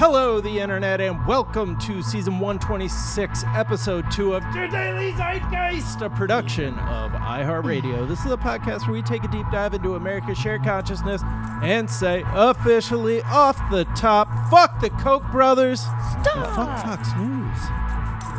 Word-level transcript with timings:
Hello, 0.00 0.40
the 0.40 0.60
internet, 0.60 1.00
and 1.00 1.26
welcome 1.26 1.76
to 1.80 2.04
season 2.04 2.34
126, 2.34 3.42
episode 3.56 4.08
2 4.12 4.34
of 4.34 4.44
Your 4.54 4.68
Daily 4.68 5.10
Zeitgeist, 5.10 6.02
a 6.02 6.08
production 6.08 6.78
of 6.78 7.10
iHeartRadio. 7.10 8.06
This 8.06 8.24
is 8.24 8.30
a 8.30 8.36
podcast 8.36 8.82
where 8.82 8.92
we 8.92 9.02
take 9.02 9.24
a 9.24 9.28
deep 9.28 9.46
dive 9.50 9.74
into 9.74 9.96
America's 9.96 10.38
shared 10.38 10.62
consciousness 10.62 11.20
and 11.64 11.90
say 11.90 12.22
officially 12.28 13.22
off 13.22 13.58
the 13.72 13.86
top, 13.96 14.28
fuck 14.50 14.80
the 14.80 14.90
Koch 14.90 15.28
brothers 15.32 15.84
and 15.88 16.46
fuck 16.54 16.80
Fox 16.84 17.08
News. 17.16 17.58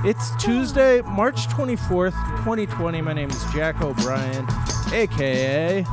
It's 0.06 0.42
Tuesday, 0.42 1.02
March 1.02 1.50
24th, 1.50 2.16
2020. 2.38 3.02
My 3.02 3.12
name 3.12 3.30
is 3.30 3.44
Jack 3.54 3.82
O'Brien, 3.82 4.48
aka. 4.94 5.84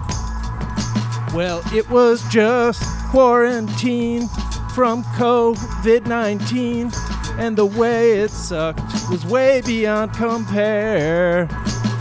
Well, 1.35 1.61
it 1.75 1.91
was 1.91 2.23
just 2.29 2.85
quarantine 3.11 4.29
from 4.77 5.03
COVID 5.05 6.05
19, 6.07 6.93
and 7.39 7.57
the 7.57 7.65
way 7.65 8.21
it 8.21 8.31
sucked 8.31 8.83
was 9.11 9.25
way 9.25 9.63
beyond 9.63 10.13
compare. 10.13 11.49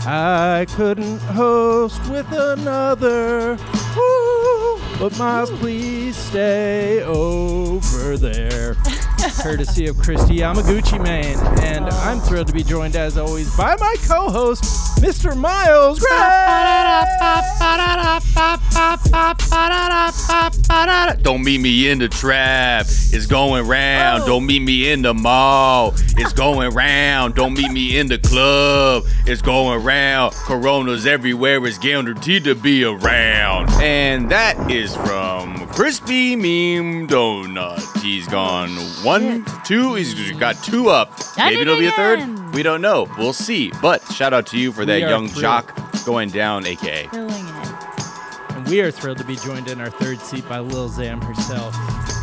I 0.04 0.66
couldn't 0.76 1.20
host 1.20 1.98
with 2.10 2.30
another. 2.30 3.56
Woo, 3.96 4.78
but 4.98 5.18
Miles, 5.18 5.50
please 5.52 6.16
stay 6.16 7.02
over 7.02 8.18
there. 8.18 8.74
Courtesy 9.42 9.86
of 9.86 9.96
Christy 9.96 10.40
Yamaguchi 10.40 11.02
Man. 11.02 11.38
And 11.62 11.86
I'm 11.86 12.20
thrilled 12.20 12.48
to 12.48 12.52
be 12.52 12.62
joined, 12.62 12.94
as 12.94 13.16
always, 13.16 13.56
by 13.56 13.74
my 13.76 13.96
co 14.06 14.28
host, 14.28 14.95
Mr. 14.96 15.36
Miles 15.36 15.98
Gray. 16.00 16.16
Don't 21.22 21.44
meet 21.44 21.60
me 21.60 21.88
in 21.88 21.98
the 21.98 22.08
trap. 22.08 22.86
It's 22.88 23.26
going 23.26 23.66
round. 23.66 24.22
Oh. 24.22 24.26
Don't 24.26 24.46
meet 24.46 24.62
me 24.62 24.90
in 24.90 25.02
the 25.02 25.14
mall. 25.14 25.94
It's 26.16 26.32
going 26.34 26.72
round. 26.72 27.34
Don't 27.34 27.54
meet 27.54 27.70
me 27.70 27.98
in 27.98 28.06
the 28.06 28.18
club. 28.18 29.04
It's 29.26 29.42
going 29.42 29.82
round. 29.84 30.34
Corona's 30.34 31.06
everywhere. 31.06 31.64
It's 31.66 31.78
guaranteed 31.78 32.44
to 32.44 32.54
be 32.54 32.84
around. 32.84 33.70
And 33.82 34.30
that 34.30 34.70
is 34.70 34.94
from 34.96 35.66
Crispy 35.68 36.36
Meme 36.36 37.06
Donut. 37.08 38.00
He's 38.02 38.26
gone 38.28 38.70
one, 39.04 39.44
two. 39.64 39.94
He's 39.94 40.32
got 40.32 40.62
two 40.62 40.88
up. 40.88 41.12
Maybe 41.36 41.56
it 41.56 41.62
it'll 41.62 41.78
be 41.78 41.86
a 41.86 41.92
third. 41.92 42.45
Again. 42.46 42.56
We 42.56 42.62
don't 42.62 42.80
know. 42.80 43.06
We'll 43.18 43.32
see. 43.32 43.70
But 43.82 44.02
shout 44.12 44.32
out 44.32 44.46
to 44.48 44.58
you 44.58 44.72
for 44.72 44.84
that 44.86 45.00
young 45.00 45.28
thrilled. 45.28 45.40
jock 45.42 46.04
going 46.04 46.30
down, 46.30 46.66
aka. 46.66 47.08
Killing 47.08 47.30
it. 47.30 47.72
And 48.50 48.66
we 48.68 48.80
are 48.80 48.90
thrilled 48.90 49.18
to 49.18 49.24
be 49.24 49.36
joined 49.36 49.68
in 49.68 49.80
our 49.80 49.90
third 49.90 50.20
seat 50.20 50.48
by 50.48 50.58
Lil 50.60 50.88
Zam 50.88 51.20
herself, 51.20 51.74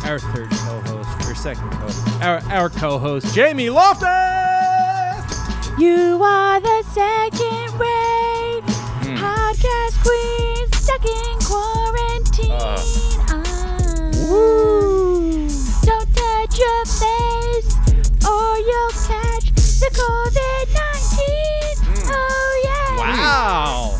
our 0.04 0.18
third 0.18 0.50
co-host, 0.50 1.30
or 1.30 1.34
second 1.34 1.70
co 1.70 1.88
our 2.24 2.40
our 2.50 2.68
co-host, 2.70 3.32
Jamie 3.34 3.70
Loftus. 3.70 4.08
You 5.78 6.20
are 6.22 6.60
the 6.60 6.82
second 6.92 7.78
rate 7.78 8.62
Hmm. 9.04 9.16
podcast 9.16 10.02
queen 10.02 10.66
stuck 10.72 11.04
in 11.04 11.38
quarantine. 11.40 12.50
Uh. 12.52 12.80
Don't 15.84 16.08
touch 16.14 16.58
your 16.58 16.84
face 16.86 17.76
or 18.26 18.58
you'll 18.58 18.90
catch 19.06 19.53
the 19.84 19.90
COVID 20.00 20.64
19. 20.72 21.84
Mm. 21.84 22.08
Oh, 22.10 22.62
yeah. 22.64 22.96
Wow. 22.96 23.98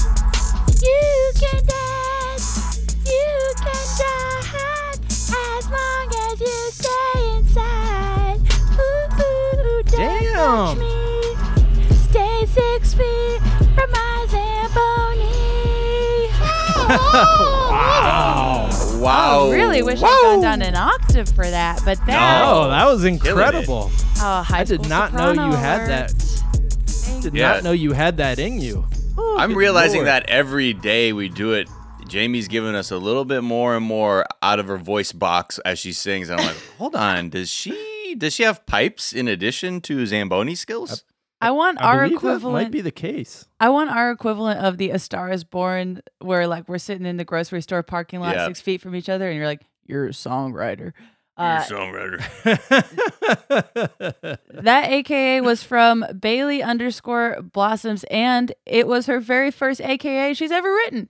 You 0.80 1.32
can 1.36 1.60
dance, 1.66 2.80
you 3.04 3.28
can 3.60 3.84
drive, 3.98 4.96
as 5.04 5.64
long 5.68 6.08
as 6.24 6.40
you 6.40 6.58
stay 6.72 7.36
inside. 7.36 8.40
Ooh, 8.80 9.04
ooh, 9.20 9.82
don't 9.82 10.22
Damn. 10.24 10.32
touch 10.32 10.78
me. 10.78 10.96
Stay 12.08 12.46
six 12.46 12.94
feet 12.94 13.40
from 13.74 13.90
my 13.90 14.26
Zamboni. 14.30 15.32
Wow. 17.84 18.70
Wow. 19.00 19.50
I 19.50 19.54
really 19.54 19.82
wish 19.82 20.00
Whoa. 20.00 20.06
I'd 20.08 20.22
gone 20.22 20.40
down 20.42 20.62
an 20.62 20.76
octave 20.76 21.28
for 21.28 21.48
that, 21.48 21.80
but 21.84 21.98
that. 22.06 22.42
Oh, 22.44 22.68
that 22.68 22.86
was 22.86 23.04
incredible. 23.04 23.90
Oh, 24.26 24.42
high 24.42 24.60
I 24.60 24.64
did 24.64 24.80
school 24.80 24.88
not 24.88 25.12
know 25.12 25.32
you 25.32 25.52
had 25.54 25.80
alert. 25.80 25.88
that. 25.88 27.22
Did 27.22 27.34
Yeah. 27.34 27.52
not 27.52 27.64
know 27.64 27.72
you 27.72 27.92
had 27.92 28.16
that 28.16 28.38
in 28.38 28.58
you. 28.60 28.86
Ooh, 29.18 29.36
I'm 29.38 29.54
realizing 29.54 29.98
lord. 29.98 30.08
that 30.08 30.28
every 30.30 30.72
day 30.72 31.12
we 31.12 31.28
do 31.28 31.52
it, 31.52 31.68
Jamie's 32.08 32.48
giving 32.48 32.74
us 32.74 32.90
a 32.90 32.96
little 32.96 33.24
bit 33.26 33.42
more 33.42 33.76
and 33.76 33.84
more 33.84 34.24
out 34.42 34.58
of 34.58 34.66
her 34.68 34.78
voice 34.78 35.12
box 35.12 35.58
as 35.66 35.78
she 35.78 35.92
sings. 35.92 36.30
And 36.30 36.40
I'm 36.40 36.46
like, 36.46 36.56
hold 36.78 36.94
on, 36.94 37.28
does 37.30 37.50
she 37.50 38.14
does 38.16 38.32
she 38.34 38.44
have 38.44 38.64
pipes 38.66 39.12
in 39.12 39.28
addition 39.28 39.80
to 39.82 40.06
Zamboni 40.06 40.54
skills? 40.54 41.04
I 41.40 41.50
want 41.50 41.80
I 41.82 41.84
our 41.84 41.96
believe 42.04 42.12
that 42.12 42.16
equivalent. 42.28 42.54
might 42.64 42.70
be 42.72 42.80
the 42.80 42.90
case. 42.90 43.46
I 43.60 43.68
want 43.68 43.90
our 43.90 44.10
equivalent 44.10 44.60
of 44.60 44.78
the 44.78 44.90
A 44.90 44.98
Star 44.98 45.30
Is 45.30 45.44
Born, 45.44 46.00
where 46.20 46.46
like 46.46 46.66
we're 46.68 46.78
sitting 46.78 47.04
in 47.06 47.18
the 47.18 47.24
grocery 47.24 47.60
store 47.60 47.82
parking 47.82 48.20
lot, 48.20 48.36
Yeah. 48.36 48.46
six 48.46 48.60
feet 48.62 48.80
from 48.80 48.94
each 48.94 49.08
other, 49.10 49.28
and 49.28 49.36
you're 49.36 49.46
like, 49.46 49.60
"You're 49.84 50.06
a 50.06 50.10
songwriter." 50.12 50.92
Uh, 51.36 51.60
songwriter. 51.64 52.20
that 54.62 54.90
AKA 54.90 55.40
was 55.40 55.62
from 55.62 56.04
Bailey 56.20 56.62
underscore 56.62 57.42
Blossoms, 57.42 58.04
and 58.10 58.52
it 58.66 58.86
was 58.86 59.06
her 59.06 59.20
very 59.20 59.50
first 59.50 59.80
AKA 59.80 60.34
she's 60.34 60.52
ever 60.52 60.72
written. 60.72 61.08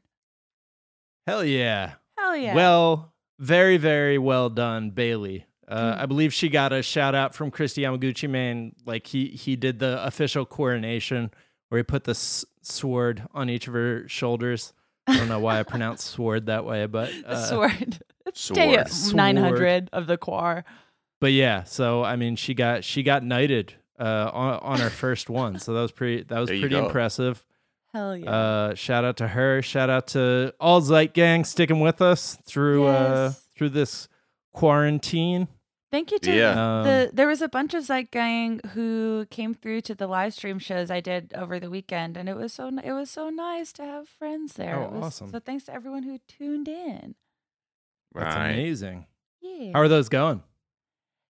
Hell 1.27 1.45
yeah. 1.45 1.93
Hell 2.17 2.37
yeah! 2.37 2.55
Well, 2.55 3.12
very, 3.39 3.77
very 3.77 4.19
well 4.19 4.49
done, 4.51 4.91
Bailey. 4.91 5.47
Uh, 5.67 5.95
Mm. 5.95 5.99
I 6.03 6.07
believe 6.07 6.35
she 6.35 6.49
got 6.51 6.73
a 6.75 6.83
shout 6.83 7.15
out 7.15 7.35
from 7.35 7.51
Christy 7.51 7.83
Yamaguchi 7.83 8.29
man. 8.29 8.73
Like 8.87 9.06
he 9.06 9.29
he 9.29 9.56
did 9.56 9.79
the 9.79 10.05
official 10.05 10.45
coronation 10.45 11.31
where 11.71 11.79
he 11.79 11.83
put 11.83 12.05
the 12.05 12.11
s- 12.11 12.45
sword 12.62 13.23
on 13.33 13.49
each 13.49 13.67
of 13.67 13.73
her 13.75 14.06
shoulders. 14.06 14.73
I 15.06 15.17
don't 15.17 15.29
know 15.29 15.39
why 15.41 15.59
I 15.59 15.62
pronounced 15.62 16.06
sword 16.15 16.47
that 16.47 16.65
way, 16.67 16.85
but 16.87 17.11
the 17.11 17.29
uh, 17.31 17.45
sword. 17.47 17.99
It's 18.27 18.49
day 18.49 18.83
Sword. 18.87 19.17
nine 19.17 19.37
hundred 19.37 19.91
of 19.93 20.07
the 20.07 20.17
choir. 20.17 20.65
But 21.21 21.33
yeah, 21.33 21.65
so 21.65 22.03
I 22.05 22.17
mean, 22.17 22.37
she 22.37 22.55
got 22.55 22.85
she 22.85 23.03
got 23.03 23.23
knighted 23.23 23.75
uh, 23.99 24.31
on 24.33 24.59
on 24.61 24.81
her 24.81 24.91
first 24.91 25.31
one, 25.31 25.59
so 25.59 25.73
that 25.75 25.81
was 25.81 25.93
pretty 25.93 26.23
that 26.25 26.39
was 26.39 26.49
There 26.49 26.61
pretty 26.61 26.77
impressive. 26.77 27.45
Hell 27.93 28.17
yeah! 28.17 28.31
Uh, 28.31 28.75
shout 28.75 29.05
out 29.05 29.17
to 29.19 29.29
her. 29.29 29.62
Shout 29.62 29.89
out 29.89 30.09
to 30.09 30.53
all 30.59 30.81
Zeit 30.81 31.15
Gang 31.15 31.45
sticking 31.45 31.81
with 31.81 32.03
us 32.03 32.37
through 32.45 32.87
uh, 32.87 33.33
through 33.57 33.71
this 33.71 34.09
quarantine. 34.53 35.49
Thank 35.93 36.11
you 36.11 36.19
to 36.19 36.35
Yeah. 36.37 36.79
Um, 36.79 36.85
the. 36.85 37.11
There 37.12 37.29
was 37.29 37.41
a 37.41 37.49
bunch 37.49 37.73
of 37.75 37.85
Zeit 37.85 38.11
Gang 38.11 38.61
who 38.73 39.27
came 39.31 39.55
through 39.55 39.83
to 39.83 39.95
the 39.95 40.06
live 40.09 40.35
stream 40.35 40.59
shows 40.59 40.91
I 40.91 41.01
did 41.01 41.33
over 41.37 41.61
the 41.61 41.71
weekend, 41.71 42.17
and 42.17 42.29
it 42.29 42.37
was 42.37 42.53
so 42.53 42.69
it 42.83 42.93
was 42.93 43.11
so 43.11 43.31
nice 43.31 43.73
to 43.75 43.83
have 43.85 44.09
friends 44.09 44.55
there. 44.55 44.77
Oh, 44.81 44.85
It 44.87 44.91
was- 44.93 45.05
awesome. 45.05 45.31
So 45.31 45.39
thanks 45.39 45.65
to 45.67 45.73
everyone 45.75 46.03
who 46.03 46.19
tuned 46.27 46.67
in. 46.69 47.15
That's 48.15 48.35
Right. 48.37 48.51
amazing. 48.51 49.07
Yeah. 49.41 49.73
How 49.75 49.81
are 49.81 49.89
those 49.89 50.09
going? 50.09 50.43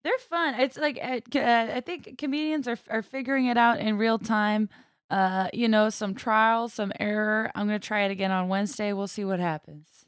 They're 0.04 0.18
fun. 0.30 0.56
It's 0.60 0.78
like 0.78 0.98
uh, 1.02 1.20
uh, 1.38 1.72
I 1.76 1.82
think 1.82 2.18
comedians 2.18 2.68
are 2.68 2.78
are 2.90 3.02
figuring 3.02 3.48
it 3.48 3.58
out 3.58 3.80
in 3.80 3.98
real 3.98 4.18
time. 4.18 4.70
Uh, 5.10 5.50
you 5.54 5.68
know, 5.68 5.90
some 5.90 6.14
trial, 6.16 6.70
some 6.70 6.92
error. 7.00 7.52
I'm 7.56 7.66
gonna 7.68 7.80
try 7.80 8.02
it 8.04 8.12
again 8.12 8.32
on 8.32 8.48
Wednesday. 8.48 8.94
We'll 8.94 9.08
see 9.08 9.26
what 9.26 9.40
happens. 9.40 10.06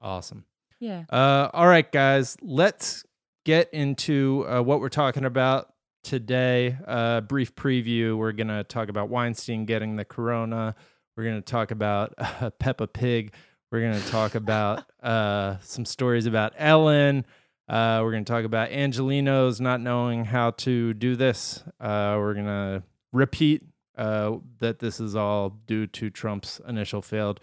Awesome. 0.00 0.44
Yeah. 0.80 1.04
Uh, 1.10 1.48
all 1.52 1.66
right, 1.68 1.90
guys, 1.90 2.36
let's 2.42 3.04
get 3.44 3.72
into 3.72 4.44
uh, 4.48 4.60
what 4.62 4.80
we're 4.80 4.88
talking 4.88 5.24
about 5.24 5.72
today. 6.02 6.76
Uh, 6.86 7.20
brief 7.20 7.54
preview. 7.54 8.16
We're 8.16 8.32
gonna 8.32 8.64
talk 8.64 8.88
about 8.88 9.08
Weinstein 9.10 9.64
getting 9.64 9.96
the 9.96 10.04
corona. 10.04 10.74
We're 11.16 11.24
gonna 11.24 11.40
talk 11.40 11.70
about 11.70 12.14
uh, 12.18 12.50
Peppa 12.50 12.86
Pig. 12.88 13.32
We're 13.74 13.80
gonna 13.80 14.00
talk 14.02 14.36
about 14.36 14.84
uh, 15.02 15.56
some 15.60 15.84
stories 15.84 16.26
about 16.26 16.52
Ellen. 16.56 17.26
Uh, 17.68 18.02
we're 18.04 18.12
gonna 18.12 18.22
talk 18.22 18.44
about 18.44 18.70
Angelinos 18.70 19.60
not 19.60 19.80
knowing 19.80 20.26
how 20.26 20.52
to 20.52 20.94
do 20.94 21.16
this. 21.16 21.64
Uh, 21.80 22.14
we're 22.16 22.34
gonna 22.34 22.84
repeat 23.12 23.64
uh, 23.98 24.36
that 24.60 24.78
this 24.78 25.00
is 25.00 25.16
all 25.16 25.58
due 25.66 25.88
to 25.88 26.08
Trump's 26.08 26.60
initial 26.68 27.02
failed 27.02 27.40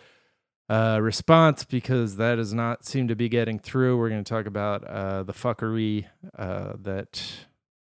uh, 0.69 0.99
response 1.01 1.65
because 1.65 2.15
that 2.15 2.35
does 2.35 2.53
not 2.53 2.85
seem 2.85 3.09
to 3.09 3.15
be 3.17 3.27
getting 3.27 3.59
through. 3.59 3.97
We're 3.97 4.07
going 4.07 4.23
to 4.23 4.29
talk 4.29 4.45
about 4.45 4.85
uh, 4.85 5.23
the 5.23 5.33
fuckery 5.33 6.05
uh, 6.39 6.75
that 6.81 7.21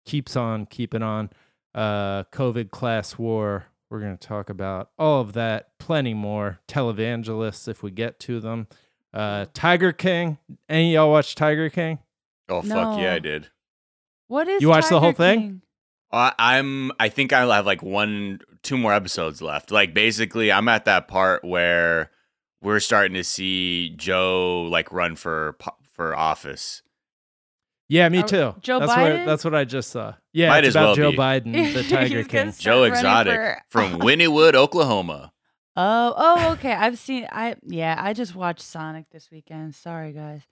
keeps 0.05 0.37
on 0.37 0.67
keeping 0.67 1.03
on, 1.03 1.31
COVID 1.75 2.71
class 2.71 3.17
war. 3.17 3.69
We're 3.91 4.01
going 4.01 4.17
to 4.17 4.27
talk 4.27 4.51
about 4.51 4.91
all 4.99 5.21
of 5.21 5.33
that, 5.35 5.71
plenty 5.79 6.15
more. 6.15 6.59
Televangelists, 6.69 7.69
if 7.69 7.83
we 7.83 7.91
get 7.91 8.19
to 8.21 8.41
them. 8.41 8.67
Uh, 9.15 9.47
Tiger 9.55 9.93
King. 9.93 10.39
Any 10.69 10.95
of 10.95 10.95
y'all 10.95 11.11
watch 11.13 11.35
Tiger 11.35 11.71
King? 11.71 12.01
Oh 12.49 12.63
fuck 12.63 12.99
yeah, 12.99 13.15
I 13.15 13.19
did. 13.19 13.49
What 14.29 14.49
is 14.49 14.61
You 14.61 14.69
watched 14.69 14.89
the 14.89 15.01
whole 15.01 15.13
Tiger 15.13 15.17
thing? 15.17 15.41
King? 15.41 15.63
I, 16.13 16.33
I'm. 16.39 16.93
I 17.01 17.09
think 17.09 17.33
I 17.33 17.47
have 17.55 17.67
like 17.67 17.83
one, 17.83 18.41
two 18.63 18.77
more 18.77 18.93
episodes 18.93 19.41
left. 19.41 19.71
Like 19.71 19.95
basically, 19.95 20.53
I'm 20.53 20.69
at 20.69 20.85
that 20.85 21.09
part 21.09 21.45
where 21.45 22.11
we're 22.61 22.81
starting 22.81 23.15
to 23.15 23.25
see 23.25 23.91
Joe 23.97 24.69
like 24.71 24.93
run 24.93 25.17
for 25.17 25.57
for 25.93 26.15
office. 26.15 26.83
Yeah, 27.89 28.09
me 28.09 28.19
Are- 28.21 28.27
too. 28.27 28.55
Joe 28.63 28.81
that's 28.81 28.93
Biden? 28.93 29.19
What, 29.21 29.27
that's 29.27 29.45
what 29.45 29.55
I 29.55 29.65
just 29.65 29.91
saw. 29.91 30.15
Yeah, 30.33 30.49
Might 30.51 30.65
it's 30.65 30.69
as 30.69 30.75
about 30.77 30.87
well 30.87 30.95
Joe 30.97 31.11
be. 31.13 31.17
Biden, 31.19 31.75
the 31.75 31.83
Tiger 31.89 32.25
King. 32.25 32.53
Joe 32.59 32.85
Exotic 32.85 33.35
for- 33.35 33.63
from 33.71 34.01
Wynnewood, 34.01 34.55
Oklahoma. 34.55 35.33
Oh, 35.77 36.15
oh, 36.17 36.53
okay. 36.55 36.73
I've 36.73 36.99
seen. 36.99 37.29
I 37.31 37.57
yeah. 37.63 37.97
I 37.99 38.13
just 38.15 38.35
watched 38.35 38.63
Sonic 38.63 39.05
this 39.13 39.31
weekend. 39.31 39.75
Sorry, 39.75 40.13
guys. 40.13 40.43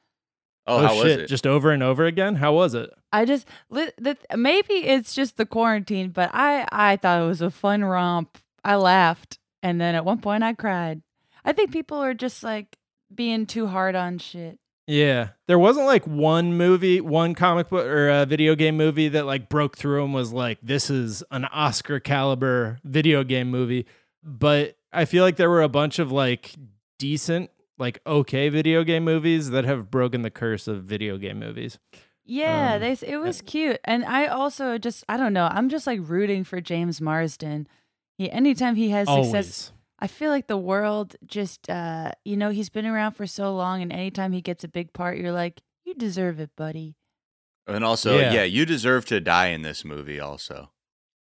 Oh, 0.67 0.77
Oh, 0.79 0.87
how 0.87 0.95
was 0.95 1.03
shit! 1.05 1.21
it? 1.21 1.27
Just 1.29 1.47
over 1.47 1.71
and 1.73 1.83
over 1.83 2.05
again. 2.07 2.37
How 2.37 2.53
was 2.55 2.75
it? 2.75 2.91
I 3.13 3.25
just 3.25 3.47
li- 3.71 3.91
the, 3.99 4.17
maybe 4.37 4.75
it's 4.75 5.15
just 5.15 5.37
the 5.37 5.47
quarantine, 5.47 6.11
but 6.11 6.31
I 6.35 6.67
I 6.71 6.97
thought 6.97 7.23
it 7.23 7.27
was 7.27 7.41
a 7.43 7.51
fun 7.51 7.85
romp. 7.85 8.39
I 8.65 8.77
laughed, 8.77 9.39
and 9.63 9.81
then 9.81 9.95
at 9.95 10.05
one 10.05 10.21
point 10.21 10.43
I 10.45 10.53
cried. 10.55 11.03
I 11.45 11.53
think 11.53 11.73
people 11.73 11.99
are 11.99 12.15
just 12.15 12.43
like 12.43 12.77
being 13.15 13.45
too 13.47 13.67
hard 13.67 13.95
on 13.95 14.19
shit. 14.19 14.59
Yeah, 14.87 15.31
there 15.47 15.59
wasn't 15.59 15.87
like 15.87 16.07
one 16.07 16.57
movie, 16.57 17.01
one 17.01 17.35
comic 17.35 17.71
book 17.71 17.87
or 17.87 18.11
a 18.11 18.27
video 18.27 18.55
game 18.55 18.77
movie 18.77 19.09
that 19.09 19.25
like 19.25 19.49
broke 19.49 19.79
through 19.79 20.05
and 20.05 20.13
was 20.13 20.33
like, 20.33 20.59
"This 20.63 20.91
is 20.91 21.23
an 21.31 21.47
Oscar 21.47 22.01
caliber 22.01 22.79
video 22.85 23.25
game 23.25 23.51
movie." 23.51 23.87
But 24.23 24.77
I 24.93 25.07
feel 25.07 25.25
like 25.25 25.37
there 25.37 25.51
were 25.51 25.63
a 25.63 25.69
bunch 25.69 25.99
of 25.99 26.13
like 26.13 26.55
decent, 26.99 27.51
like 27.79 28.01
okay 28.07 28.51
video 28.51 28.85
game 28.85 29.05
movies 29.05 29.51
that 29.51 29.65
have 29.65 29.91
broken 29.91 30.23
the 30.23 30.31
curse 30.31 30.69
of 30.69 30.85
video 30.85 31.17
game 31.17 31.39
movies. 31.39 31.79
Yeah, 32.27 32.75
Um, 32.75 32.81
they 32.81 32.93
it 33.07 33.19
was 33.19 33.41
cute, 33.41 33.81
and 33.85 34.05
I 34.05 34.27
also 34.27 34.77
just 34.77 35.05
I 35.09 35.17
don't 35.17 35.33
know. 35.33 35.49
I'm 35.51 35.69
just 35.71 35.87
like 35.87 36.01
rooting 36.03 36.45
for 36.45 36.61
James 36.61 37.01
Marsden. 37.01 37.69
He 38.19 38.31
anytime 38.31 38.77
he 38.77 38.91
has 38.91 39.09
success, 39.09 39.25
Always. 39.25 39.73
I 39.99 40.07
feel 40.07 40.31
like 40.31 40.49
the 40.49 40.57
world 40.59 41.17
just, 41.25 41.71
uh, 41.71 42.13
you 42.25 42.37
know, 42.37 42.51
he's 42.51 42.69
been 42.69 42.87
around 42.87 43.13
for 43.13 43.27
so 43.27 43.55
long, 43.55 43.81
and 43.83 43.93
anytime 43.93 44.33
he 44.33 44.41
gets 44.41 44.65
a 44.65 44.69
big 44.69 44.93
part, 44.93 45.19
you're 45.19 45.33
like, 45.33 45.63
you 45.85 45.95
deserve 45.95 46.41
it, 46.41 46.51
buddy. 46.57 46.97
and 47.67 47.85
also, 47.85 48.19
Yeah. 48.19 48.33
yeah. 48.33 48.43
you 48.43 48.67
deserve 48.67 49.07
to 49.07 49.21
die 49.21 49.47
in 49.49 49.63
this 49.63 49.85
movie. 49.85 50.21
Also, 50.21 50.71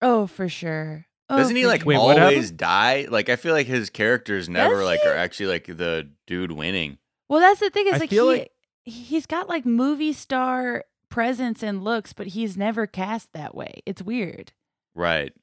Oh, 0.01 0.27
for 0.27 0.47
sure. 0.47 1.07
Oh, 1.29 1.37
doesn't 1.37 1.55
he 1.55 1.65
like 1.65 1.81
sure. 1.81 1.87
Wait, 1.89 1.97
always 1.97 2.51
die? 2.51 3.07
Like, 3.09 3.29
I 3.29 3.35
feel 3.35 3.53
like 3.53 3.67
his 3.67 3.89
characters 3.89 4.47
never 4.47 4.75
Does 4.75 4.85
like 4.85 5.01
he? 5.01 5.07
are 5.09 5.15
actually 5.15 5.47
like 5.47 5.65
the 5.65 6.09
dude 6.27 6.51
winning. 6.51 6.99
Well, 7.27 7.39
that's 7.39 7.59
the 7.59 7.69
thing 7.69 7.87
is 7.87 7.95
I 7.95 7.97
like 7.97 8.09
he 8.11 8.21
like... 8.21 8.51
he's 8.83 9.25
got 9.25 9.49
like 9.49 9.65
movie 9.65 10.13
star 10.13 10.85
presence 11.09 11.63
and 11.63 11.83
looks, 11.83 12.13
but 12.13 12.27
he's 12.27 12.55
never 12.55 12.85
cast 12.87 13.33
that 13.33 13.55
way. 13.55 13.81
It's 13.85 14.01
weird. 14.01 14.53
Right. 14.95 15.33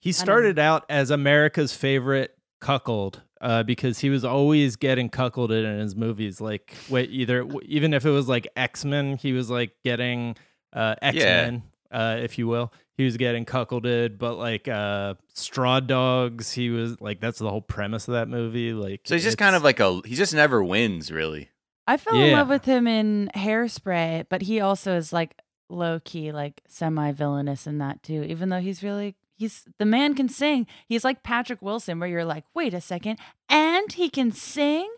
He 0.00 0.12
started 0.12 0.58
out 0.58 0.84
as 0.90 1.10
America's 1.10 1.74
favorite 1.74 2.36
cuckold 2.64 3.22
uh, 3.42 3.62
because 3.62 3.98
he 3.98 4.08
was 4.08 4.24
always 4.24 4.76
getting 4.76 5.10
cuckolded 5.10 5.64
in 5.64 5.78
his 5.80 5.94
movies. 5.94 6.40
Like, 6.40 6.74
wait, 6.88 7.10
either 7.10 7.46
even 7.62 7.92
if 7.92 8.06
it 8.06 8.10
was 8.10 8.26
like 8.26 8.48
X 8.56 8.84
Men, 8.84 9.16
he 9.16 9.32
was 9.32 9.50
like 9.50 9.72
getting 9.84 10.34
uh, 10.72 10.94
X 11.02 11.18
Men, 11.18 11.62
uh, 11.90 12.16
if 12.20 12.38
you 12.38 12.48
will. 12.48 12.72
He 12.96 13.04
was 13.04 13.16
getting 13.16 13.44
cuckolded, 13.44 14.18
but 14.18 14.36
like 14.36 14.66
uh, 14.68 15.14
Straw 15.34 15.80
Dogs, 15.80 16.52
he 16.52 16.70
was 16.70 17.00
like 17.00 17.20
that's 17.20 17.38
the 17.38 17.50
whole 17.50 17.60
premise 17.60 18.08
of 18.08 18.14
that 18.14 18.28
movie. 18.28 18.72
Like, 18.72 19.02
So 19.04 19.14
he's 19.14 19.24
just 19.24 19.38
kind 19.38 19.54
of 19.54 19.62
like 19.62 19.80
a. 19.80 20.00
He 20.06 20.14
just 20.14 20.32
never 20.32 20.64
wins, 20.64 21.10
really. 21.12 21.50
I 21.86 21.98
fell 21.98 22.14
in 22.14 22.32
love 22.32 22.48
with 22.48 22.64
him 22.64 22.86
in 22.86 23.30
Hairspray, 23.34 24.26
but 24.30 24.42
he 24.42 24.60
also 24.60 24.96
is 24.96 25.12
like 25.12 25.36
low 25.68 26.00
key, 26.02 26.32
like 26.32 26.62
semi 26.66 27.12
villainous 27.12 27.66
in 27.66 27.78
that 27.78 28.02
too. 28.02 28.22
Even 28.22 28.48
though 28.48 28.60
he's 28.60 28.82
really 28.82 29.16
he's 29.36 29.64
the 29.78 29.84
man 29.84 30.14
can 30.14 30.28
sing. 30.28 30.66
He's 30.86 31.04
like 31.04 31.22
Patrick 31.22 31.60
Wilson, 31.62 31.98
where 32.00 32.08
you're 32.08 32.24
like, 32.24 32.44
wait 32.54 32.74
a 32.74 32.80
second, 32.80 33.18
and 33.48 33.92
he 33.92 34.08
can 34.08 34.32
sing. 34.32 34.90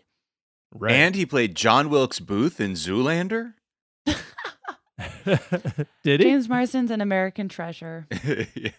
right. 0.73 0.91
And 0.93 1.15
he 1.15 1.25
played 1.25 1.55
John 1.55 1.89
Wilkes 1.89 2.19
Booth 2.19 2.59
in 2.61 2.73
Zoolander. 2.73 3.53
did 6.03 6.19
he? 6.21 6.25
James 6.25 6.47
Marsden's 6.49 6.91
an 6.91 7.01
American 7.01 7.49
treasure. 7.49 8.07
Yeah. 8.55 8.71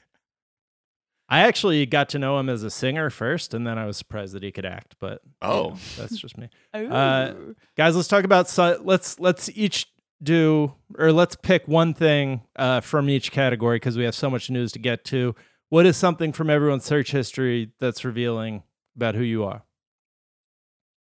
I 1.30 1.40
actually 1.40 1.84
got 1.84 2.08
to 2.10 2.18
know 2.18 2.38
him 2.38 2.48
as 2.48 2.62
a 2.62 2.70
singer 2.70 3.10
first, 3.10 3.52
and 3.52 3.66
then 3.66 3.76
I 3.76 3.84
was 3.84 3.98
surprised 3.98 4.32
that 4.34 4.42
he 4.42 4.50
could 4.50 4.64
act. 4.64 4.96
But 4.98 5.20
you 5.24 5.30
Oh. 5.42 5.68
know, 5.68 5.76
that's 5.98 6.16
just 6.16 6.38
me. 6.38 6.48
Uh, 6.74 7.34
guys 7.76 7.94
let's 7.96 8.08
talk 8.08 8.24
about 8.24 8.48
si- 8.48 8.78
let's 8.80 9.20
let's 9.20 9.50
each 9.54 9.88
do 10.22 10.74
or 10.98 11.12
let's 11.12 11.36
pick 11.36 11.66
one 11.68 11.94
thing 11.94 12.42
uh, 12.56 12.80
from 12.80 13.08
each 13.08 13.30
category 13.32 13.76
because 13.76 13.96
we 13.96 14.04
have 14.04 14.14
so 14.14 14.28
much 14.28 14.50
news 14.50 14.72
to 14.72 14.78
get 14.78 15.04
to 15.04 15.34
what 15.68 15.86
is 15.86 15.96
something 15.96 16.32
from 16.32 16.50
everyone's 16.50 16.84
search 16.84 17.12
history 17.12 17.72
that's 17.78 18.04
revealing 18.04 18.62
about 18.96 19.14
who 19.14 19.22
you 19.22 19.44
are 19.44 19.62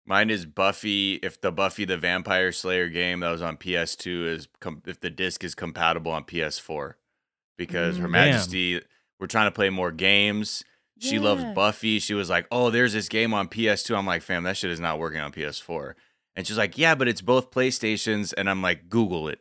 Mine 0.07 0.29
is 0.29 0.45
Buffy. 0.45 1.15
If 1.15 1.41
the 1.41 1.51
Buffy 1.51 1.85
the 1.87 1.97
Vampire 1.97 2.53
Slayer 2.53 2.89
game 2.89 3.21
that 3.21 3.31
was 3.31 3.41
on 3.41 3.57
PS2 3.57 4.27
is 4.27 4.49
com- 4.61 4.83
if 4.87 5.01
the 5.01 5.09
disc 5.09 5.43
is 5.43 5.55
compatible 5.55 6.13
on 6.13 6.25
PS4, 6.25 6.95
because 7.57 7.97
Her 7.97 8.07
Mm. 8.09 8.11
Majesty, 8.11 8.83
we're 9.19 9.27
trying 9.27 9.47
to 9.47 9.55
play 9.55 9.71
more 9.71 9.91
games. 9.91 10.63
She 11.01 11.19
loves 11.19 11.43
Buffy. 11.55 11.99
She 11.99 12.15
was 12.15 12.29
like, 12.31 12.47
"Oh, 12.51 12.71
there's 12.71 12.93
this 12.93 13.09
game 13.09 13.35
on 13.35 13.49
PS2." 13.49 13.97
I'm 13.97 14.07
like, 14.07 14.23
"Fam, 14.23 14.45
that 14.45 14.57
shit 14.57 14.71
is 14.71 14.79
not 14.79 14.99
working 14.99 15.21
on 15.21 15.33
PS4." 15.33 15.95
And 16.37 16.47
she's 16.47 16.59
like, 16.59 16.77
"Yeah, 16.77 16.95
but 16.95 17.09
it's 17.09 17.21
both 17.21 17.51
PlayStations." 17.51 18.35
And 18.37 18.51
I'm 18.51 18.63
like, 18.63 18.89
"Google 18.89 19.29
it." 19.29 19.41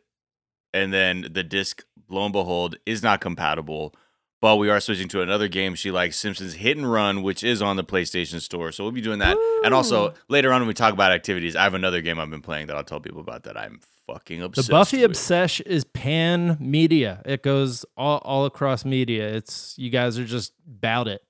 And 0.72 0.92
then 0.92 1.28
the 1.32 1.42
disc, 1.42 1.84
lo 2.08 2.24
and 2.24 2.32
behold, 2.32 2.76
is 2.86 3.02
not 3.02 3.20
compatible. 3.20 3.94
But 4.40 4.56
we 4.56 4.68
are 4.68 4.78
switching 4.78 5.08
to 5.08 5.22
another 5.22 5.48
game 5.48 5.74
she 5.74 5.90
likes, 5.90 6.18
Simpsons 6.18 6.52
Hit 6.54 6.76
and 6.76 6.90
Run, 6.90 7.22
which 7.22 7.42
is 7.42 7.62
on 7.62 7.76
the 7.76 7.84
PlayStation 7.84 8.40
Store. 8.42 8.72
So 8.72 8.84
we'll 8.84 8.92
be 8.92 9.00
doing 9.00 9.20
that. 9.20 9.38
And 9.64 9.72
also 9.72 10.12
later 10.28 10.52
on 10.52 10.60
when 10.60 10.68
we 10.68 10.74
talk 10.74 10.92
about 10.92 11.12
activities, 11.12 11.56
I 11.56 11.62
have 11.62 11.72
another 11.72 12.02
game 12.02 12.18
I've 12.18 12.28
been 12.28 12.42
playing 12.42 12.66
that 12.66 12.76
I'll 12.76 12.84
tell 12.84 13.00
people 13.00 13.22
about 13.22 13.44
that 13.44 13.56
I'm 13.56 13.80
fucking 14.06 14.42
obsessed. 14.42 14.68
the 14.68 14.72
buffy 14.72 14.96
with. 14.98 15.12
obsession 15.12 15.66
is 15.66 15.84
pan 15.84 16.58
media 16.60 17.22
it 17.24 17.42
goes 17.42 17.86
all, 17.96 18.18
all 18.18 18.44
across 18.44 18.84
media 18.84 19.26
it's 19.26 19.74
you 19.78 19.88
guys 19.88 20.18
are 20.18 20.26
just 20.26 20.52
about 20.68 21.08
it 21.08 21.22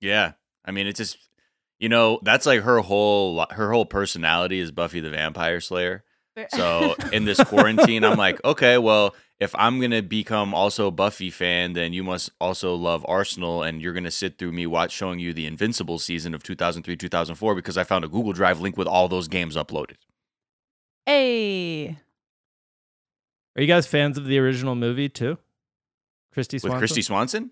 Yeah. 0.00 0.32
I 0.64 0.72
mean, 0.72 0.88
it's 0.88 0.98
just 0.98 1.18
you 1.78 1.88
know, 1.88 2.18
that's 2.22 2.46
like 2.46 2.62
her 2.62 2.80
whole 2.80 3.46
her 3.50 3.72
whole 3.72 3.86
personality 3.86 4.58
is 4.58 4.70
Buffy 4.72 5.00
the 5.00 5.10
Vampire 5.10 5.60
Slayer. 5.60 6.04
So 6.50 6.94
in 7.12 7.24
this 7.24 7.42
quarantine, 7.42 8.04
I'm 8.04 8.16
like, 8.16 8.42
okay, 8.44 8.78
well, 8.78 9.14
if 9.40 9.54
I'm 9.56 9.80
gonna 9.80 10.02
become 10.02 10.54
also 10.54 10.88
a 10.88 10.90
Buffy 10.90 11.30
fan, 11.30 11.72
then 11.72 11.92
you 11.92 12.02
must 12.02 12.30
also 12.40 12.74
love 12.74 13.04
Arsenal, 13.08 13.62
and 13.62 13.80
you're 13.80 13.92
gonna 13.92 14.10
sit 14.10 14.38
through 14.38 14.52
me 14.52 14.66
watch 14.66 14.92
showing 14.92 15.18
you 15.20 15.32
the 15.32 15.46
Invincible 15.46 15.98
season 15.98 16.34
of 16.34 16.42
2003 16.42 16.96
2004 16.96 17.54
because 17.54 17.78
I 17.78 17.84
found 17.84 18.04
a 18.04 18.08
Google 18.08 18.32
Drive 18.32 18.60
link 18.60 18.76
with 18.76 18.88
all 18.88 19.08
those 19.08 19.28
games 19.28 19.56
uploaded. 19.56 19.96
hey, 21.06 21.98
are 23.56 23.62
you 23.62 23.66
guys 23.66 23.86
fans 23.86 24.18
of 24.18 24.26
the 24.26 24.38
original 24.38 24.74
movie 24.74 25.08
too 25.08 25.38
kristy 26.36 26.54
with 26.54 26.62
Swanson? 26.62 26.80
Kristy 26.96 27.04
Swanson. 27.04 27.50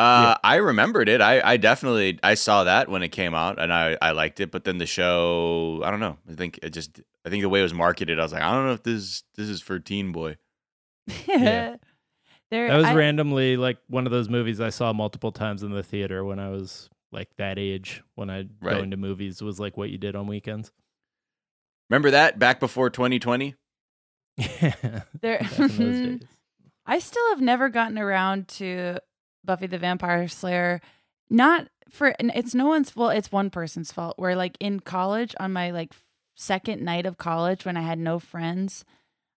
Uh, 0.00 0.36
I 0.42 0.56
remembered 0.56 1.08
it. 1.08 1.20
I, 1.20 1.40
I 1.52 1.56
definitely 1.56 2.18
I 2.22 2.34
saw 2.34 2.64
that 2.64 2.88
when 2.88 3.02
it 3.02 3.08
came 3.10 3.34
out, 3.34 3.58
and 3.60 3.72
I, 3.72 3.96
I 4.00 4.12
liked 4.12 4.40
it. 4.40 4.50
But 4.50 4.64
then 4.64 4.78
the 4.78 4.86
show, 4.86 5.82
I 5.84 5.90
don't 5.90 6.00
know. 6.00 6.16
I 6.30 6.34
think 6.34 6.58
it 6.62 6.70
just 6.70 7.00
I 7.24 7.28
think 7.30 7.42
the 7.42 7.48
way 7.48 7.60
it 7.60 7.64
was 7.64 7.74
marketed, 7.74 8.18
I 8.18 8.22
was 8.22 8.32
like, 8.32 8.42
I 8.42 8.52
don't 8.52 8.66
know 8.66 8.72
if 8.72 8.82
this 8.82 9.24
this 9.36 9.48
is 9.48 9.60
for 9.62 9.78
teen 9.78 10.12
boy. 10.12 10.36
Yeah. 11.26 11.76
there. 12.50 12.68
that 12.68 12.76
was 12.76 12.86
I- 12.86 12.94
randomly 12.94 13.56
like 13.56 13.78
one 13.88 14.06
of 14.06 14.12
those 14.12 14.28
movies 14.28 14.60
i 14.60 14.70
saw 14.70 14.92
multiple 14.92 15.30
times 15.32 15.62
in 15.62 15.70
the 15.72 15.82
theater 15.82 16.24
when 16.24 16.38
i 16.40 16.48
was 16.50 16.88
like 17.12 17.28
that 17.38 17.58
age 17.58 18.02
when 18.16 18.28
i 18.30 18.38
Right. 18.60 18.76
going 18.76 18.90
to 18.92 18.96
movies 18.96 19.40
was 19.42 19.58
like 19.60 19.76
what 19.76 19.90
you 19.90 19.98
did 19.98 20.14
on 20.16 20.26
weekends 20.26 20.70
Remember 21.88 22.10
that 22.12 22.38
back 22.38 22.60
before 22.60 22.90
2020? 22.90 23.54
yeah 24.36 24.74
There, 25.20 25.38
back 25.40 25.58
in 25.58 25.66
those 25.66 25.76
days. 25.78 26.20
I 26.86 26.98
still 27.00 27.28
have 27.30 27.40
never 27.40 27.68
gotten 27.68 27.98
around 27.98 28.48
to 28.58 28.98
Buffy 29.44 29.66
the 29.66 29.78
Vampire 29.78 30.28
Slayer. 30.28 30.80
Not 31.28 31.68
for 31.88 32.14
it's 32.18 32.54
no 32.54 32.66
one's 32.66 32.94
well, 32.94 33.10
it's 33.10 33.32
one 33.32 33.50
person's 33.50 33.92
fault. 33.92 34.18
Where 34.18 34.36
like 34.36 34.56
in 34.60 34.80
college, 34.80 35.34
on 35.38 35.52
my 35.52 35.70
like 35.70 35.92
second 36.36 36.82
night 36.82 37.06
of 37.06 37.18
college, 37.18 37.64
when 37.64 37.76
I 37.76 37.82
had 37.82 37.98
no 37.98 38.18
friends, 38.18 38.84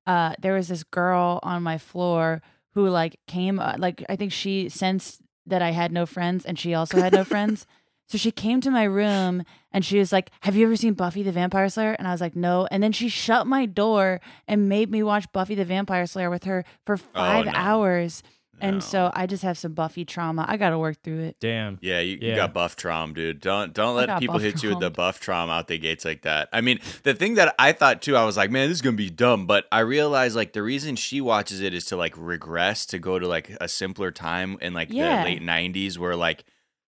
uh, 0.06 0.34
there 0.40 0.54
was 0.54 0.68
this 0.68 0.84
girl 0.84 1.40
on 1.42 1.62
my 1.62 1.78
floor 1.78 2.42
who 2.74 2.88
like 2.88 3.18
came 3.26 3.58
uh, 3.58 3.76
like 3.78 4.04
I 4.08 4.16
think 4.16 4.32
she 4.32 4.68
sensed 4.68 5.22
that 5.46 5.62
I 5.62 5.70
had 5.70 5.92
no 5.92 6.06
friends 6.06 6.44
and 6.44 6.58
she 6.58 6.74
also 6.74 7.00
had 7.00 7.12
no 7.12 7.24
friends. 7.24 7.66
So 8.08 8.18
she 8.18 8.30
came 8.30 8.60
to 8.60 8.70
my 8.70 8.82
room 8.82 9.42
and 9.70 9.82
she 9.82 9.98
was 9.98 10.12
like, 10.12 10.30
Have 10.40 10.54
you 10.54 10.66
ever 10.66 10.76
seen 10.76 10.92
Buffy 10.92 11.22
the 11.22 11.32
Vampire 11.32 11.70
Slayer? 11.70 11.92
And 11.92 12.06
I 12.06 12.10
was 12.12 12.20
like, 12.20 12.36
No. 12.36 12.68
And 12.70 12.82
then 12.82 12.92
she 12.92 13.08
shut 13.08 13.46
my 13.46 13.64
door 13.64 14.20
and 14.46 14.68
made 14.68 14.90
me 14.90 15.02
watch 15.02 15.32
Buffy 15.32 15.54
the 15.54 15.64
Vampire 15.64 16.04
Slayer 16.04 16.28
with 16.28 16.44
her 16.44 16.66
for 16.84 16.98
five 16.98 17.46
no. 17.46 17.52
hours. 17.54 18.22
And 18.60 18.76
No. 18.76 18.80
so 18.80 19.10
I 19.14 19.26
just 19.26 19.42
have 19.42 19.58
some 19.58 19.72
Buffy 19.72 20.04
trauma. 20.04 20.44
I 20.48 20.56
got 20.56 20.70
to 20.70 20.78
work 20.78 21.02
through 21.02 21.20
it. 21.20 21.36
damn 21.40 21.78
Yeah, 21.80 21.98
you, 22.00 22.18
you 22.20 22.28
Yeah. 22.28 22.36
got 22.36 22.54
buff 22.54 22.76
traum, 22.76 23.12
dude. 23.14 23.40
Don't 23.40 23.72
don't 23.74 23.96
let 23.96 24.06
got 24.06 24.20
people 24.20 24.34
buff 24.34 24.42
hit 24.42 24.62
you 24.62 24.68
with 24.68 24.78
the 24.78 24.90
traum. 24.90 24.92
buff 24.92 25.20
traum 25.20 25.50
out 25.50 25.66
the 25.68 25.78
gates 25.78 26.04
like 26.04 26.22
that. 26.22 26.48
I 26.52 26.60
mean, 26.60 26.78
the 27.02 27.14
thing 27.14 27.34
that 27.34 27.54
I 27.58 27.72
thought 27.72 28.02
too, 28.02 28.16
I 28.16 28.24
was 28.24 28.36
like, 28.36 28.50
man, 28.50 28.68
this 28.68 28.76
is 28.76 28.82
gonna 28.82 28.96
be 28.96 29.10
dumb. 29.10 29.46
But 29.46 29.66
I 29.72 29.80
realized 29.80 30.36
like 30.36 30.52
the 30.52 30.62
reason 30.62 30.94
she 30.96 31.20
watches 31.20 31.60
it 31.60 31.74
is 31.74 31.86
to 31.86 31.96
like 31.96 32.14
regress 32.16 32.86
to 32.86 32.98
go 32.98 33.18
to 33.18 33.26
like 33.26 33.50
a 33.60 33.68
simpler 33.68 34.10
time 34.10 34.58
in 34.60 34.74
like 34.74 34.88
Yeah. 34.92 35.18
the 35.18 35.24
late 35.24 35.42
'90s, 35.42 35.98
where 35.98 36.14
like 36.14 36.44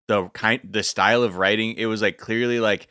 the 0.08 0.28
kind 0.30 0.60
the 0.68 0.82
style 0.82 1.22
of 1.22 1.36
writing, 1.36 1.74
it 1.78 1.86
was 1.86 2.02
like 2.02 2.18
clearly 2.18 2.60
like 2.60 2.88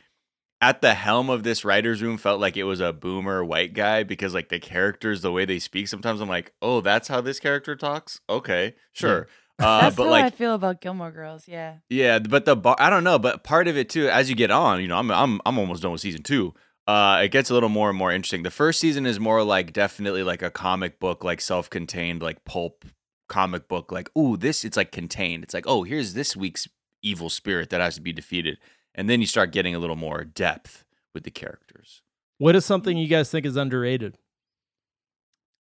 at 0.62 0.80
the 0.80 0.94
helm 0.94 1.28
of 1.28 1.42
this 1.42 1.64
writer's 1.64 2.00
room 2.00 2.16
felt 2.16 2.40
like 2.40 2.56
it 2.56 2.64
was 2.64 2.80
a 2.80 2.92
boomer 2.92 3.44
white 3.44 3.74
guy 3.74 4.04
because 4.04 4.32
like 4.32 4.48
the 4.48 4.60
characters, 4.60 5.20
the 5.20 5.32
way 5.32 5.44
they 5.44 5.58
speak, 5.58 5.88
sometimes 5.88 6.20
I'm 6.20 6.28
like, 6.28 6.52
oh, 6.62 6.80
that's 6.80 7.08
how 7.08 7.20
this 7.20 7.40
character 7.40 7.74
talks. 7.74 8.20
Okay, 8.30 8.76
sure. 8.92 9.26
Uh, 9.58 9.82
That's 9.82 9.96
but 9.96 10.04
how 10.04 10.10
like 10.10 10.24
I 10.24 10.30
feel 10.30 10.54
about 10.54 10.80
Gilmore 10.80 11.10
Girls. 11.10 11.46
Yeah. 11.46 11.76
Yeah, 11.90 12.18
but 12.20 12.46
the 12.46 12.56
bar, 12.56 12.76
I 12.78 12.90
don't 12.90 13.04
know, 13.04 13.18
but 13.18 13.44
part 13.44 13.68
of 13.68 13.76
it 13.76 13.90
too, 13.90 14.08
as 14.08 14.30
you 14.30 14.34
get 14.34 14.50
on, 14.50 14.80
you 14.80 14.88
know, 14.88 14.96
I'm 14.96 15.10
I'm 15.10 15.40
I'm 15.44 15.58
almost 15.58 15.82
done 15.82 15.92
with 15.92 16.00
season 16.00 16.22
two. 16.22 16.54
Uh, 16.86 17.20
it 17.22 17.28
gets 17.28 17.50
a 17.50 17.54
little 17.54 17.68
more 17.68 17.88
and 17.88 17.98
more 17.98 18.10
interesting. 18.10 18.42
The 18.42 18.50
first 18.50 18.80
season 18.80 19.04
is 19.04 19.20
more 19.20 19.42
like 19.44 19.72
definitely 19.72 20.22
like 20.22 20.42
a 20.42 20.50
comic 20.50 20.98
book, 20.98 21.22
like 21.22 21.40
self-contained, 21.40 22.22
like 22.22 22.44
pulp 22.44 22.84
comic 23.28 23.68
book. 23.68 23.92
Like, 23.92 24.10
ooh, 24.16 24.36
this 24.36 24.64
it's 24.64 24.76
like 24.76 24.90
contained. 24.90 25.44
It's 25.44 25.54
like, 25.54 25.66
oh, 25.66 25.82
here's 25.82 26.14
this 26.14 26.36
week's 26.36 26.66
evil 27.02 27.30
spirit 27.30 27.70
that 27.70 27.80
has 27.80 27.96
to 27.96 28.00
be 28.00 28.12
defeated, 28.12 28.58
and 28.94 29.08
then 29.08 29.20
you 29.20 29.26
start 29.26 29.52
getting 29.52 29.74
a 29.74 29.78
little 29.78 29.96
more 29.96 30.24
depth 30.24 30.84
with 31.14 31.24
the 31.24 31.30
characters. 31.30 32.02
What 32.38 32.56
is 32.56 32.64
something 32.64 32.96
you 32.96 33.08
guys 33.08 33.30
think 33.30 33.46
is 33.46 33.56
underrated? 33.56 34.18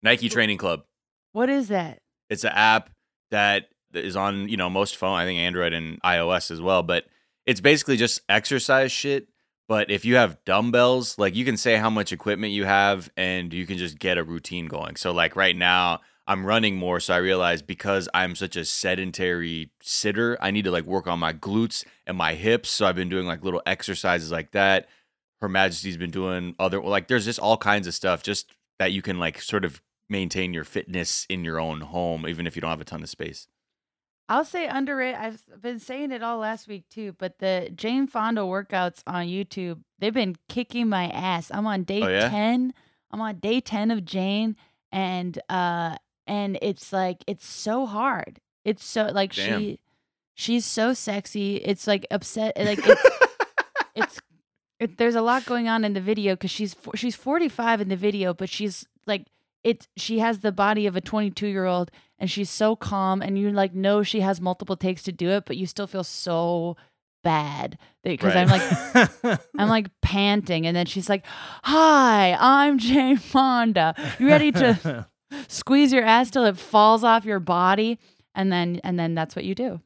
Nike 0.02 0.28
Training 0.28 0.56
Club. 0.56 0.84
What 1.32 1.48
is 1.48 1.68
that? 1.68 2.00
It's 2.28 2.44
an 2.44 2.52
app 2.54 2.90
that 3.30 3.66
is 3.94 4.16
on 4.16 4.48
you 4.48 4.56
know 4.56 4.70
most 4.70 4.96
phone 4.96 5.18
i 5.18 5.24
think 5.24 5.38
android 5.38 5.72
and 5.72 6.00
ios 6.02 6.50
as 6.50 6.60
well 6.60 6.82
but 6.82 7.04
it's 7.46 7.60
basically 7.60 7.96
just 7.96 8.20
exercise 8.28 8.92
shit 8.92 9.28
but 9.68 9.90
if 9.90 10.04
you 10.04 10.16
have 10.16 10.42
dumbbells 10.44 11.18
like 11.18 11.34
you 11.34 11.44
can 11.44 11.56
say 11.56 11.76
how 11.76 11.90
much 11.90 12.12
equipment 12.12 12.52
you 12.52 12.64
have 12.64 13.10
and 13.16 13.52
you 13.52 13.66
can 13.66 13.78
just 13.78 13.98
get 13.98 14.18
a 14.18 14.24
routine 14.24 14.66
going 14.66 14.96
so 14.96 15.12
like 15.12 15.36
right 15.36 15.56
now 15.56 16.00
i'm 16.30 16.46
running 16.46 16.76
more 16.76 17.00
so 17.00 17.12
i 17.12 17.16
realize 17.16 17.60
because 17.60 18.08
i'm 18.14 18.34
such 18.34 18.56
a 18.56 18.64
sedentary 18.64 19.70
sitter 19.82 20.38
i 20.40 20.50
need 20.50 20.64
to 20.64 20.70
like 20.70 20.84
work 20.84 21.06
on 21.06 21.18
my 21.18 21.32
glutes 21.32 21.84
and 22.06 22.16
my 22.16 22.34
hips 22.34 22.70
so 22.70 22.86
i've 22.86 22.96
been 22.96 23.08
doing 23.08 23.26
like 23.26 23.44
little 23.44 23.62
exercises 23.66 24.30
like 24.30 24.52
that 24.52 24.88
her 25.40 25.48
majesty's 25.48 25.96
been 25.96 26.10
doing 26.10 26.54
other 26.58 26.80
like 26.80 27.08
there's 27.08 27.24
just 27.24 27.38
all 27.40 27.56
kinds 27.56 27.86
of 27.86 27.94
stuff 27.94 28.22
just 28.22 28.54
that 28.78 28.92
you 28.92 29.02
can 29.02 29.18
like 29.18 29.40
sort 29.40 29.64
of 29.64 29.82
maintain 30.08 30.52
your 30.54 30.64
fitness 30.64 31.26
in 31.28 31.44
your 31.44 31.60
own 31.60 31.80
home 31.80 32.26
even 32.26 32.46
if 32.46 32.56
you 32.56 32.62
don't 32.62 32.70
have 32.70 32.80
a 32.80 32.84
ton 32.84 33.02
of 33.02 33.08
space 33.08 33.46
I'll 34.32 34.44
say 34.44 34.68
underrated. 34.68 35.18
I've 35.20 35.42
been 35.60 35.80
saying 35.80 36.12
it 36.12 36.22
all 36.22 36.38
last 36.38 36.68
week 36.68 36.84
too, 36.88 37.16
but 37.18 37.40
the 37.40 37.68
Jane 37.74 38.06
Fonda 38.06 38.42
workouts 38.42 39.02
on 39.04 39.26
YouTube, 39.26 39.80
they've 39.98 40.14
been 40.14 40.36
kicking 40.48 40.88
my 40.88 41.08
ass. 41.08 41.50
I'm 41.52 41.66
on 41.66 41.82
day 41.82 42.00
Oh, 42.00 42.06
yeah? 42.06 42.28
10. 42.28 42.72
I'm 43.10 43.20
on 43.20 43.40
day 43.40 43.60
10 43.60 43.90
of 43.90 44.04
Jane 44.04 44.54
and 44.92 45.36
uh 45.48 45.96
and 46.30 46.58
it's 46.62 46.92
like 46.92 47.24
it's 47.26 47.44
so 47.44 47.86
hard. 47.86 48.40
It's 48.64 48.84
so 48.84 49.06
like 49.06 49.34
Damn. 49.34 49.60
she 49.60 49.80
she's 50.34 50.64
so 50.64 50.94
sexy. 50.94 51.56
It's 51.56 51.88
like 51.88 52.06
upset 52.10 52.56
like 52.56 52.78
it's 52.86 53.02
it's 53.96 54.20
it, 54.78 54.96
there's 54.96 55.16
a 55.16 55.22
lot 55.22 55.44
going 55.44 55.68
on 55.68 55.84
in 55.84 55.92
the 55.92 56.00
video 56.00 56.36
cuz 56.36 56.50
she's 56.52 56.76
she's 56.94 57.16
45 57.16 57.80
in 57.80 57.88
the 57.88 57.96
video, 57.96 58.32
but 58.32 58.48
she's 58.48 58.86
like 59.06 59.26
it's 59.64 59.88
she 59.96 60.20
has 60.20 60.38
the 60.38 60.52
body 60.52 60.86
of 60.86 60.94
a 60.94 61.00
22 61.00 61.48
year 61.48 61.66
old 61.66 61.90
and 62.20 62.30
she's 62.30 62.48
so 62.48 62.76
calm 62.76 63.20
and 63.22 63.36
you 63.36 63.50
like 63.50 63.74
know 63.74 64.04
she 64.04 64.20
has 64.20 64.40
multiple 64.40 64.76
takes 64.76 65.02
to 65.02 65.12
do 65.12 65.30
it 65.30 65.44
but 65.44 65.56
you 65.56 65.66
still 65.66 65.86
feel 65.86 66.04
so 66.04 66.78
bad 67.22 67.76
because 68.02 68.34
i'm 68.34 68.48
like 68.48 68.62
i'm 69.58 69.68
like 69.68 69.88
panting 70.00 70.66
and 70.66 70.74
then 70.74 70.86
she's 70.86 71.10
like 71.10 71.26
hi 71.62 72.34
i'm 72.40 72.78
jane 72.78 73.18
fonda 73.18 73.94
you 74.18 74.26
ready 74.26 74.50
to 74.50 75.06
squeeze 75.48 75.92
your 75.92 76.04
ass 76.04 76.30
till 76.30 76.44
it 76.44 76.56
falls 76.56 77.04
off 77.04 77.24
your 77.24 77.40
body 77.40 77.98
and 78.34 78.52
then 78.52 78.80
and 78.84 78.98
then 78.98 79.14
that's 79.14 79.34
what 79.36 79.44
you 79.44 79.54
do 79.54 79.80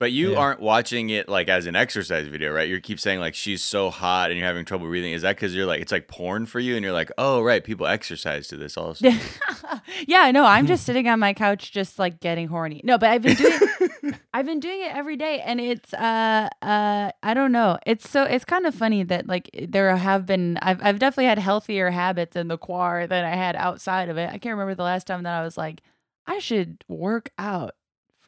But 0.00 0.12
you 0.12 0.32
Yeah. 0.32 0.38
aren't 0.38 0.60
watching 0.60 1.10
it 1.10 1.28
like 1.28 1.48
as 1.50 1.66
an 1.66 1.76
exercise 1.76 2.26
video, 2.26 2.50
right? 2.52 2.66
You 2.66 2.80
keep 2.80 2.98
saying 2.98 3.20
like 3.20 3.34
she's 3.34 3.62
so 3.62 3.90
hot 3.90 4.30
and 4.30 4.38
you're 4.38 4.48
having 4.48 4.64
trouble 4.64 4.86
breathing. 4.86 5.12
Is 5.12 5.20
that 5.22 5.36
because 5.36 5.54
you're 5.54 5.66
like 5.66 5.82
it's 5.82 5.92
like 5.92 6.08
porn 6.08 6.46
for 6.46 6.58
you 6.58 6.74
and 6.74 6.82
you're 6.82 6.94
like, 6.94 7.12
oh 7.18 7.42
right, 7.42 7.62
people 7.62 7.86
exercise 7.86 8.48
to 8.48 8.56
this 8.56 8.78
also. 8.78 9.06
yeah, 10.06 10.20
I 10.22 10.32
know. 10.32 10.44
I'm 10.46 10.66
just 10.66 10.86
sitting 10.86 11.06
on 11.06 11.18
my 11.20 11.34
couch, 11.34 11.70
just 11.70 11.98
like 11.98 12.18
getting 12.20 12.48
horny. 12.48 12.80
No, 12.82 12.96
but 12.96 13.10
I've 13.10 13.20
been 13.20 13.36
doing, 13.36 13.60
I've 14.34 14.46
been 14.46 14.58
doing 14.60 14.80
it 14.80 14.94
every 14.94 15.16
day, 15.16 15.40
and 15.44 15.60
it's, 15.60 15.92
uh, 15.92 16.48
uh, 16.62 17.10
I 17.22 17.34
don't 17.34 17.52
know. 17.52 17.78
It's 17.86 18.08
so, 18.08 18.22
it's 18.24 18.46
kind 18.46 18.64
of 18.64 18.74
funny 18.74 19.02
that 19.04 19.26
like 19.26 19.50
there 19.68 19.94
have 19.94 20.24
been, 20.24 20.56
I've, 20.62 20.82
I've 20.82 20.98
definitely 20.98 21.26
had 21.26 21.38
healthier 21.38 21.90
habits 21.90 22.36
in 22.36 22.48
the 22.48 22.56
quar 22.56 23.06
than 23.06 23.24
I 23.26 23.36
had 23.36 23.54
outside 23.54 24.08
of 24.08 24.16
it. 24.16 24.28
I 24.30 24.38
can't 24.38 24.54
remember 24.54 24.74
the 24.74 24.82
last 24.82 25.06
time 25.06 25.24
that 25.24 25.34
I 25.38 25.42
was 25.44 25.58
like, 25.58 25.82
I 26.26 26.38
should 26.38 26.84
work 26.88 27.30
out 27.38 27.74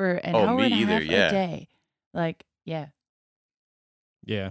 for 0.03 0.15
an 0.15 0.35
Oh, 0.35 0.47
hour 0.49 0.57
me 0.59 0.65
and 0.65 0.75
a 0.75 0.77
either, 0.79 0.93
half 0.95 1.05
yeah. 1.05 1.29
a 1.29 1.31
day. 1.31 1.69
Like, 2.13 2.45
yeah. 2.65 2.87
Yeah. 4.25 4.51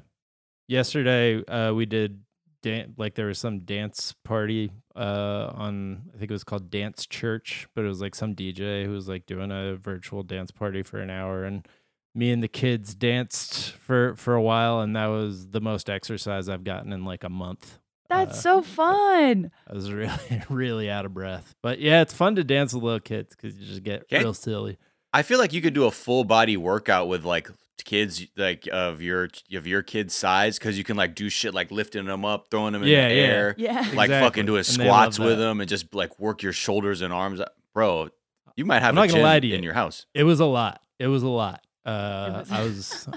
Yesterday, 0.68 1.44
uh, 1.46 1.74
we 1.74 1.86
did 1.86 2.22
dan- 2.62 2.94
like 2.98 3.16
there 3.16 3.26
was 3.28 3.40
some 3.40 3.60
dance 3.62 4.14
party 4.24 4.72
uh, 4.96 5.52
on 5.54 6.04
I 6.14 6.18
think 6.18 6.32
it 6.32 6.34
was 6.34 6.44
called 6.46 6.70
Dance 6.70 7.06
Church, 7.06 7.68
but 7.76 7.84
it 7.84 7.88
was 7.88 8.00
like 8.02 8.16
some 8.16 8.34
DJ 8.36 8.86
who 8.86 8.92
was 8.92 9.10
like 9.10 9.26
doing 9.26 9.52
a 9.52 9.76
virtual 9.76 10.24
dance 10.24 10.52
party 10.52 10.84
for 10.84 11.00
an 11.02 11.10
hour, 11.10 11.44
and 11.44 11.68
me 12.16 12.32
and 12.32 12.42
the 12.42 12.48
kids 12.48 12.96
danced 12.96 13.72
for 13.72 14.16
for 14.16 14.34
a 14.36 14.42
while, 14.42 14.80
and 14.80 14.96
that 14.96 15.08
was 15.08 15.50
the 15.50 15.62
most 15.62 15.90
exercise 15.90 16.48
I've 16.48 16.64
gotten 16.64 16.94
in 16.94 17.04
like 17.04 17.24
a 17.26 17.30
month. 17.30 17.80
That's 18.10 18.38
Uh, 18.38 18.42
so 18.42 18.62
fun. 18.62 19.52
I 19.68 19.74
was 19.74 19.92
really 19.92 20.42
really 20.50 20.90
out 20.90 21.06
of 21.06 21.14
breath, 21.14 21.54
but 21.62 21.80
yeah, 21.80 22.02
it's 22.02 22.14
fun 22.14 22.36
to 22.36 22.44
dance 22.46 22.74
with 22.74 22.84
little 22.84 23.00
kids 23.02 23.36
because 23.36 23.58
you 23.58 23.66
just 23.66 23.84
get 23.84 24.04
Okay. 24.04 24.20
real 24.20 24.34
silly. 24.34 24.78
I 25.14 25.24
feel 25.24 25.40
like 25.40 25.54
you 25.54 25.62
could 25.62 25.74
do 25.74 25.86
a 25.86 25.92
full 25.92 26.24
body 26.24 26.56
workout 26.58 27.08
with 27.08 27.26
like 27.26 27.50
kids 27.84 28.26
like 28.38 28.68
of 28.72 29.02
your 29.02 29.28
of 29.54 29.66
your 29.68 29.82
kid's 29.82 30.14
size 30.16 30.58
because 30.60 30.78
you 30.78 30.84
can 30.84 30.96
like 30.96 31.16
do 31.16 31.30
shit 31.30 31.54
like 31.54 31.72
lifting 31.72 32.06
them 32.06 32.24
up, 32.24 32.48
throwing 32.52 32.74
them 32.74 32.84
in 32.84 32.90
Yeah, 32.90 33.10
the 33.10 33.16
yeah. 33.16 33.22
air, 33.22 33.56
Yeah. 33.58 33.74
like 33.74 33.84
Exactly. 34.10 34.20
fucking 34.20 34.46
doing 34.46 34.64
squats 34.64 35.20
with 35.20 35.38
them 35.38 35.60
and 35.60 35.68
just 35.70 35.94
like 35.94 36.18
work 36.20 36.44
your 36.44 36.54
shoulders 36.54 37.02
and 37.02 37.12
arms. 37.14 37.42
Bro, 37.74 38.10
you 38.56 38.66
might 38.66 38.82
have 38.82 38.90
I'm 38.90 38.98
a 38.98 39.02
not 39.02 39.10
gonna 39.10 39.24
lie 39.24 39.40
to 39.40 39.48
you. 39.48 39.56
in 39.56 39.64
your 39.64 39.74
house. 39.74 40.06
It 40.14 40.24
was 40.24 40.40
a 40.40 40.46
lot. 40.46 40.82
It 41.00 41.08
was 41.08 41.24
a 41.24 41.28
lot. 41.30 41.62
Uh, 41.86 42.44
was- 42.48 42.52
I 42.52 42.64
was 42.64 43.08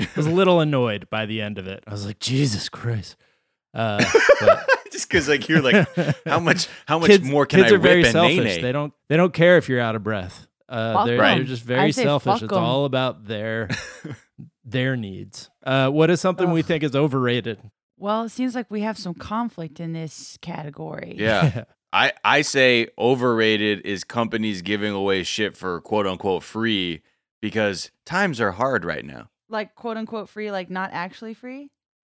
I 0.00 0.06
was 0.16 0.26
a 0.26 0.30
little 0.30 0.60
annoyed 0.60 1.08
by 1.10 1.24
the 1.26 1.40
end 1.40 1.58
of 1.58 1.66
it. 1.66 1.84
I 1.86 1.92
was 1.92 2.04
like, 2.04 2.18
Jesus 2.18 2.68
Christ. 2.68 3.16
Uh, 3.74 4.04
but 4.40 4.68
just 4.92 5.08
because 5.08 5.28
like 5.28 5.48
you're 5.48 5.62
like 5.62 5.86
how 6.26 6.40
much 6.40 6.66
how 6.86 6.98
much 6.98 7.08
kids, 7.10 7.24
more 7.28 7.46
can 7.46 7.60
kids 7.60 7.72
I 7.72 7.76
are 7.76 7.78
very 7.78 7.98
whip 7.98 8.06
and 8.06 8.12
selfish. 8.12 8.36
nay 8.56 8.60
They 8.62 8.72
don't 8.72 8.92
they 9.08 9.16
don't 9.16 9.32
care 9.32 9.56
if 9.58 9.68
you're 9.68 9.80
out 9.80 9.94
of 9.94 10.02
breath. 10.02 10.46
Uh, 10.68 10.92
Fuck 10.94 11.06
they're, 11.06 11.24
'em. 11.24 11.38
they're 11.38 11.46
just 11.46 11.62
very 11.62 11.92
selfish. 11.92 12.34
It's 12.34 12.42
It's 12.44 12.52
'em. 12.52 12.58
all 12.62 12.84
about 12.84 13.26
their 13.26 13.68
their 14.64 14.96
needs. 14.96 15.50
Uh, 15.64 15.90
what 15.90 16.10
is 16.10 16.20
something 16.20 16.50
we 16.50 16.62
think 16.62 16.82
is 16.82 16.94
overrated? 16.94 17.58
Well, 17.96 18.24
it 18.24 18.28
seems 18.28 18.54
like 18.54 18.70
we 18.70 18.82
have 18.82 18.98
some 18.98 19.14
conflict 19.14 19.80
in 19.80 19.92
this 19.92 20.38
category. 20.40 21.16
Yeah. 21.18 21.64
I, 21.92 22.12
I 22.22 22.42
say 22.42 22.88
overrated 22.98 23.80
is 23.86 24.04
companies 24.04 24.60
giving 24.60 24.92
away 24.92 25.22
shit 25.22 25.56
for 25.56 25.80
quote 25.80 26.06
unquote 26.06 26.42
free 26.42 27.00
because 27.40 27.90
times 28.04 28.40
are 28.42 28.52
hard 28.52 28.84
right 28.84 29.04
now. 29.04 29.30
Like 29.48 29.74
quote 29.74 29.96
unquote 29.96 30.28
free, 30.28 30.50
like 30.50 30.68
not 30.70 30.90
actually 30.92 31.32
free. 31.32 31.70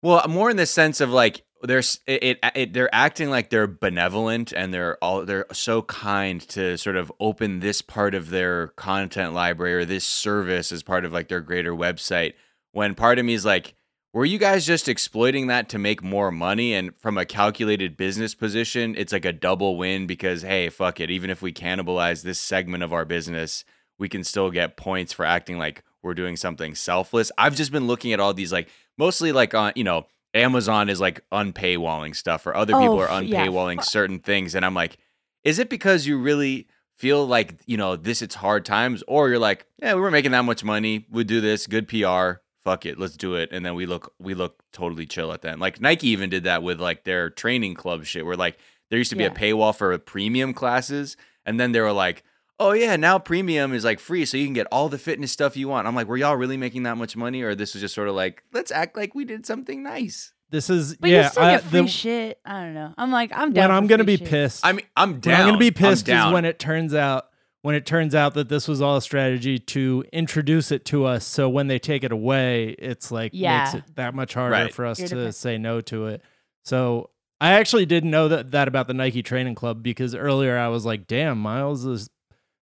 Well, 0.02 0.26
more 0.28 0.48
in 0.48 0.56
the 0.56 0.64
sense 0.64 1.02
of 1.02 1.10
like 1.10 1.42
there's 1.62 2.00
it, 2.06 2.38
it, 2.54 2.72
they're 2.72 2.94
acting 2.94 3.30
like 3.30 3.50
they're 3.50 3.66
benevolent 3.66 4.52
and 4.52 4.72
they're 4.72 4.96
all 5.02 5.24
they're 5.24 5.46
so 5.52 5.82
kind 5.82 6.40
to 6.48 6.76
sort 6.78 6.96
of 6.96 7.12
open 7.20 7.60
this 7.60 7.82
part 7.82 8.14
of 8.14 8.30
their 8.30 8.68
content 8.68 9.34
library 9.34 9.74
or 9.74 9.84
this 9.84 10.04
service 10.04 10.72
as 10.72 10.82
part 10.82 11.04
of 11.04 11.12
like 11.12 11.28
their 11.28 11.40
greater 11.40 11.72
website. 11.72 12.34
When 12.72 12.94
part 12.94 13.18
of 13.18 13.24
me 13.24 13.34
is 13.34 13.44
like, 13.44 13.74
were 14.12 14.24
you 14.24 14.38
guys 14.38 14.66
just 14.66 14.88
exploiting 14.88 15.48
that 15.48 15.68
to 15.70 15.78
make 15.78 16.02
more 16.02 16.30
money? 16.30 16.74
And 16.74 16.96
from 16.96 17.18
a 17.18 17.24
calculated 17.24 17.96
business 17.96 18.34
position, 18.34 18.94
it's 18.96 19.12
like 19.12 19.24
a 19.24 19.32
double 19.32 19.76
win 19.76 20.06
because 20.06 20.42
hey, 20.42 20.68
fuck 20.68 21.00
it, 21.00 21.10
even 21.10 21.30
if 21.30 21.42
we 21.42 21.52
cannibalize 21.52 22.22
this 22.22 22.38
segment 22.38 22.82
of 22.82 22.92
our 22.92 23.04
business, 23.04 23.64
we 23.98 24.08
can 24.08 24.22
still 24.22 24.50
get 24.50 24.76
points 24.76 25.12
for 25.12 25.24
acting 25.24 25.58
like 25.58 25.82
we're 26.02 26.14
doing 26.14 26.36
something 26.36 26.74
selfless. 26.74 27.32
I've 27.36 27.56
just 27.56 27.72
been 27.72 27.86
looking 27.86 28.12
at 28.12 28.20
all 28.20 28.32
these 28.32 28.52
like 28.52 28.68
mostly 28.96 29.32
like 29.32 29.54
on 29.54 29.72
you 29.74 29.84
know 29.84 30.06
Amazon 30.34 30.88
is 30.88 31.00
like 31.00 31.22
unpaywalling 31.32 32.14
stuff 32.14 32.46
or 32.46 32.54
other 32.54 32.74
people 32.74 32.94
Oh, 32.96 33.00
are 33.00 33.08
f- 33.08 33.24
yeah, 33.24 33.46
unpaywalling 33.46 33.82
certain 33.82 34.18
things 34.20 34.54
and 34.54 34.64
I'm 34.64 34.74
like 34.74 34.96
is 35.44 35.58
it 35.58 35.68
because 35.70 36.06
you 36.06 36.18
really 36.18 36.68
feel 36.96 37.26
like 37.26 37.60
you 37.66 37.76
know 37.76 37.94
this 37.96 38.22
it's 38.22 38.34
hard 38.34 38.64
times? 38.64 39.02
Or 39.08 39.28
you're 39.28 39.38
like 39.38 39.66
yeah 39.80 39.94
we 39.94 40.00
were 40.00 40.10
making 40.10 40.32
that 40.32 40.44
much 40.44 40.62
money 40.64 41.06
we 41.10 41.24
do 41.24 41.40
this 41.40 41.66
good 41.66 41.88
PR 41.88 42.40
fuck 42.62 42.84
it 42.84 42.98
let's 42.98 43.16
do 43.16 43.34
it 43.36 43.48
and 43.52 43.64
then 43.64 43.74
we 43.74 43.86
look 43.86 44.12
we 44.18 44.34
look 44.34 44.62
totally 44.72 45.06
chill 45.06 45.32
at 45.32 45.42
that 45.42 45.58
like 45.58 45.80
Nike 45.80 46.08
even 46.08 46.28
did 46.28 46.44
that 46.44 46.62
with 46.62 46.80
like 46.80 47.04
their 47.04 47.30
training 47.30 47.74
club 47.74 48.04
shit 48.04 48.26
where 48.26 48.36
like 48.36 48.58
there 48.90 48.98
used 48.98 49.10
to 49.10 49.16
be 49.16 49.24
a 49.24 49.30
paywall 49.30 49.74
for 49.74 49.92
a 49.92 49.98
premium 49.98 50.52
classes 50.52 51.16
and 51.46 51.58
then 51.58 51.72
they 51.72 51.80
were 51.80 51.92
like 51.92 52.22
oh 52.60 52.72
yeah, 52.72 52.96
now 52.96 53.18
premium 53.18 53.72
is 53.72 53.84
like 53.84 54.00
free, 54.00 54.24
so 54.24 54.36
you 54.36 54.44
can 54.46 54.54
get 54.54 54.66
all 54.72 54.88
the 54.88 54.98
fitness 54.98 55.32
stuff 55.32 55.56
you 55.56 55.68
want. 55.68 55.86
I'm 55.86 55.94
like, 55.94 56.06
were 56.08 56.16
y'all 56.16 56.36
really 56.36 56.56
making 56.56 56.82
that 56.84 56.96
much 56.96 57.16
money, 57.16 57.42
or 57.42 57.54
this 57.54 57.74
was 57.74 57.80
just 57.80 57.94
sort 57.94 58.08
of 58.08 58.14
like, 58.14 58.42
let's 58.52 58.70
act 58.70 58.96
like 58.96 59.14
we 59.14 59.24
did 59.24 59.46
something 59.46 59.82
nice? 59.82 60.32
This 60.50 60.70
is 60.70 60.96
But 60.96 61.10
yeah. 61.10 61.24
you 61.24 61.28
still 61.28 61.42
I- 61.42 61.50
get 61.52 61.62
free 61.64 61.80
the- 61.82 61.88
shit. 61.88 62.40
I 62.44 62.62
don't 62.64 62.74
know. 62.74 62.94
I'm 62.96 63.10
like, 63.12 63.30
I'm 63.34 63.52
down. 63.52 63.68
when 63.68 63.76
I'm 63.76 63.84
for 63.84 63.88
gonna 63.90 64.04
free 64.04 64.16
be 64.16 64.24
shit. 64.24 64.28
pissed. 64.28 64.64
I 64.64 64.72
mean, 64.72 64.86
I'm 64.96 65.10
when 65.12 65.20
down. 65.20 65.40
I'm 65.42 65.46
gonna 65.48 65.58
be 65.58 65.70
pissed 65.70 65.92
is 65.92 66.02
down. 66.04 66.32
when 66.32 66.44
it 66.44 66.58
turns 66.58 66.94
out 66.94 67.26
when 67.62 67.74
it 67.74 67.84
turns 67.84 68.14
out 68.14 68.34
that 68.34 68.48
this 68.48 68.68
was 68.68 68.80
all 68.80 68.96
a 68.96 69.02
strategy 69.02 69.58
to 69.58 70.04
introduce 70.12 70.70
it 70.70 70.84
to 70.86 71.04
us. 71.04 71.26
So 71.26 71.48
when 71.48 71.66
they 71.66 71.78
take 71.80 72.04
it 72.04 72.12
away, 72.12 72.68
it's 72.78 73.10
like 73.10 73.32
Yeah. 73.34 73.64
makes 73.64 73.74
it 73.74 73.96
that 73.96 74.14
much 74.14 74.32
harder 74.34 74.52
Right. 74.52 74.72
for 74.72 74.86
us 74.86 75.00
You're 75.00 75.08
to 75.08 75.14
depen- 75.16 75.34
say 75.34 75.58
no 75.58 75.80
to 75.82 76.06
it. 76.06 76.22
So 76.64 77.10
I 77.40 77.52
actually 77.54 77.84
didn't 77.84 78.10
know 78.10 78.28
that, 78.28 78.52
that 78.52 78.68
about 78.68 78.86
the 78.86 78.94
Nike 78.94 79.22
Training 79.22 79.54
Club 79.56 79.82
because 79.82 80.14
earlier 80.14 80.56
I 80.56 80.68
was 80.68 80.86
like, 80.86 81.06
damn, 81.08 81.38
Miles 81.40 81.84
is 81.84 82.08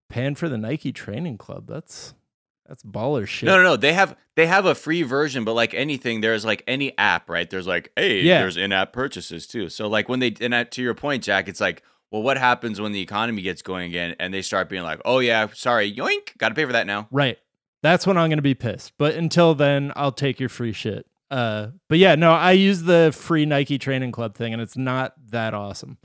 paying 0.10 0.36
for 0.36 0.50
the 0.50 0.58
Nike 0.58 0.92
Training 0.92 1.38
Club. 1.38 1.68
That's 1.68 2.14
that's 2.68 2.84
baller 2.84 3.28
shit. 3.28 3.48
No, 3.48 3.58
no, 3.58 3.64
no. 3.64 3.76
They 3.76 3.94
have 3.94 4.16
they 4.36 4.48
have 4.48 4.66
a 4.66 4.74
free 4.76 5.04
version, 5.04 5.44
but 5.46 5.54
like 5.54 5.74
anything, 5.74 6.22
there's 6.22 6.44
like 6.46 6.64
any 6.68 6.98
app, 6.98 7.30
right? 7.30 7.50
There's 7.50 7.68
like, 7.68 7.92
hey, 7.96 8.22
Yeah. 8.22 8.40
there's 8.40 8.58
in-app 8.58 8.92
purchases 8.94 9.46
too. 9.46 9.70
So 9.70 9.88
like 9.88 10.10
when 10.10 10.20
they 10.20 10.34
and 10.42 10.70
to 10.72 10.82
your 10.82 10.96
point, 10.96 11.24
Jack, 11.24 11.48
it's 11.48 11.62
like, 11.62 11.84
well, 12.12 12.24
what 12.24 12.38
happens 12.38 12.82
when 12.82 12.92
the 12.92 13.02
economy 13.02 13.42
gets 13.42 13.62
going 13.62 13.88
again 13.90 14.16
and 14.20 14.34
they 14.34 14.42
start 14.42 14.70
being 14.70 14.84
like, 14.84 15.00
oh 15.06 15.20
yeah, 15.20 15.48
sorry, 15.54 15.92
yoink, 15.94 16.38
got 16.38 16.50
to 16.50 16.56
pay 16.56 16.66
for 16.66 16.74
that 16.74 16.88
now. 16.88 17.08
Right. 17.12 17.38
That's 17.84 18.08
when 18.08 18.18
I'm 18.18 18.30
to 18.32 18.42
be 18.42 18.56
pissed. 18.56 18.94
But 18.98 19.14
until 19.14 19.54
then, 19.54 19.92
I'll 19.96 20.12
take 20.12 20.40
your 20.40 20.50
free 20.50 20.72
shit. 20.74 21.06
Uh, 21.30 21.68
but 21.88 22.00
yeah, 22.00 22.16
no, 22.16 22.32
I 22.34 22.54
use 22.54 22.84
the 22.84 23.12
free 23.16 23.46
Nike 23.46 23.78
Training 23.78 24.12
Club 24.12 24.36
thing, 24.36 24.54
and 24.54 24.62
it's 24.62 24.78
not 24.78 25.14
that 25.30 25.54
awesome. 25.54 25.98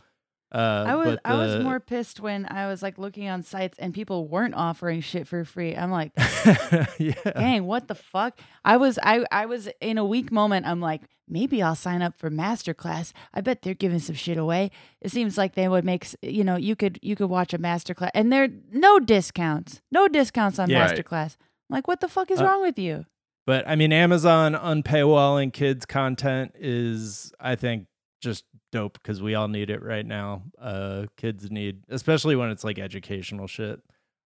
Uh, 0.52 0.84
I 0.88 0.94
was 0.96 1.06
but 1.10 1.20
I 1.24 1.34
was 1.34 1.62
more 1.62 1.78
pissed 1.78 2.18
when 2.20 2.44
I 2.46 2.66
was 2.66 2.82
like 2.82 2.98
looking 2.98 3.28
on 3.28 3.42
sites 3.42 3.78
and 3.78 3.94
people 3.94 4.26
weren't 4.26 4.54
offering 4.54 5.00
shit 5.00 5.28
for 5.28 5.44
free. 5.44 5.76
I'm 5.76 5.90
like, 5.92 6.12
yeah. 6.98 7.12
dang, 7.24 7.64
what 7.66 7.88
the 7.88 7.94
fuck? 7.94 8.38
I 8.64 8.76
was 8.76 8.98
I 9.02 9.24
I 9.30 9.46
was 9.46 9.68
in 9.80 9.96
a 9.98 10.04
weak 10.04 10.32
moment. 10.32 10.66
I'm 10.66 10.80
like, 10.80 11.02
maybe 11.28 11.62
I'll 11.62 11.76
sign 11.76 12.02
up 12.02 12.16
for 12.18 12.30
masterclass. 12.30 13.12
I 13.32 13.40
bet 13.42 13.62
they're 13.62 13.74
giving 13.74 14.00
some 14.00 14.16
shit 14.16 14.38
away. 14.38 14.70
It 15.00 15.10
seems 15.12 15.38
like 15.38 15.54
they 15.54 15.68
would 15.68 15.84
make 15.84 16.08
you 16.22 16.42
know 16.42 16.56
you 16.56 16.74
could 16.74 16.98
you 17.00 17.14
could 17.14 17.30
watch 17.30 17.54
a 17.54 17.58
masterclass 17.58 18.10
and 18.14 18.32
there 18.32 18.48
no 18.72 18.98
discounts, 18.98 19.80
no 19.92 20.08
discounts 20.08 20.58
on 20.58 20.68
Yeah. 20.68 20.80
Right. 20.80 20.98
masterclass. 20.98 21.36
I'm 21.70 21.74
like, 21.76 21.86
what 21.86 22.00
the 22.00 22.08
fuck 22.08 22.30
is 22.32 22.40
Uh, 22.40 22.46
wrong 22.46 22.62
with 22.62 22.78
you? 22.78 23.06
But 23.46 23.68
I 23.68 23.76
mean, 23.76 23.92
Amazon 23.92 24.54
unpaywalling 24.54 25.52
kids 25.52 25.86
content 25.86 26.52
is, 26.58 27.32
I 27.40 27.54
think, 27.54 27.86
just 28.20 28.44
dope 28.70 28.94
because 28.94 29.20
we 29.22 29.34
all 29.34 29.48
need 29.48 29.70
it 29.70 29.82
right 29.82 30.04
now. 30.06 30.42
Uh, 30.60 31.06
kids 31.16 31.50
need, 31.50 31.82
especially 31.88 32.36
when 32.36 32.50
it's 32.50 32.64
like 32.64 32.78
educational 32.78 33.46
shit. 33.46 33.80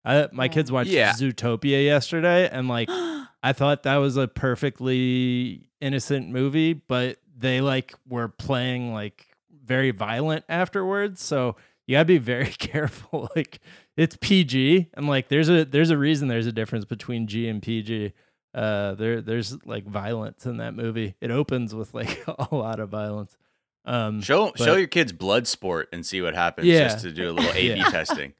I, 0.04 0.28
my 0.32 0.48
kids 0.48 0.70
watched 0.70 0.90
Yeah. 0.90 1.12
Zootopia 1.12 1.84
yesterday, 1.84 2.48
and 2.50 2.68
like, 2.68 2.88
I 3.42 3.52
thought 3.52 3.82
that 3.84 3.96
was 3.96 4.16
a 4.16 4.28
perfectly 4.28 5.68
innocent 5.80 6.28
movie, 6.30 6.72
but 6.74 7.18
they 7.36 7.60
like 7.60 7.94
were 8.08 8.28
playing 8.28 8.92
like 8.92 9.26
very 9.64 9.90
violent 9.90 10.44
afterwards. 10.48 11.22
So 11.22 11.56
you 11.86 11.94
gotta 11.94 12.04
be 12.04 12.18
very 12.34 12.46
careful. 12.50 13.28
Like 13.36 13.60
it's 13.96 14.16
PG, 14.20 14.88
and 14.94 15.06
like 15.06 15.28
there's 15.28 15.48
a 15.48 15.64
there's 15.64 15.90
a 15.90 15.96
reason 15.96 16.28
there's 16.28 16.46
a 16.46 16.52
difference 16.52 16.84
between 16.84 17.26
G 17.26 17.48
and 17.48 17.62
PG. 17.62 18.12
Uh, 18.52 18.94
there 18.94 19.20
there's 19.20 19.56
like 19.64 19.84
violence 19.86 20.46
in 20.46 20.56
that 20.58 20.74
movie. 20.74 21.14
It 21.20 21.30
opens 21.30 21.74
with 21.74 21.94
like 21.94 22.22
a 22.50 22.54
lot 22.54 22.80
of 22.80 22.88
violence. 22.88 23.36
Um, 23.84 24.22
Show 24.22 24.50
but- 24.56 24.58
show 24.64 24.76
your 24.76 24.86
kids 24.86 25.12
blood 25.12 25.46
sport 25.46 25.88
and 25.92 26.04
see 26.06 26.22
what 26.22 26.34
happens 26.34 26.66
Yeah. 26.68 26.84
just 26.84 27.00
to 27.04 27.12
do 27.12 27.30
a 27.30 27.32
little 27.32 27.50
A/B 27.52 27.74
Yeah. 27.78 27.90
testing. 27.90 28.32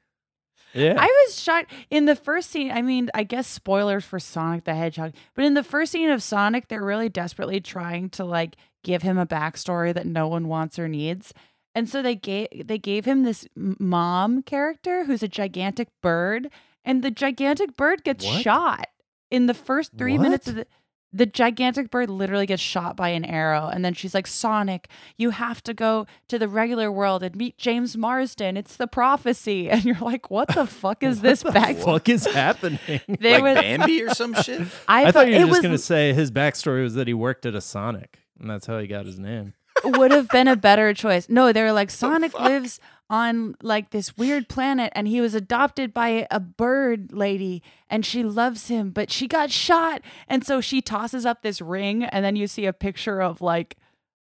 yeah, 0.73 0.95
I 0.97 1.05
was 1.27 1.39
shocked 1.41 1.71
in 1.89 2.05
the 2.05 2.15
first 2.15 2.49
scene. 2.49 2.71
I 2.71 2.81
mean, 2.81 3.09
I 3.13 3.23
guess 3.23 3.47
spoilers 3.47 4.03
for 4.03 4.19
Sonic 4.19 4.63
the 4.65 4.73
Hedgehog, 4.73 5.13
but 5.35 5.45
in 5.45 5.53
the 5.53 5.63
first 5.63 5.91
scene 5.91 6.09
of 6.09 6.23
Sonic, 6.23 6.67
they're 6.67 6.83
really 6.83 7.09
desperately 7.09 7.61
trying 7.61 8.09
to 8.11 8.25
like 8.25 8.55
give 8.83 9.01
him 9.03 9.17
a 9.17 9.25
backstory 9.25 9.93
that 9.93 10.05
no 10.07 10.27
one 10.27 10.47
wants 10.47 10.77
or 10.79 10.87
needs. 10.87 11.33
And 11.75 11.87
so 11.89 12.01
they 12.01 12.15
gave 12.15 12.47
they 12.65 12.77
gave 12.77 13.05
him 13.05 13.23
this 13.23 13.47
mom 13.55 14.41
character 14.43 15.05
who's 15.05 15.21
a 15.23 15.27
gigantic 15.27 15.89
bird, 16.01 16.49
and 16.83 17.03
the 17.03 17.11
gigantic 17.11 17.75
bird 17.77 18.03
gets 18.03 18.25
What? 18.25 18.41
shot 18.41 18.87
in 19.29 19.45
the 19.45 19.53
first 19.53 19.91
three 19.97 20.17
minutes 20.17 20.47
of 20.47 20.55
the. 20.55 20.67
The 21.15 21.25
gigantic 21.25 21.89
bird 21.89 22.09
literally 22.09 22.45
gets 22.45 22.61
shot 22.61 22.97
by 22.97 23.07
an 23.09 23.23
arrow, 23.23 23.69
and 23.73 23.85
then 23.85 23.93
she's 23.93 24.13
like, 24.13 24.27
"Sonic, 24.27 24.89
you 25.15 25.29
have 25.29 25.63
to 25.63 25.73
go 25.73 26.07
to 26.27 26.37
the 26.37 26.49
regular 26.49 26.91
world 26.91 27.23
and 27.23 27.33
meet 27.37 27.57
James 27.57 27.95
Marsden. 27.95 28.57
It's 28.57 28.75
the 28.75 28.85
prophecy." 28.87 29.69
And 29.75 29.85
you're 29.85 29.95
like, 30.01 30.29
"What 30.29 30.49
the 30.49 30.65
fuck 30.67 31.03
is 31.03 31.21
this 31.27 31.41
what 31.41 31.53
the 31.53 31.59
back?" 31.61 31.77
fuck 31.77 32.09
is 32.09 32.25
happening? 32.25 32.79
There 33.07 33.39
like 33.39 33.43
was, 33.43 33.55
Bambi 33.63 34.01
or 34.03 34.13
some 34.13 34.33
shit. 34.33 34.67
I, 34.89 35.05
I 35.05 35.11
thought 35.11 35.27
you 35.27 35.33
were 35.35 35.39
just 35.39 35.51
was 35.51 35.59
gonna 35.61 35.77
say 35.77 36.11
his 36.13 36.31
backstory 36.31 36.83
was 36.83 36.95
that 36.95 37.07
he 37.07 37.13
worked 37.13 37.45
at 37.45 37.55
a 37.55 37.61
Sonic, 37.61 38.19
and 38.37 38.49
that's 38.49 38.65
how 38.65 38.77
he 38.79 38.87
got 38.87 39.05
his 39.05 39.17
name. 39.17 39.53
would 39.85 40.11
have 40.11 40.27
been 40.29 40.49
a 40.49 40.57
better 40.57 40.93
choice. 40.93 41.29
No, 41.29 41.53
they 41.53 41.63
were 41.63 41.71
like 41.71 41.91
Sonic 41.91 42.33
fuck? 42.33 42.41
lives 42.41 42.79
on 43.09 43.55
like 43.61 43.91
this 43.91 44.17
weird 44.17 44.49
planet 44.49 44.91
and 44.95 45.07
he 45.07 45.21
was 45.21 45.35
adopted 45.35 45.93
by 45.93 46.27
a 46.31 46.39
bird 46.39 47.11
lady 47.13 47.61
and 47.89 48.05
she 48.05 48.23
loves 48.23 48.67
him, 48.67 48.89
but 48.89 49.11
she 49.11 49.27
got 49.27 49.51
shot. 49.51 50.01
And 50.27 50.45
so 50.45 50.61
she 50.61 50.81
tosses 50.81 51.25
up 51.25 51.41
this 51.41 51.61
ring 51.61 52.03
and 52.03 52.25
then 52.25 52.35
you 52.35 52.47
see 52.47 52.65
a 52.65 52.73
picture 52.73 53.21
of 53.21 53.41
like 53.41 53.77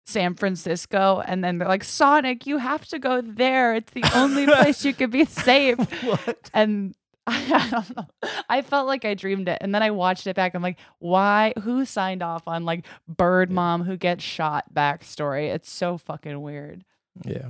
San 0.07 0.35
Francisco 0.35 1.23
and 1.27 1.43
then 1.43 1.59
they're 1.59 1.69
like 1.69 1.85
Sonic, 1.85 2.47
you 2.47 2.59
have 2.59 2.87
to 2.89 2.99
go 2.99 3.21
there. 3.21 3.75
It's 3.75 3.93
the 3.93 4.05
only 4.15 4.47
place 4.47 4.85
you 4.85 4.93
could 4.93 5.11
be 5.11 5.25
safe. 5.25 5.79
what? 6.03 6.51
And 6.53 6.95
I 7.27 7.69
don't 7.71 7.97
know. 7.97 8.07
I 8.49 8.63
felt 8.63 8.87
like 8.87 9.05
I 9.05 9.15
dreamed 9.15 9.49
it. 9.49 9.59
And 9.61 9.75
then 9.75 9.83
I 9.83 9.91
watched 9.91 10.27
it 10.27 10.37
back. 10.37 10.55
I'm 10.55 10.63
like, 10.63 10.79
why? 10.99 11.55
Who 11.63 11.85
signed 11.85 12.23
off 12.23 12.47
on 12.47 12.65
like 12.65 12.87
bird 13.09 13.51
mom 13.51 13.83
who 13.83 13.97
gets 13.97 14.23
shot 14.23 14.73
backstory? 14.73 15.53
It's 15.53 15.71
so 15.71 15.99
fucking 15.99 16.41
weird. 16.41 16.85
Yeah. 17.25 17.49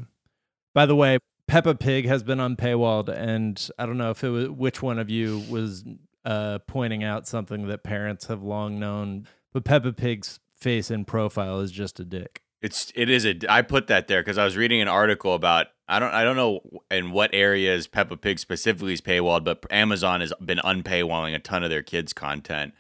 By 0.77 0.85
the 0.85 0.95
way, 0.95 1.21
Peppa 1.49 1.75
Pig 1.75 2.05
has 2.05 2.23
been 2.23 2.39
unpaywalled, 2.39 3.09
and 3.09 3.67
I 3.79 3.87
don't 3.87 3.97
know 3.97 4.11
if 4.11 4.23
it 4.23 4.29
was 4.29 4.51
which 4.51 4.83
one 4.83 4.99
of 4.99 5.09
you 5.09 5.43
was 5.49 5.87
uh, 6.27 6.59
pointing 6.67 7.03
out 7.03 7.27
something 7.27 7.67
that 7.69 7.83
parents 7.83 8.27
have 8.27 8.43
long 8.43 8.79
known, 8.79 9.27
but 9.55 9.65
Peppa 9.65 9.95
Pig's 9.95 10.39
face 10.55 10.91
and 10.91 11.07
profile 11.07 11.61
is 11.61 11.73
just 11.73 11.99
a 11.99 12.05
dick. 12.05 12.43
It's 12.61 12.93
it 12.95 13.09
is 13.09 13.25
a. 13.25 13.37
I 13.49 13.63
put 13.63 13.87
that 13.87 14.07
there 14.07 14.21
because 14.21 14.37
I 14.37 14.45
was 14.45 14.59
reading 14.59 14.83
an 14.83 14.89
article 14.89 15.33
about. 15.33 15.69
I 15.89 15.99
don't 15.99 16.13
I 16.13 16.25
don't 16.25 16.37
know 16.37 16.61
in 16.91 17.11
what 17.11 17.31
areas 17.33 17.87
Peppa 17.87 18.19
Pig 18.19 18.39
specifically 18.39 18.93
is 18.93 19.01
paywalled, 19.01 19.45
but 19.45 19.65
Amazon 19.71 20.21
has 20.21 20.35
been 20.45 20.59
unpaywalling 20.59 21.35
a 21.35 21.39
ton 21.39 21.65
of 21.65 21.71
their 21.71 21.83
kids' 21.83 22.13
content 22.13 22.75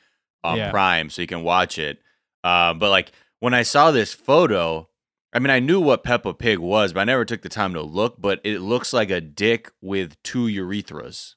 on 0.45 0.59
Yeah. 0.59 0.71
Prime, 0.71 1.09
so 1.09 1.23
you 1.23 1.29
can 1.29 1.43
watch 1.43 1.79
it. 1.79 2.03
Uh, 2.45 2.75
but 2.75 2.91
like 2.91 3.13
when 3.41 3.55
I 3.55 3.63
saw 3.63 3.91
this 3.91 4.13
photo, 4.13 4.87
I 5.37 5.39
mean 5.39 5.51
I 5.51 5.61
knew 5.61 5.81
what 5.81 6.03
Peppa 6.03 6.33
Pig 6.35 6.59
was, 6.59 6.93
but 6.95 7.01
I 7.01 7.05
never 7.05 7.25
took 7.27 7.43
the 7.43 7.49
time 7.51 7.75
to 7.75 7.83
look. 7.83 8.17
But 8.19 8.41
it 8.43 8.61
looks 8.61 8.93
like 8.95 9.11
a 9.11 9.21
dick 9.21 9.71
with 9.83 10.21
two 10.23 10.47
urethras, 10.47 11.35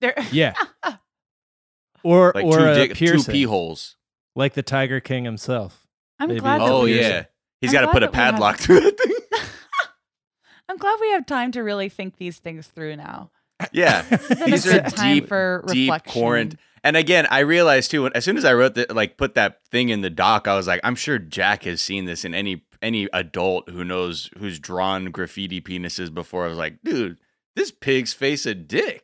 There, 0.00 0.14
Yeah. 0.32 0.54
Or 2.02 2.32
like 2.34 2.44
or 2.44 2.56
two 2.58 2.64
a 2.66 2.74
dick, 2.74 2.94
two 2.96 3.22
pee 3.24 3.42
holes. 3.42 3.96
like 4.36 4.54
the 4.54 4.62
Tiger 4.62 5.00
King 5.00 5.24
himself. 5.24 5.86
I'm 6.20 6.28
Maybe 6.28 6.40
glad. 6.40 6.56
it's 6.56 6.64
That 6.64 6.72
Oh 6.72 6.84
yeah, 6.84 7.24
he's 7.60 7.70
I'm 7.70 7.72
got 7.74 7.80
to 7.86 7.92
put 7.92 8.02
a 8.02 8.06
that 8.06 8.14
have- 8.14 8.32
padlock 8.34 8.56
through 8.60 8.80
that 8.80 8.96
thing. 8.98 9.12
I'm 10.68 10.76
glad 10.78 10.98
we 11.00 11.10
have 11.12 11.26
time 11.26 11.52
to 11.52 11.62
really 11.62 11.88
think 11.88 12.16
these 12.16 12.38
things 12.38 12.66
through 12.68 12.96
now. 12.96 13.30
Yeah, 13.72 14.04
It's 14.10 14.28
been 14.28 14.42
a 14.42 14.46
these 14.46 14.66
are 14.66 14.72
good 14.82 14.86
time 14.88 15.14
deep, 15.14 15.28
for 15.28 15.64
deep 15.66 15.90
reflection. 15.90 16.22
quarant- 16.22 16.56
And 16.84 16.96
again, 16.96 17.26
I 17.30 17.40
realized 17.40 17.90
too, 17.90 18.02
when, 18.04 18.12
as 18.14 18.24
soon 18.24 18.36
as 18.36 18.44
I 18.44 18.52
wrote 18.54 18.74
that, 18.74 18.94
like 18.94 19.16
put 19.16 19.34
that 19.34 19.64
thing 19.70 19.88
in 19.88 20.02
the 20.02 20.10
doc, 20.10 20.46
I 20.46 20.54
was 20.56 20.66
like, 20.66 20.80
I'm 20.84 20.94
sure 20.96 21.18
Jack 21.18 21.64
has 21.64 21.80
seen 21.80 22.04
this 22.04 22.24
in 22.24 22.34
any 22.34 22.64
any 22.86 23.08
adult 23.12 23.68
who 23.70 23.84
knows 23.84 24.30
who's 24.38 24.58
drawn 24.58 25.06
graffiti 25.10 25.60
penises 25.60 26.12
before. 26.12 26.44
I 26.44 26.48
was 26.48 26.58
like, 26.58 26.78
dude, 26.84 27.18
this 27.56 27.70
pig's 27.70 28.12
face 28.12 28.46
a 28.46 28.54
dick. 28.54 29.02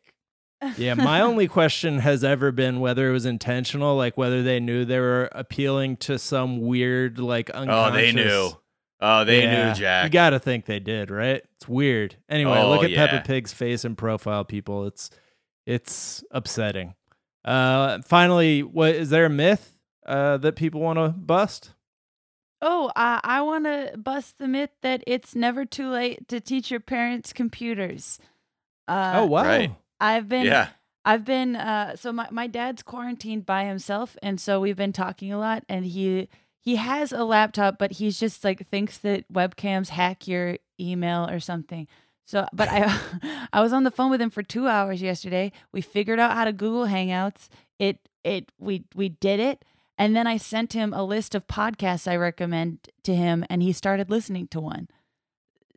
Yeah, 0.77 0.95
my 0.95 1.21
only 1.29 1.49
question 1.49 1.99
has 1.99 2.23
ever 2.23 2.53
been 2.53 2.79
whether 2.81 3.09
it 3.09 3.13
was 3.13 3.27
intentional, 3.27 3.97
like 3.97 4.17
whether 4.17 4.43
they 4.43 4.61
knew 4.61 4.85
they 4.85 5.01
were 5.01 5.29
appealing 5.33 5.97
to 5.99 6.19
some 6.19 6.61
weird, 6.61 7.19
like 7.19 7.51
unconscious. 7.51 7.93
Oh, 7.93 7.97
they 7.97 8.13
knew. 8.13 8.51
Oh, 9.05 9.25
they 9.25 9.43
Yeah, 9.43 9.69
knew, 9.69 9.75
Jack. 9.75 10.05
You 10.05 10.11
got 10.11 10.31
to 10.31 10.39
think 10.39 10.67
they 10.67 10.79
did, 10.79 11.11
right? 11.11 11.43
It's 11.57 11.67
weird. 11.69 12.15
Anyway, 12.29 12.57
Oh, 12.57 12.69
look 12.71 12.85
at 12.85 12.91
yeah. 12.91 13.07
Peppa 13.09 13.27
Pig's 13.27 13.53
face 13.53 13.85
and 13.85 13.99
profile, 13.99 14.45
people. 14.45 14.87
It's 14.87 15.11
it's 15.67 16.23
upsetting. 16.31 16.95
Uh, 17.45 17.99
finally, 18.03 18.63
what 18.63 18.95
is 18.95 19.11
there 19.11 19.25
a 19.27 19.31
myth 19.31 19.77
uh, 20.07 20.37
that 20.39 20.55
people 20.55 20.81
want 20.81 20.99
to 21.01 21.09
bust? 21.09 21.73
Oh, 22.65 22.87
uh, 22.95 23.21
I 23.25 23.43
want 23.43 23.65
to 23.65 23.99
bust 23.99 24.39
the 24.39 24.47
myth 24.47 24.71
that 24.83 25.03
it's 25.05 25.35
never 25.35 25.65
too 25.65 25.89
late 25.89 26.29
to 26.29 26.41
teach 26.41 26.71
your 26.71 26.79
parents 26.79 27.33
computers. 27.33 28.21
Uh, 28.87 29.15
oh 29.17 29.27
wow, 29.27 29.43
right. 29.43 29.75
I've 30.01 30.29
been 30.29 30.47
yeah. 30.47 30.69
I've 31.05 31.25
been 31.25 31.57
uh 31.57 31.97
so 31.97 32.13
my, 32.13 32.29
my 32.31 32.47
dad's 32.47 32.83
quarantined 32.83 33.45
by 33.45 33.65
himself 33.65 34.17
and 34.23 34.41
so 34.41 34.61
we've 34.61 34.77
been 34.77 34.93
talking 34.93 35.33
a 35.33 35.39
lot 35.39 35.65
and 35.69 35.85
he 35.85 36.29
he 36.61 36.77
has 36.77 37.13
a 37.13 37.25
laptop 37.25 37.79
but 37.79 37.93
he's 37.93 38.21
just 38.21 38.45
like 38.45 38.69
thinks 38.69 38.99
that 38.99 39.33
webcams 39.33 39.89
hack 39.89 40.29
your 40.29 40.59
email 40.79 41.29
or 41.29 41.41
something. 41.41 41.89
So 42.25 42.47
but 42.53 42.69
I 42.69 43.01
I 43.53 43.61
was 43.61 43.73
on 43.73 43.83
the 43.83 43.91
phone 43.91 44.11
with 44.11 44.21
him 44.21 44.31
for 44.31 44.43
2 44.45 44.69
hours 44.69 45.03
yesterday. 45.03 45.51
We 45.73 45.81
figured 45.81 46.21
out 46.21 46.33
how 46.33 46.45
to 46.45 46.53
Google 46.53 46.87
Hangouts. 46.87 47.49
It 47.81 47.99
it 48.23 48.53
we 48.59 48.85
we 48.95 49.09
did 49.09 49.41
it 49.41 49.65
and 49.99 50.15
then 50.17 50.27
I 50.27 50.37
sent 50.37 50.73
him 50.73 50.93
a 50.93 51.05
list 51.05 51.35
of 51.35 51.47
podcasts 51.47 52.07
I 52.11 52.17
recommend 52.17 52.89
to 53.05 53.15
him 53.15 53.45
and 53.51 53.63
he 53.63 53.73
started 53.73 54.11
listening 54.11 54.49
to 54.49 54.61
one. 54.61 54.89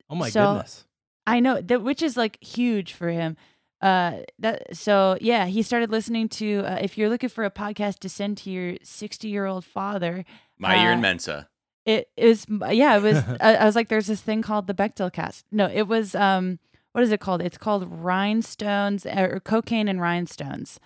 Oh 0.10 0.15
my 0.15 0.30
So- 0.30 0.54
goodness. 0.56 0.86
I 1.28 1.39
know 1.39 1.60
that 1.60 1.82
which 1.82 2.04
is 2.04 2.15
like 2.17 2.38
huge 2.43 2.93
for 2.93 3.10
him. 3.10 3.36
Uh, 3.82 4.19
that 4.39 4.75
so 4.75 5.17
yeah, 5.21 5.45
he 5.47 5.63
started 5.63 5.89
listening 5.89 6.30
to. 6.30 6.60
Uh, 6.60 6.78
if 6.82 6.97
you're 6.97 7.10
looking 7.10 7.30
for 7.30 7.43
a 7.43 7.49
podcast 7.51 7.97
to 7.99 8.10
send 8.10 8.38
to 8.38 8.51
your 8.51 8.78
60 8.84 9.28
year 9.28 9.45
old 9.47 9.65
father, 9.65 10.23
My 10.60 10.75
Uh, 10.75 10.91
and 10.91 11.01
Mensa. 11.01 11.49
it 11.84 12.10
is 12.15 12.45
yeah. 12.69 12.97
It 12.97 13.01
was. 13.01 13.17
I, 13.41 13.56
I 13.56 13.65
was 13.65 13.75
like, 13.75 13.89
there's 13.89 14.06
this 14.08 14.21
thing 14.21 14.43
called 14.43 14.67
the 14.67 14.75
Bechdel 14.75 15.12
Cast. 15.12 15.45
No, 15.51 15.67
it 15.67 15.88
was. 15.88 16.13
Um, 16.13 16.60
what 16.91 17.04
is 17.04 17.12
it 17.12 17.19
called? 17.19 17.41
It's 17.41 17.58
called 17.58 17.88
Rhinestones 17.91 19.06
or 19.08 19.39
Cocaine 19.43 19.88
and 19.88 19.99
Rhinestones. 19.99 20.80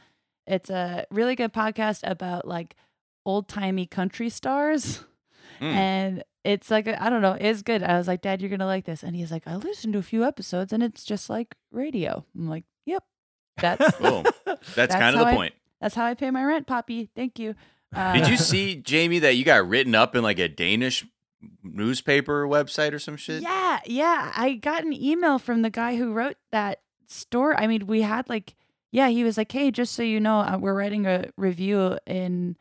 It's 0.48 0.70
a 0.70 1.06
really 1.12 1.36
good 1.36 1.54
podcast 1.54 2.00
about 2.10 2.48
like 2.48 2.76
old 3.26 3.48
timey 3.48 3.86
country 3.86 4.30
stars. 4.30 5.04
Mm. 5.62 5.74
And 5.74 6.24
it's 6.46 6.72
like 6.72 6.88
I 6.88 7.10
don't 7.10 7.22
know, 7.22 7.38
it's 7.40 7.62
good. 7.62 7.84
I 7.84 7.98
was 7.98 8.08
like, 8.08 8.22
Dad, 8.22 8.42
you're 8.42 8.50
gonna 8.50 8.66
like 8.66 8.86
this, 8.86 9.04
and 9.04 9.16
he's 9.16 9.32
like, 9.32 9.48
I 9.48 9.56
listened 9.58 9.94
to 9.94 10.00
a 10.00 10.04
few 10.04 10.24
episodes, 10.24 10.72
and 10.74 10.82
it's 10.82 11.04
just 11.04 11.30
like 11.30 11.56
radio. 11.72 12.24
I'm 12.36 12.48
like, 12.48 12.64
Yep, 12.86 13.04
that's 13.58 13.98
Boom. 14.00 14.24
That's, 14.46 14.76
That's 14.76 14.96
kind 14.96 15.16
of 15.16 15.20
the 15.22 15.28
I- 15.28 15.36
point. 15.36 15.54
that's 15.82 15.96
how 15.96 16.06
I 16.06 16.14
pay 16.14 16.32
my 16.32 16.44
rent, 16.44 16.66
Poppy. 16.68 17.10
Thank 17.16 17.40
you. 17.40 17.56
Uh, 17.96 18.14
Did 18.14 18.28
you 18.30 18.38
see, 18.52 18.76
Jamie, 18.76 19.20
that 19.20 19.36
you 19.36 19.44
got 19.46 19.68
written 19.68 19.96
up 19.96 20.16
in 20.16 20.24
like 20.24 20.40
a 20.40 20.48
Danish 20.48 21.06
newspaper 21.64 22.48
website 22.48 22.94
or 22.94 23.00
some 23.00 23.18
shit? 23.18 23.42
Yeah, 23.42 23.80
yeah. 23.86 24.32
I 24.36 24.54
got 24.54 24.84
an 24.84 24.94
email 24.94 25.40
from 25.40 25.62
the 25.62 25.70
guy 25.70 25.96
who 25.98 26.12
wrote 26.14 26.38
that 26.52 26.82
story. 27.08 27.56
I 27.58 27.68
mean, 27.68 27.88
we 27.88 28.02
had 28.02 28.28
like, 28.30 28.56
yeah, 28.92 29.10
he 29.10 29.24
was 29.24 29.38
like, 29.38 29.52
hey, 29.52 29.72
just 29.72 29.94
so 29.94 30.04
you 30.04 30.20
know, 30.20 30.40
uh, 30.40 30.58
we're 30.60 30.74
writing 30.74 31.06
a 31.06 31.26
review 31.38 31.98
in 32.06 32.58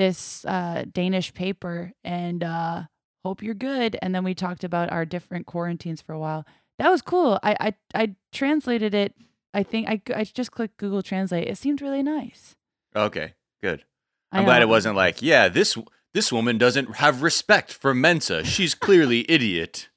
this 0.00 0.44
uh, 0.46 0.84
Danish 0.90 1.34
paper 1.34 1.92
and 2.02 2.42
uh, 2.42 2.84
hope 3.24 3.42
you're 3.42 3.54
good. 3.54 3.96
And 4.00 4.14
then 4.14 4.24
we 4.24 4.34
talked 4.34 4.64
about 4.64 4.90
our 4.90 5.04
different 5.04 5.46
quarantines 5.46 6.00
for 6.00 6.12
a 6.12 6.18
while. 6.18 6.46
That 6.78 6.90
was 6.90 7.02
cool. 7.02 7.38
I, 7.42 7.56
I, 7.60 7.74
I 7.94 8.14
translated 8.32 8.94
it. 8.94 9.14
I 9.52 9.62
think 9.62 9.88
I, 9.88 10.00
I 10.14 10.24
just 10.24 10.52
clicked 10.52 10.78
Google 10.78 11.02
Translate. 11.02 11.48
It 11.48 11.58
seemed 11.58 11.82
really 11.82 12.02
nice. 12.02 12.56
Okay, 12.96 13.34
good. 13.62 13.84
I'm 14.32 14.44
glad 14.44 14.62
it 14.62 14.68
wasn't 14.68 14.96
like, 14.96 15.22
yeah, 15.22 15.48
this 15.48 15.76
this 16.14 16.32
woman 16.32 16.56
doesn't 16.56 16.96
have 16.96 17.22
respect 17.22 17.72
for 17.72 17.92
Mensa. 17.94 18.44
She's 18.44 18.74
clearly 18.74 19.28
idiot. 19.28 19.88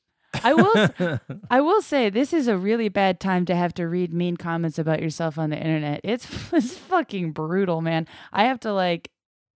I 0.43 0.53
will. 0.53 1.19
I 1.51 1.61
will 1.61 1.81
say 1.81 2.09
this 2.09 2.33
is 2.33 2.47
a 2.47 2.57
really 2.57 2.89
bad 2.89 3.19
time 3.19 3.45
to 3.45 3.55
have 3.55 3.73
to 3.75 3.87
read 3.87 4.13
mean 4.13 4.37
comments 4.37 4.79
about 4.79 5.01
yourself 5.01 5.37
on 5.37 5.51
the 5.51 5.57
internet. 5.57 6.01
It's 6.03 6.27
it's 6.53 6.75
fucking 6.75 7.31
brutal, 7.31 7.81
man. 7.81 8.07
I 8.31 8.45
have 8.45 8.59
to 8.61 8.73
like 8.73 9.09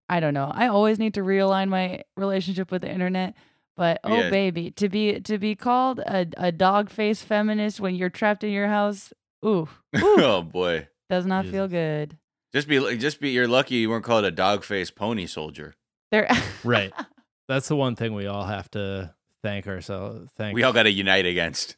I 0.10 0.20
don't 0.20 0.34
know. 0.34 0.50
I 0.54 0.68
always 0.68 1.00
need 1.00 1.14
to 1.16 1.22
realign 1.22 1.70
my 1.70 2.04
relationship 2.16 2.72
with 2.72 2.82
the 2.82 2.90
internet. 2.92 3.36
But 3.76 4.00
oh 4.04 4.16
Yeah. 4.16 4.30
baby, 4.30 4.72
to 4.72 4.90
be 4.90 5.20
to 5.22 5.38
be 5.38 5.56
called 5.56 6.00
a, 6.00 6.26
a 6.38 6.52
dog 6.52 6.90
face 6.90 7.22
feminist 7.22 7.80
when 7.80 7.94
you're 7.96 8.10
trapped 8.10 8.44
in 8.44 8.52
your 8.52 8.68
house, 8.68 9.14
ooh, 9.46 9.68
ooh 9.98 10.18
oh 10.24 10.42
boy. 10.42 10.88
does 11.10 11.26
not 11.28 11.46
feel 11.46 11.68
good. 11.68 12.18
Just 12.54 12.68
be 12.68 12.98
just 12.98 13.20
be 13.20 13.30
you're 13.30 13.48
lucky 13.48 13.76
you 13.76 13.90
weren't 13.90 14.04
called 14.06 14.26
a 14.26 14.32
dog 14.32 14.64
face 14.64 14.90
pony 14.90 15.28
soldier. 15.28 15.76
There 16.12 16.28
right. 16.64 16.92
That's 17.48 17.68
the 17.68 17.76
one 17.76 17.96
thing 17.96 18.14
we 18.16 18.26
all 18.28 18.46
have 18.46 18.70
to 18.72 19.14
thank 19.44 19.68
ourselves. 19.68 20.32
Thank 20.38 20.56
We 20.56 20.64
all 20.64 20.74
gotta 20.74 20.92
unite 20.92 21.26
against. 21.28 21.76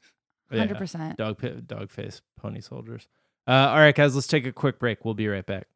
yeah, 0.52 0.60
hundred 0.60 0.78
percent. 0.78 1.18
dog 1.18 1.38
pi- 1.39 1.62
dog 1.65 1.92
face 1.92 2.22
pony 2.39 2.62
soldiers. 2.62 3.08
Uh, 3.46 3.52
all 3.72 3.78
right, 3.78 3.96
guys, 3.96 4.15
let's 4.15 4.28
take 4.28 4.46
a 4.46 4.52
quick 4.54 4.80
break. 4.80 5.04
We'll 5.04 5.15
be 5.15 5.28
right 5.28 5.46
back. 5.46 5.68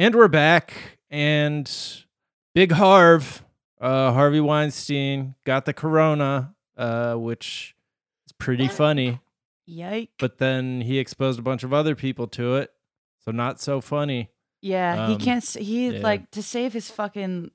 And 0.00 0.14
we're 0.14 0.28
back, 0.28 0.72
and 1.10 1.70
Big 2.54 2.72
Harv, 2.72 3.44
uh, 3.82 4.12
Harvey 4.14 4.40
Weinstein, 4.40 5.34
got 5.44 5.66
the 5.66 5.74
corona, 5.74 6.54
uh, 6.78 7.16
which 7.16 7.74
is 8.26 8.32
pretty 8.32 8.66
funny. 8.66 9.20
Yike. 9.66 10.08
But 10.18 10.38
then 10.38 10.80
he 10.80 10.98
exposed 10.98 11.38
a 11.38 11.42
bunch 11.42 11.64
of 11.64 11.74
other 11.74 11.94
people 11.94 12.26
to 12.28 12.54
it, 12.56 12.72
so 13.22 13.30
not 13.30 13.60
so 13.60 13.82
funny. 13.82 14.30
Yeah, 14.62 15.06
he 15.08 15.12
Um, 15.16 15.20
can't. 15.20 15.42
s- 15.44 15.52
He 15.52 15.90
yeah. 15.90 16.00
like 16.00 16.30
to 16.30 16.42
save 16.42 16.72
his 16.72 16.90
fucking 16.90 17.50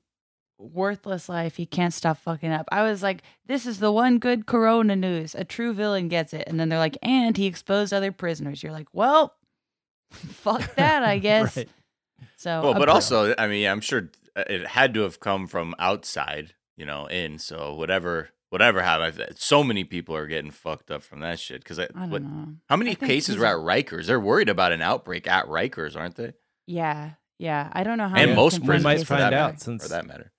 worthless 0.56 1.28
life. 1.28 1.56
He 1.56 1.66
can't 1.66 1.92
stop 1.92 2.16
fucking 2.18 2.52
up. 2.52 2.68
I 2.70 2.84
was 2.84 3.02
like, 3.02 3.22
this 3.46 3.66
is 3.66 3.80
the 3.80 3.90
one 3.90 4.20
good 4.20 4.46
Corona 4.46 4.94
news. 4.94 5.34
A 5.34 5.42
true 5.42 5.74
villain 5.74 6.06
gets 6.06 6.32
it, 6.32 6.44
and 6.46 6.60
then 6.60 6.68
they're 6.68 6.78
like, 6.78 6.96
and 7.02 7.36
he 7.36 7.46
exposed 7.46 7.92
other 7.92 8.12
prisoners. 8.12 8.62
You're 8.62 8.70
like, 8.72 8.86
well, 8.92 9.34
fuck 10.12 10.76
that, 10.76 11.02
I 11.02 11.18
guess. 11.28 11.56
Right. 11.56 11.68
So, 12.36 12.62
Well, 12.62 12.74
but 12.74 12.84
pro- 12.84 12.94
also, 12.94 13.34
I 13.38 13.46
mean, 13.46 13.66
I'm 13.66 13.80
sure 13.80 14.10
uh, 14.36 14.44
it 14.48 14.66
had 14.66 14.94
to 14.94 15.00
have 15.02 15.20
come 15.20 15.46
from 15.46 15.74
outside, 15.78 16.54
you 16.76 16.84
know, 16.86 17.06
in. 17.06 17.38
So 17.38 17.74
whatever, 17.74 18.30
whatever 18.50 18.82
happened, 18.82 19.34
so 19.36 19.62
many 19.64 19.84
people 19.84 20.14
are 20.16 20.26
getting 20.26 20.50
fucked 20.50 20.90
up 20.90 21.02
from 21.02 21.20
that 21.20 21.38
shit. 21.40 21.62
Because 21.62 21.78
I 21.78 21.86
don't 21.86 22.10
what, 22.10 22.22
know. 22.22 22.54
how 22.68 22.76
many 22.76 22.92
I 22.92 22.94
cases 22.94 23.34
he's- 23.34 23.38
were 23.40 23.46
at 23.46 23.56
Rikers? 23.56 24.06
They're 24.06 24.20
worried 24.20 24.48
about 24.48 24.72
an 24.72 24.82
outbreak 24.82 25.26
at 25.26 25.46
Rikers, 25.46 25.96
aren't 25.96 26.16
they? 26.16 26.32
Yeah, 26.66 27.12
yeah. 27.38 27.70
I 27.72 27.84
don't 27.84 27.98
know 27.98 28.08
how. 28.08 28.16
and 28.16 28.34
most 28.34 28.58
confirmed 28.58 28.82
prisons, 28.84 28.84
might 28.84 29.06
find 29.06 29.22
out 29.22 29.52
matter, 29.52 29.58
since- 29.58 29.82
for 29.82 29.88
that 29.90 30.06
matter. 30.06 30.32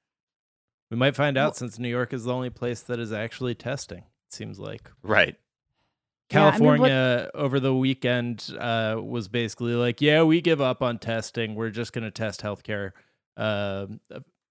We 0.90 0.98
might 0.98 1.16
find 1.16 1.38
out 1.38 1.48
Well- 1.48 1.54
since 1.56 1.80
New 1.80 1.90
York 1.90 2.14
is 2.14 2.24
the 2.24 2.34
only 2.34 2.50
place 2.50 2.82
that 2.82 3.00
is 3.00 3.12
actually 3.12 3.56
testing. 3.56 4.00
It 4.30 4.34
seems 4.34 4.60
like 4.60 4.90
Right. 5.04 5.36
Yeah, 6.32 6.48
I 6.48 6.52
mean, 6.60 6.62
what- 6.80 6.90
California 6.90 7.32
over 7.34 7.60
the 7.60 7.74
weekend 7.76 8.54
uh, 8.60 8.98
was 9.02 9.28
basically 9.28 9.74
like, 9.76 10.02
"Yeah, 10.02 10.24
we 10.24 10.42
give 10.42 10.60
up 10.62 10.82
on 10.82 11.00
testing. 11.00 11.56
We're 11.56 11.70
just 11.70 11.94
going 11.94 12.04
to 12.04 12.12
test 12.12 12.42
healthcare, 12.42 12.92
uh, 13.38 13.88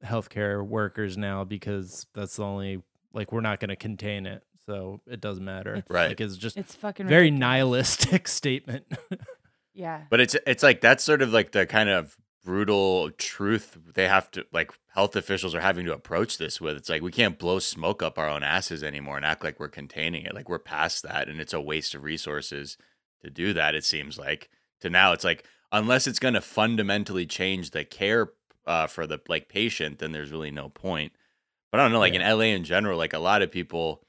healthcare 0.05 0.67
workers 0.67 1.17
now 1.17 1.45
because 1.45 2.07
that's 2.15 2.37
the 2.37 2.45
only 2.45 2.83
like 3.12 3.33
we're 3.33 3.41
not 3.41 3.61
going 3.61 3.69
to 3.71 3.77
contain 3.77 4.27
it, 4.27 4.43
so 4.67 5.01
it 5.07 5.21
doesn't 5.21 5.45
matter." 5.45 5.75
It's- 5.77 5.91
Right. 5.91 6.09
Like 6.09 6.21
it's 6.21 6.37
just 6.37 6.57
It's 6.57 6.75
fucking 6.75 7.07
very 7.09 7.25
ridiculous. 7.25 7.41
nihilistic 7.41 8.29
statement. 8.41 8.85
Yeah. 9.75 10.03
But 10.11 10.21
it's 10.21 10.37
it's 10.47 10.62
like 10.62 10.81
that's 10.81 11.05
sort 11.05 11.21
of 11.23 11.33
like 11.33 11.53
the 11.53 11.67
kind 11.67 11.89
of 11.91 12.17
brutal 12.47 13.11
truth 13.11 13.77
they 13.95 14.07
have 14.07 14.31
to 14.31 14.47
like 14.53 14.71
health 14.95 15.17
officials 15.17 15.53
are 15.53 15.61
having 15.61 15.85
to 15.85 15.93
approach 15.93 16.39
this 16.39 16.61
with. 16.61 16.77
It's 16.77 16.89
like 16.89 17.03
we 17.03 17.11
can't 17.11 17.41
blow 17.41 17.59
smoke 17.59 18.05
up 18.05 18.21
our 18.21 18.29
own 18.29 18.45
asses 18.45 18.85
anymore 18.85 19.17
and 19.17 19.27
act 19.27 19.43
like 19.43 19.59
we're 19.59 19.67
containing 19.67 20.25
it. 20.25 20.33
Like 20.33 20.49
we're 20.49 20.61
past 20.61 21.03
that 21.03 21.29
and 21.29 21.41
it's 21.41 21.53
a 21.53 21.61
waste 21.61 21.97
of 21.97 22.05
resources 22.05 22.79
to 23.25 23.31
do 23.31 23.53
that 23.53 23.75
it 23.75 23.85
seems 23.85 24.17
like. 24.17 24.49
To 24.83 24.89
now 24.89 25.13
it's 25.13 25.25
like 25.25 25.45
unless 25.73 26.07
it's 26.07 26.21
going 26.21 26.35
to 26.35 26.41
fundamentally 26.41 27.27
change 27.27 27.73
the 27.73 27.85
care 27.85 28.29
uh, 28.65 28.87
for 28.87 29.09
the 29.09 29.21
like 29.29 29.49
patient 29.49 29.99
then 29.99 30.13
there's 30.13 30.31
really 30.31 30.53
no 30.53 30.69
point. 30.69 31.13
But 31.73 31.81
I 31.81 31.83
don't 31.83 31.93
know 31.93 31.99
like 31.99 32.15
in 32.15 32.23
LA 32.23 32.55
in 32.55 32.63
general 32.63 32.97
like 32.97 33.13
a 33.13 33.19
lot 33.19 33.43
of 33.43 33.51
people 33.51 34.05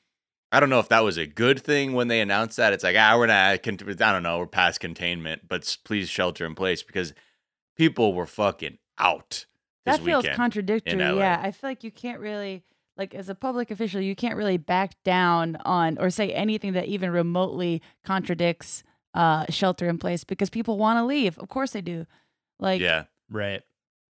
I 0.51 0.59
don't 0.59 0.69
know 0.69 0.79
if 0.79 0.89
that 0.89 1.03
was 1.03 1.17
a 1.17 1.25
good 1.25 1.59
thing 1.59 1.93
when 1.93 2.07
they 2.07 2.21
announced 2.21 2.55
that. 2.55 2.71
It's 2.71 2.83
like, 2.83 2.95
ah, 2.97 3.17
we're 3.17 3.27
not, 3.27 3.35
I 3.35 3.57
don't 3.57 4.23
know, 4.23 4.37
we're 4.39 4.47
past 4.47 4.79
containment, 4.79 5.41
but 5.49 5.75
please 5.83 6.07
shelter 6.07 6.45
in 6.45 6.55
place 6.55 6.83
because 6.83 7.13
people 7.77 8.13
were 8.13 8.25
fucking 8.25 8.77
out 8.97 9.45
this 9.85 9.97
that 9.97 10.03
feels 10.03 10.23
weekend. 10.23 10.37
contradictory. 10.37 10.99
Yeah, 10.99 11.39
I 11.41 11.51
feel 11.51 11.69
like 11.69 11.83
you 11.83 11.91
can't 11.91 12.19
really 12.19 12.63
like 12.97 13.13
as 13.13 13.29
a 13.29 13.35
public 13.35 13.71
official, 13.71 14.01
you 14.01 14.15
can't 14.15 14.35
really 14.35 14.57
back 14.57 15.01
down 15.03 15.57
on 15.63 15.97
or 15.99 16.09
say 16.09 16.31
anything 16.33 16.73
that 16.73 16.85
even 16.87 17.11
remotely 17.11 17.81
contradicts 18.03 18.83
uh, 19.13 19.45
shelter 19.49 19.87
in 19.87 19.97
place 19.97 20.23
because 20.23 20.49
people 20.49 20.77
want 20.77 20.97
to 20.97 21.05
leave. 21.05 21.37
Of 21.37 21.47
course 21.49 21.71
they 21.71 21.81
do. 21.81 22.05
Like, 22.59 22.81
yeah. 22.81 23.03
right. 23.29 23.61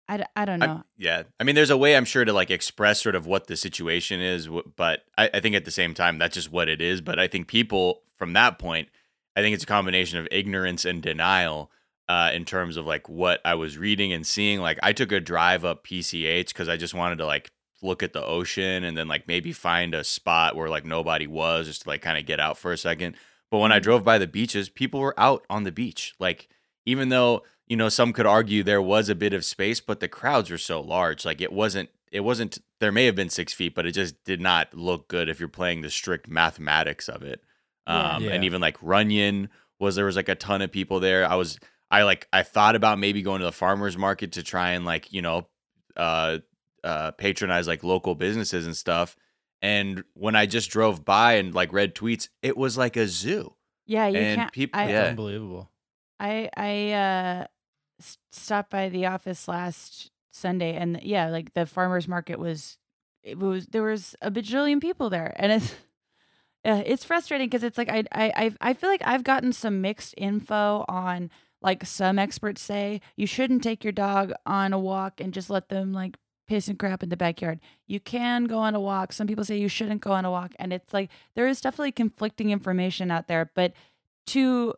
I, 0.09 0.25
I 0.35 0.43
don't 0.45 0.61
I- 0.61 0.65
know. 0.65 0.83
yeah. 0.97 1.23
I 1.39 1.43
mean, 1.45 1.55
there's 1.55 1.69
a 1.69 1.77
way 1.77 1.95
I'm 1.95 2.05
sure 2.05 2.25
to 2.25 2.33
like 2.33 2.51
express 2.51 3.01
sort 3.01 3.15
of 3.15 3.25
what 3.25 3.47
the 3.47 3.55
situation 3.55 4.19
is, 4.19 4.49
but 4.75 5.05
I, 5.17 5.29
I 5.33 5.39
think 5.39 5.55
at 5.55 5.63
the 5.65 5.71
same 5.71 5.93
time, 5.93 6.17
that's 6.17 6.35
just 6.35 6.51
what 6.51 6.67
it 6.67 6.81
is. 6.81 6.99
But 6.99 7.19
I 7.19 7.27
think 7.27 7.47
people 7.47 8.01
from 8.17 8.33
that 8.33 8.59
point, 8.59 8.89
I 9.35 9.41
think 9.41 9.53
it's 9.53 9.63
a 9.63 9.67
combination 9.67 10.19
of 10.19 10.27
ignorance 10.29 10.83
and 10.85 11.01
denial 11.01 11.71
uh, 12.09 12.31
in 12.33 12.45
terms 12.45 12.77
of 12.77 12.85
like 12.85 13.07
what 13.09 13.39
I 13.45 13.55
was 13.55 13.77
reading 13.77 14.13
and 14.13 14.25
seeing. 14.25 14.59
Like, 14.59 14.79
I 14.83 14.93
took 14.93 15.11
a 15.11 15.19
drive 15.19 15.63
up 15.65 15.85
PCH 15.85 16.47
because 16.47 16.69
I 16.69 16.77
just 16.77 16.93
wanted 16.93 17.17
to 17.17 17.25
like 17.25 17.51
look 17.81 18.01
at 18.03 18.13
the 18.13 18.23
ocean 18.23 18.83
and 18.83 18.97
then 18.97 19.07
like 19.07 19.27
maybe 19.27 19.51
find 19.51 19.93
a 19.93 20.03
spot 20.03 20.55
where 20.55 20.69
like 20.69 20.85
nobody 20.85 21.27
was 21.27 21.67
just 21.67 21.81
to 21.83 21.89
like 21.89 22.01
kind 22.01 22.17
of 22.17 22.25
get 22.25 22.39
out 22.39 22.57
for 22.57 22.71
a 22.71 22.77
second. 22.77 23.15
But 23.51 23.59
when 23.59 23.71
I 23.71 23.79
drove 23.79 24.03
by 24.03 24.17
the 24.17 24.27
beaches, 24.27 24.69
people 24.69 24.99
were 24.99 25.19
out 25.19 25.45
on 25.49 25.63
the 25.63 25.71
beach. 25.71 26.13
Like, 26.19 26.47
even 26.85 27.09
though 27.09 27.43
you 27.67 27.77
know 27.77 27.89
some 27.89 28.11
could 28.13 28.25
argue 28.25 28.61
there 28.63 28.81
was 28.81 29.07
a 29.07 29.15
bit 29.15 29.31
of 29.33 29.45
space 29.45 29.79
but 29.79 30.01
the 30.01 30.07
crowds 30.09 30.49
were 30.51 30.57
so 30.57 30.81
large 30.81 31.23
like 31.23 31.39
it 31.39 31.51
wasn't 31.51 31.89
it 32.11 32.19
wasn't 32.19 32.57
there 32.81 32.91
may 32.91 33.05
have 33.05 33.15
been 33.15 33.29
six 33.29 33.53
feet 33.53 33.73
but 33.73 33.85
it 33.85 33.93
just 33.93 34.21
did 34.25 34.41
not 34.41 34.73
look 34.73 35.07
good 35.07 35.29
if 35.29 35.39
you're 35.39 35.47
playing 35.47 35.79
the 35.81 35.89
strict 35.89 36.27
mathematics 36.27 37.07
of 37.07 37.23
it 37.23 37.41
Yeah. 37.87 38.15
um 38.17 38.27
and 38.27 38.43
even 38.43 38.59
like 38.59 38.77
runyon 38.81 39.47
was 39.79 39.95
there 39.95 40.03
was 40.05 40.17
like 40.17 40.27
a 40.27 40.35
ton 40.35 40.61
of 40.61 40.73
people 40.73 40.99
there 40.99 41.25
i 41.25 41.35
was 41.35 41.57
i 41.93 42.03
like 42.03 42.27
i 42.33 42.43
thought 42.43 42.75
about 42.75 42.99
maybe 42.99 43.21
going 43.21 43.39
to 43.39 43.45
the 43.45 43.51
farmers 43.51 43.97
market 43.97 44.33
to 44.33 44.43
try 44.43 44.71
and 44.71 44.83
like 44.85 45.11
you 45.13 45.21
know 45.21 45.47
uh 45.95 46.37
uh 46.83 47.11
patronize 47.11 47.67
like 47.67 47.83
local 47.83 48.15
businesses 48.15 48.65
and 48.65 48.75
stuff 48.75 49.15
and 49.61 50.03
when 50.13 50.35
i 50.35 50.45
just 50.45 50.69
drove 50.71 51.05
by 51.05 51.33
and 51.33 51.53
like 51.53 51.71
read 51.71 51.95
tweets 51.95 52.27
it 52.41 52.57
was 52.57 52.77
like 52.77 52.97
a 52.97 53.07
zoo 53.07 53.53
Yeah, 53.85 54.07
you 54.07 54.17
and 54.17 54.37
can't. 54.37 54.51
peop- 54.51 54.75
I, 54.75 54.89
yeah. 54.89 55.03
Unbelievable. 55.05 55.69
I 56.19 56.49
I 56.57 56.91
uh 56.91 57.47
stopped 58.31 58.69
by 58.71 58.89
the 58.89 59.05
office 59.05 59.47
last 59.47 60.11
Sunday, 60.31 60.75
and 60.75 60.99
yeah, 61.03 61.29
like 61.29 61.53
the 61.53 61.65
farmers 61.65 62.07
market 62.07 62.39
was, 62.39 62.77
it 63.23 63.37
was 63.37 63.67
there 63.67 63.83
was 63.83 64.15
a 64.21 64.31
bajillion 64.31 64.81
people 64.81 65.09
there, 65.09 65.33
and 65.37 65.51
it's. 65.51 65.75
Uh, 66.65 66.81
it's 66.85 67.03
frustrating 67.03 67.47
because 67.47 67.61
it's 67.61 67.77
like 67.77 67.89
I, 67.89 68.05
I 68.13 68.31
I 68.45 68.51
I 68.69 68.73
feel 68.73 68.89
like 68.89 69.01
I've 69.03 69.25
gotten 69.25 69.51
some 69.51 69.81
mixed 69.81 70.13
info 70.15 70.85
on 70.87 71.29
like 71.63 71.85
some 71.85 72.19
experts 72.19 72.61
say 72.61 73.01
you 73.15 73.25
shouldn't 73.25 73.63
take 73.63 73.83
your 73.83 73.93
dog 73.93 74.33
on 74.45 74.73
a 74.73 74.79
walk 74.79 75.19
and 75.21 75.33
just 75.33 75.49
let 75.49 75.69
them 75.69 75.93
like 75.93 76.17
piss 76.47 76.67
and 76.67 76.77
crap 76.77 77.01
in 77.01 77.09
the 77.09 77.17
backyard. 77.17 77.59
You 77.87 77.99
can 78.01 78.45
go 78.45 78.59
on 78.59 78.75
a 78.75 78.79
walk. 78.79 79.13
Some 79.13 79.27
people 79.27 79.45
say 79.45 79.57
you 79.57 79.69
shouldn't 79.69 80.01
go 80.01 80.11
on 80.11 80.25
a 80.25 80.31
walk. 80.31 80.51
And 80.59 80.73
it's 80.73 80.93
like 80.93 81.09
there 81.35 81.47
is 81.47 81.61
definitely 81.61 81.93
conflicting 81.93 82.49
information 82.49 83.09
out 83.11 83.27
there. 83.29 83.49
But 83.55 83.73
to, 84.27 84.73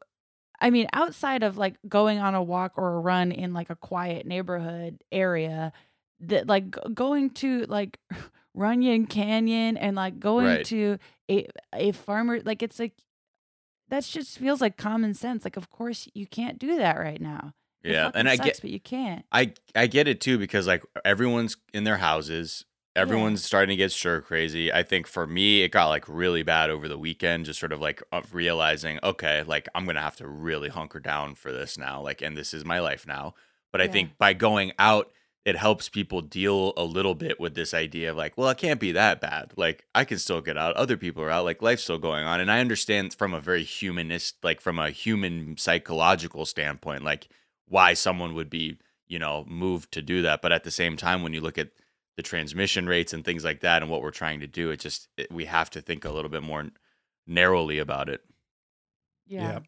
I 0.62 0.70
mean, 0.70 0.88
outside 0.94 1.42
of 1.44 1.58
like 1.58 1.76
going 1.88 2.20
on 2.20 2.36
a 2.36 2.44
walk 2.44 2.74
or 2.78 2.96
a 2.96 3.00
run 3.00 3.32
in 3.32 3.54
like 3.54 3.70
a 3.72 3.76
quiet 3.76 4.26
neighborhood 4.28 5.04
area, 5.12 5.74
that 6.22 6.48
like 6.48 6.76
going 6.94 7.32
to 7.32 7.66
like 7.66 8.00
Runyon 8.54 9.08
Canyon 9.08 9.76
and 9.76 9.96
like 9.96 10.20
going 10.20 10.46
Right. 10.46 10.66
to 10.68 10.98
a, 11.30 11.48
a 11.74 11.92
farmer, 11.92 12.40
like 12.46 12.62
it's 12.64 12.80
like, 12.80 12.94
that 13.90 14.04
just 14.04 14.38
feels 14.38 14.62
like 14.62 14.78
common 14.78 15.14
sense. 15.14 15.44
Like, 15.44 15.58
of 15.58 15.70
course, 15.70 16.08
you 16.14 16.28
can't 16.28 16.58
do 16.60 16.76
that 16.78 16.98
right 16.98 17.22
now. 17.22 17.54
It 17.84 17.92
Yeah, 17.92 18.12
and 18.14 18.28
I 18.28 18.36
sucks, 18.36 18.46
get 18.46 18.62
but 18.62 18.70
you 18.72 18.80
can't. 18.80 19.26
I 19.32 19.54
I 19.76 19.88
get 19.88 20.08
it 20.08 20.22
too 20.22 20.38
because 20.38 20.68
like 20.68 20.84
everyone's 21.04 21.58
in 21.74 21.84
their 21.84 21.98
houses. 21.98 22.66
Everyone's 22.96 23.44
starting 23.44 23.74
to 23.74 23.76
get 23.76 23.92
stir 23.92 24.22
crazy. 24.22 24.72
I 24.72 24.82
think 24.82 25.06
for 25.06 25.28
me, 25.28 25.64
it 25.64 25.70
got 25.70 25.90
like 25.90 26.08
really 26.08 26.44
bad 26.44 26.70
over 26.70 26.88
the 26.88 26.98
weekend. 26.98 27.46
Just 27.46 27.60
sort 27.60 27.74
of 27.74 27.82
like 27.82 28.02
realizing, 28.32 29.00
okay, 29.04 29.44
like 29.44 29.68
I'm 29.76 29.86
gonna 29.86 30.02
have 30.02 30.16
to 30.18 30.28
really 30.28 30.70
hunker 30.70 31.00
down 31.02 31.36
for 31.36 31.52
this 31.52 31.78
now. 31.78 32.02
Like, 32.02 32.22
and 32.22 32.38
this 32.38 32.54
is 32.54 32.64
my 32.64 32.80
life 32.80 33.06
now. 33.06 33.34
But 33.72 33.82
I 33.82 33.88
Yeah. 33.88 33.92
think 33.92 34.18
by 34.18 34.34
going 34.34 34.72
out, 34.80 35.12
it 35.46 35.56
helps 35.56 35.90
people 35.90 36.22
deal 36.22 36.74
a 36.76 36.84
little 36.84 37.14
bit 37.14 37.40
with 37.40 37.54
this 37.54 37.72
idea 37.72 38.10
of 38.10 38.18
like, 38.18 38.36
well, 38.36 38.50
it 38.50 38.58
can't 38.58 38.80
be 38.80 38.92
that 38.94 39.22
bad. 39.22 39.54
Like, 39.56 39.86
I 39.94 40.04
can 40.04 40.18
still 40.18 40.42
get 40.42 40.58
out. 40.58 40.76
Other 40.76 40.98
people 40.98 41.22
are 41.22 41.30
out. 41.30 41.46
Like, 41.46 41.62
life's 41.62 41.84
still 41.84 42.00
going 42.00 42.26
on. 42.26 42.40
And 42.40 42.52
I 42.52 42.60
understand 42.60 43.14
from 43.14 43.36
a 43.36 43.40
very 43.40 43.64
humanist, 43.64 44.38
like 44.44 44.60
from 44.60 44.80
a 44.80 44.90
human 44.90 45.56
psychological 45.58 46.46
standpoint, 46.46 47.04
like 47.04 47.30
why 47.68 47.94
someone 47.94 48.34
would 48.34 48.50
be, 48.50 48.80
you 49.08 49.20
know, 49.20 49.46
moved 49.48 49.92
to 49.92 50.02
do 50.02 50.24
that. 50.24 50.42
But 50.42 50.52
at 50.52 50.64
the 50.64 50.72
same 50.72 50.98
time, 50.98 51.22
when 51.22 51.34
you 51.34 51.42
look 51.42 51.60
at 51.60 51.70
the 52.18 52.24
transmission 52.24 52.88
rates 52.88 53.14
and 53.14 53.24
things 53.24 53.44
like 53.44 53.60
that 53.60 53.84
and 53.84 53.92
what 53.92 54.02
we're 54.02 54.10
trying 54.10 54.40
to 54.40 54.48
do, 54.48 54.72
it 54.72 54.80
just, 54.80 55.10
it, 55.16 55.32
we 55.32 55.46
have 55.46 55.70
to 55.70 55.82
think 55.82 56.06
a 56.06 56.12
little 56.12 56.30
bit 56.30 56.42
more 56.42 56.70
narrowly 57.28 57.78
about 57.78 58.10
it. 58.10 58.22
Yeah. 59.28 59.60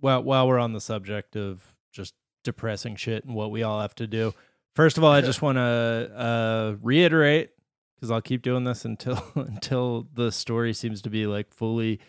Well, 0.00 0.22
while 0.22 0.48
we're 0.48 0.58
on 0.58 0.72
the 0.72 0.80
subject 0.80 1.36
of 1.36 1.74
just 1.92 2.14
depressing 2.42 2.96
shit 2.96 3.24
and 3.24 3.34
what 3.34 3.50
we 3.50 3.62
all 3.62 3.82
have 3.82 3.94
to 3.96 4.06
do, 4.06 4.32
first 4.74 4.98
of 4.98 5.04
all, 5.04 5.12
I 5.12 5.20
just 5.22 5.42
want 5.42 5.56
to 5.56 5.62
uh, 5.62 6.76
reiterate 6.82 7.50
because 7.96 8.10
I'll 8.10 8.22
keep 8.22 8.42
doing 8.42 8.64
this 8.64 8.84
until 8.84 9.22
until 9.34 10.08
the 10.14 10.32
story 10.32 10.72
seems 10.72 11.02
to 11.02 11.10
be 11.10 11.26
like 11.26 11.52
fully 11.52 12.00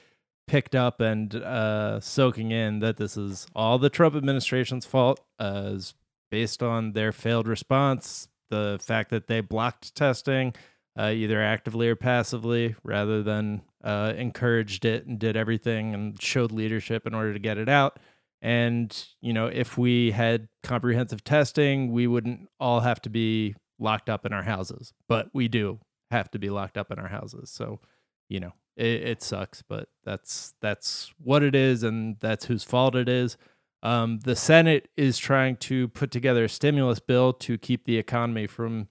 picked 0.48 0.76
up 0.76 1.00
and 1.00 1.36
uh, 1.36 2.00
soaking 2.00 2.52
in 2.52 2.80
that 2.80 2.98
this 2.98 3.16
is 3.16 3.48
all 3.56 3.78
the 3.80 3.90
Trump 3.90 4.16
administration's 4.16 4.86
fault, 4.86 5.22
uh, 5.40 5.64
is 5.68 5.94
based 6.32 6.62
on 6.62 6.94
their 6.94 7.12
failed 7.12 7.48
response, 7.48 8.28
the 8.50 8.80
fact 8.82 9.10
that 9.12 9.28
they 9.28 9.40
blocked 9.40 9.96
testing, 9.96 10.54
uh, 11.00 11.12
either 11.14 11.42
actively 11.42 11.88
or 11.88 11.96
passively, 11.96 12.76
rather 12.84 13.24
than 13.24 13.62
uh, 13.84 14.14
encouraged 14.18 14.86
it 14.86 15.06
and 15.06 15.20
did 15.20 15.38
everything 15.38 15.94
and 15.94 16.22
showed 16.22 16.52
leadership 16.52 17.08
in 17.08 17.14
order 17.14 17.34
to 17.34 17.40
get 17.40 17.58
it 17.58 17.70
out. 17.70 18.00
And, 18.44 18.94
you 19.22 19.32
know, 19.32 19.48
if 19.48 19.78
we 19.78 20.12
had 20.12 20.50
comprehensive 20.64 21.24
testing, 21.24 21.94
we 21.94 22.08
wouldn't 22.08 22.50
all 22.60 22.82
have 22.82 23.02
to 23.04 23.10
be 23.10 23.56
locked 23.80 24.10
up 24.10 24.26
in 24.26 24.34
our 24.34 24.44
houses, 24.44 24.94
but 25.08 25.30
we 25.34 25.48
do 25.48 25.80
have 26.12 26.30
to 26.32 26.40
be 26.40 26.50
locked 26.50 26.78
up 26.78 26.92
in 26.92 27.00
our 27.00 27.08
houses. 27.08 27.50
So, 27.50 27.80
you 28.28 28.42
know, 28.42 28.52
it, 28.76 28.86
it 28.86 29.24
sucks, 29.24 29.62
but 29.62 29.88
that's 30.04 30.54
that's 30.62 31.14
what 31.18 31.42
it 31.42 31.56
is, 31.56 31.84
and 31.84 32.18
that's 32.20 32.46
whose 32.46 32.66
fault 32.66 32.96
it 32.96 33.08
is. 33.08 33.38
Um, 33.82 34.20
the 34.20 34.36
Senate 34.36 34.90
is 34.98 35.18
trying 35.18 35.56
to 35.58 35.88
put 35.88 36.12
together 36.12 36.44
a 36.44 36.50
stimulus 36.50 37.00
bill 37.00 37.32
to 37.34 37.58
keep 37.58 37.86
the 37.86 37.98
economy 37.98 38.48
from 38.48 38.90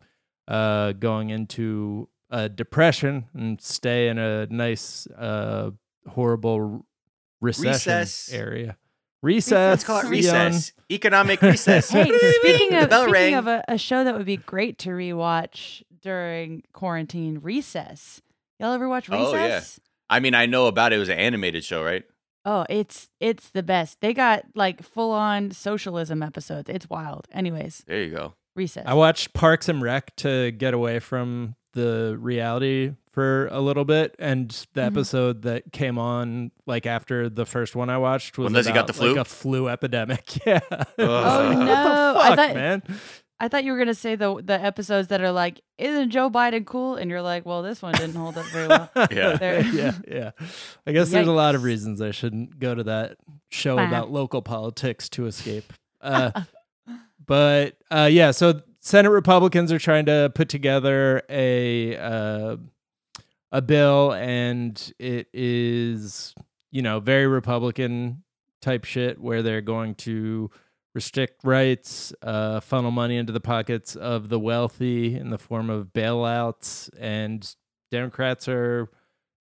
uh, 0.49 0.93
going 0.93 1.29
into 1.29 2.09
a 2.31 2.49
depression 2.49 3.27
and 3.35 3.61
stay 3.61 4.09
in 4.09 4.17
a 4.17 4.47
nice, 4.47 5.07
uh, 5.09 5.71
horrible 6.09 6.87
recession 7.43 7.99
Recess. 7.99 8.33
area. 8.33 8.79
Recess. 9.23 9.53
Let's 9.71 9.85
call 9.85 9.99
it 10.01 10.03
young- 10.05 10.11
recess. 10.11 10.73
Economic 10.91 11.41
recess. 11.43 11.89
Hey, 11.91 12.05
speaking 12.41 12.71
The 12.71 12.83
of 12.85 12.91
bell 12.91 13.03
speaking 13.03 13.13
rang. 13.13 13.35
of 13.35 13.47
a, 13.47 13.65
a 13.69 13.79
show 13.79 14.05
that 14.05 14.17
would 14.17 14.27
be 14.27 14.37
great 14.37 14.79
to 14.81 14.91
rewatch 14.91 15.83
during 16.03 16.65
quarantine, 16.73 17.39
Recess. 17.43 18.21
Y'all 18.59 18.73
ever 18.73 18.89
watch 18.89 19.09
Recess? 19.09 19.33
Oh, 19.33 19.37
yeah. 19.37 19.61
I 20.11 20.21
mean, 20.21 20.35
I 20.35 20.47
know 20.47 20.67
about 20.67 20.93
it. 20.93 20.97
It 20.97 20.99
was 20.99 21.09
an 21.09 21.19
animated 21.19 21.65
show, 21.65 21.83
right? 21.85 22.03
Oh, 22.45 22.67
it's 22.69 23.09
it's 23.21 23.51
the 23.51 23.63
best. 23.63 24.01
They 24.01 24.13
got 24.13 24.45
like 24.57 24.83
full 24.83 25.13
on 25.13 25.53
socialism 25.53 26.23
episodes. 26.23 26.69
It's 26.69 26.91
wild. 26.91 27.29
Anyways, 27.33 27.85
There 27.87 28.03
you 28.03 28.11
go. 28.11 28.35
Recess. 28.57 28.83
I 28.87 28.95
watched 28.95 29.33
Parks 29.33 29.69
and 29.69 29.81
Rec 29.81 30.15
to 30.17 30.51
get 30.51 30.75
away 30.75 30.99
from 30.99 31.55
the 31.73 32.17
reality 32.21 32.95
for 33.13 33.47
a 33.53 33.61
little 33.61 33.85
bit, 33.85 34.17
and 34.19 34.51
the 34.73 34.81
Mhm. 34.81 34.87
episode 34.87 35.43
that 35.43 35.71
came 35.73 35.99
on 35.99 36.51
like 36.67 36.87
after 36.87 37.29
the 37.29 37.45
first 37.47 37.77
one 37.77 37.91
I 37.91 37.99
watched 37.99 38.39
was 38.39 38.47
When 38.47 38.55
Leslie 38.55 38.73
got 38.73 38.87
the 38.87 38.93
flu? 38.95 39.09
like 39.11 39.19
a 39.19 39.25
flu 39.25 39.69
epidemic. 39.69 40.25
Yeah. 40.47 40.61
Oh, 40.71 40.77
What 40.99 41.49
the 41.59 41.65
no. 41.65 42.15
I 42.19 42.37
thought- 42.37 42.55
man. 42.55 42.83
I 43.41 43.49
thought 43.49 43.65
you 43.65 43.73
were 43.73 43.79
gonna 43.79 43.93
say 43.95 44.15
the 44.15 44.41
the 44.41 44.53
episodes 44.65 45.09
that 45.09 45.21
are 45.21 45.33
like, 45.33 45.61
isn't 45.77 46.11
Joe 46.11 46.31
Biden 46.31 46.65
cool? 46.65 46.95
And 46.95 47.11
you're 47.11 47.23
like, 47.23 47.45
well, 47.45 47.61
this 47.63 47.83
one 47.83 47.93
didn't 47.95 48.15
hold 48.15 48.39
up 48.39 48.47
very 48.47 48.69
well. 48.69 48.89
Yeah. 49.11 49.37
There- 49.37 49.61
yeah, 49.67 49.93
yeah. 50.09 50.31
I 50.87 50.93
guess 50.93 51.11
there's 51.11 51.27
a 51.27 51.33
lot 51.33 51.57
of 51.57 51.65
reasons 51.65 52.01
I 52.01 52.13
shouldn't 52.13 52.61
go 52.61 52.73
to 52.75 52.85
that 52.85 53.17
show 53.51 53.77
Bah. 53.77 53.89
about 53.89 54.13
local 54.13 54.43
politics 54.43 55.09
to 55.11 55.27
escape. 55.27 55.73
Uh, 56.01 56.31
but 57.27 57.77
uh, 57.91 58.09
yeah, 58.11 58.31
so 58.31 58.63
Senate 58.81 59.11
Republicans 59.11 59.73
are 59.73 59.79
trying 59.79 60.07
to 60.07 60.31
put 60.35 60.49
together 60.49 61.23
a 61.29 61.97
uh, 61.97 62.57
a 63.53 63.63
bill, 63.63 64.13
and 64.15 64.93
it 64.99 65.29
is 65.33 66.35
you 66.73 66.83
know 66.83 66.99
very 66.99 67.27
Republican 67.27 68.25
type 68.61 68.85
shit 68.85 69.21
where 69.21 69.43
they're 69.43 69.61
going 69.61 69.95
to 69.95 70.51
restrict 70.95 71.45
rights, 71.45 72.13
uh, 72.23 72.61
funnel 72.61 72.91
money 72.91 73.17
into 73.17 73.33
the 73.33 73.41
pockets 73.41 73.97
of 73.97 74.29
the 74.29 74.39
wealthy 74.39 75.15
in 75.15 75.31
the 75.31 75.39
form 75.39 75.71
of 75.71 75.93
bailouts, 75.93 76.91
and 76.99 77.55
Democrats 77.91 78.49
are 78.49 78.89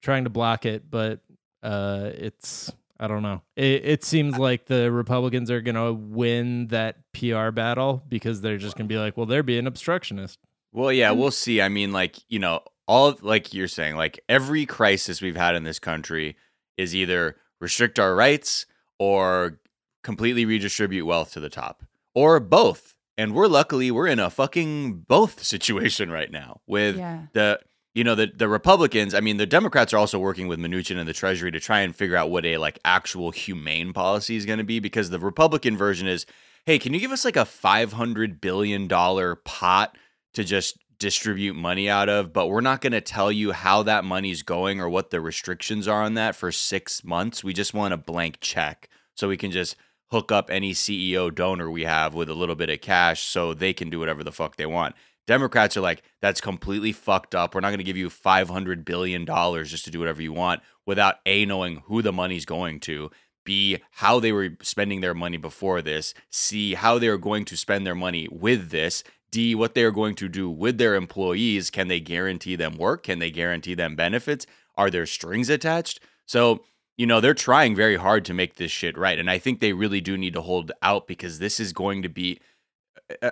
trying 0.01 0.23
to 0.25 0.29
block 0.29 0.65
it, 0.65 0.89
but 0.89 1.21
uh, 1.63 2.09
it's 2.13 2.71
I 2.99 3.07
don't 3.07 3.23
know. 3.23 3.41
It, 3.55 3.83
it 3.83 4.03
seems 4.03 4.37
like 4.37 4.65
the 4.65 4.91
Republicans 4.91 5.49
are 5.49 5.61
gonna 5.61 5.93
win 5.93 6.67
that 6.67 6.97
PR 7.13 7.49
battle 7.49 8.03
because 8.07 8.41
they're 8.41 8.57
just 8.57 8.77
gonna 8.77 8.87
be 8.87 8.97
like, 8.97 9.17
well, 9.17 9.25
they're 9.25 9.41
being 9.41 9.65
obstructionist. 9.65 10.37
Well, 10.71 10.91
yeah, 10.93 11.11
we'll 11.11 11.31
see. 11.31 11.61
I 11.61 11.67
mean, 11.67 11.91
like, 11.91 12.17
you 12.29 12.39
know, 12.39 12.61
all 12.91 13.17
like 13.21 13.53
you're 13.53 13.69
saying, 13.69 13.95
like 13.95 14.19
every 14.27 14.65
crisis 14.65 15.21
we've 15.21 15.37
had 15.37 15.55
in 15.55 15.63
this 15.63 15.79
country 15.79 16.35
is 16.75 16.93
either 16.93 17.37
restrict 17.61 17.97
our 17.97 18.13
rights 18.13 18.65
or 18.99 19.61
completely 20.03 20.43
redistribute 20.43 21.05
wealth 21.05 21.31
to 21.31 21.39
the 21.39 21.49
top 21.49 21.83
or 22.13 22.41
both. 22.41 22.93
And 23.17 23.33
we're 23.33 23.47
luckily 23.47 23.91
we're 23.91 24.07
in 24.07 24.19
a 24.19 24.29
fucking 24.29 25.05
both 25.07 25.41
situation 25.43 26.11
right 26.11 26.29
now 26.29 26.59
with 26.67 26.97
yeah. 26.97 27.27
the 27.31 27.61
you 27.95 28.03
know 28.03 28.13
the 28.13 28.27
the 28.27 28.49
Republicans. 28.49 29.13
I 29.13 29.21
mean, 29.21 29.37
the 29.37 29.45
Democrats 29.45 29.93
are 29.93 29.97
also 29.97 30.19
working 30.19 30.49
with 30.49 30.59
Mnuchin 30.59 30.97
and 30.97 31.07
the 31.07 31.13
Treasury 31.13 31.51
to 31.51 31.61
try 31.61 31.79
and 31.79 31.95
figure 31.95 32.17
out 32.17 32.29
what 32.29 32.45
a 32.45 32.57
like 32.57 32.77
actual 32.83 33.31
humane 33.31 33.93
policy 33.93 34.35
is 34.35 34.45
going 34.45 34.59
to 34.59 34.65
be 34.65 34.81
because 34.81 35.09
the 35.09 35.19
Republican 35.19 35.77
version 35.77 36.09
is, 36.09 36.25
hey, 36.65 36.77
can 36.77 36.93
you 36.93 36.99
give 36.99 37.11
us 37.13 37.23
like 37.23 37.37
a 37.37 37.45
five 37.45 37.93
hundred 37.93 38.41
billion 38.41 38.89
dollar 38.89 39.35
pot 39.35 39.97
to 40.33 40.43
just 40.43 40.77
distribute 41.01 41.55
money 41.55 41.89
out 41.89 42.07
of, 42.07 42.31
but 42.31 42.45
we're 42.45 42.61
not 42.61 42.79
going 42.79 42.93
to 42.93 43.01
tell 43.01 43.31
you 43.31 43.53
how 43.53 43.81
that 43.81 44.05
money's 44.05 44.43
going 44.43 44.79
or 44.79 44.87
what 44.87 45.09
the 45.09 45.19
restrictions 45.19 45.87
are 45.87 46.03
on 46.03 46.13
that 46.13 46.35
for 46.35 46.51
six 46.51 47.03
months. 47.03 47.43
We 47.43 47.53
just 47.53 47.73
want 47.73 47.95
a 47.95 47.97
blank 47.97 48.37
check 48.39 48.87
so 49.15 49.27
we 49.27 49.35
can 49.35 49.49
just 49.49 49.75
hook 50.11 50.31
up 50.31 50.51
any 50.51 50.73
CEO 50.73 51.33
donor 51.33 51.71
we 51.71 51.85
have 51.85 52.13
with 52.13 52.29
a 52.29 52.35
little 52.35 52.53
bit 52.53 52.69
of 52.69 52.81
cash 52.81 53.23
so 53.23 53.51
they 53.51 53.73
can 53.73 53.89
do 53.89 53.97
whatever 53.97 54.23
the 54.23 54.31
fuck 54.31 54.57
they 54.57 54.67
want. 54.67 54.93
Democrats 55.25 55.75
are 55.75 55.81
like, 55.81 56.03
that's 56.21 56.39
completely 56.39 56.91
fucked 56.91 57.33
up. 57.33 57.55
We're 57.55 57.61
not 57.61 57.69
going 57.69 57.79
to 57.79 57.83
give 57.83 57.97
you 57.97 58.09
$500 58.09 58.85
billion 58.85 59.25
just 59.65 59.85
to 59.85 59.91
do 59.91 59.97
whatever 59.97 60.21
you 60.21 60.33
want 60.33 60.61
without 60.85 61.15
A, 61.25 61.45
knowing 61.45 61.81
who 61.87 62.03
the 62.03 62.13
money's 62.13 62.45
going 62.45 62.79
to, 62.81 63.09
B, 63.43 63.79
how 63.89 64.19
they 64.19 64.31
were 64.31 64.49
spending 64.61 65.01
their 65.01 65.15
money 65.15 65.37
before 65.37 65.81
this, 65.81 66.13
C, 66.29 66.75
how 66.75 66.99
they 66.99 67.07
are 67.07 67.17
going 67.17 67.45
to 67.45 67.57
spend 67.57 67.87
their 67.87 67.95
money 67.95 68.27
with 68.31 68.69
this, 68.69 69.03
D, 69.31 69.55
what 69.55 69.73
they 69.73 69.83
are 69.83 69.91
going 69.91 70.15
to 70.15 70.29
do 70.29 70.49
with 70.49 70.77
their 70.77 70.95
employees. 70.95 71.69
Can 71.69 71.87
they 71.87 71.99
guarantee 71.99 72.55
them 72.55 72.77
work? 72.77 73.03
Can 73.03 73.19
they 73.19 73.31
guarantee 73.31 73.73
them 73.73 73.95
benefits? 73.95 74.45
Are 74.75 74.89
there 74.89 75.05
strings 75.05 75.49
attached? 75.49 75.99
So, 76.25 76.63
you 76.97 77.05
know, 77.05 77.21
they're 77.21 77.33
trying 77.33 77.75
very 77.75 77.95
hard 77.95 78.25
to 78.25 78.33
make 78.33 78.55
this 78.55 78.71
shit 78.71 78.97
right. 78.97 79.17
And 79.17 79.29
I 79.29 79.37
think 79.37 79.59
they 79.59 79.73
really 79.73 80.01
do 80.01 80.17
need 80.17 80.33
to 80.33 80.41
hold 80.41 80.71
out 80.81 81.07
because 81.07 81.39
this 81.39 81.59
is 81.59 81.73
going 81.73 82.01
to 82.03 82.09
be, 82.09 82.39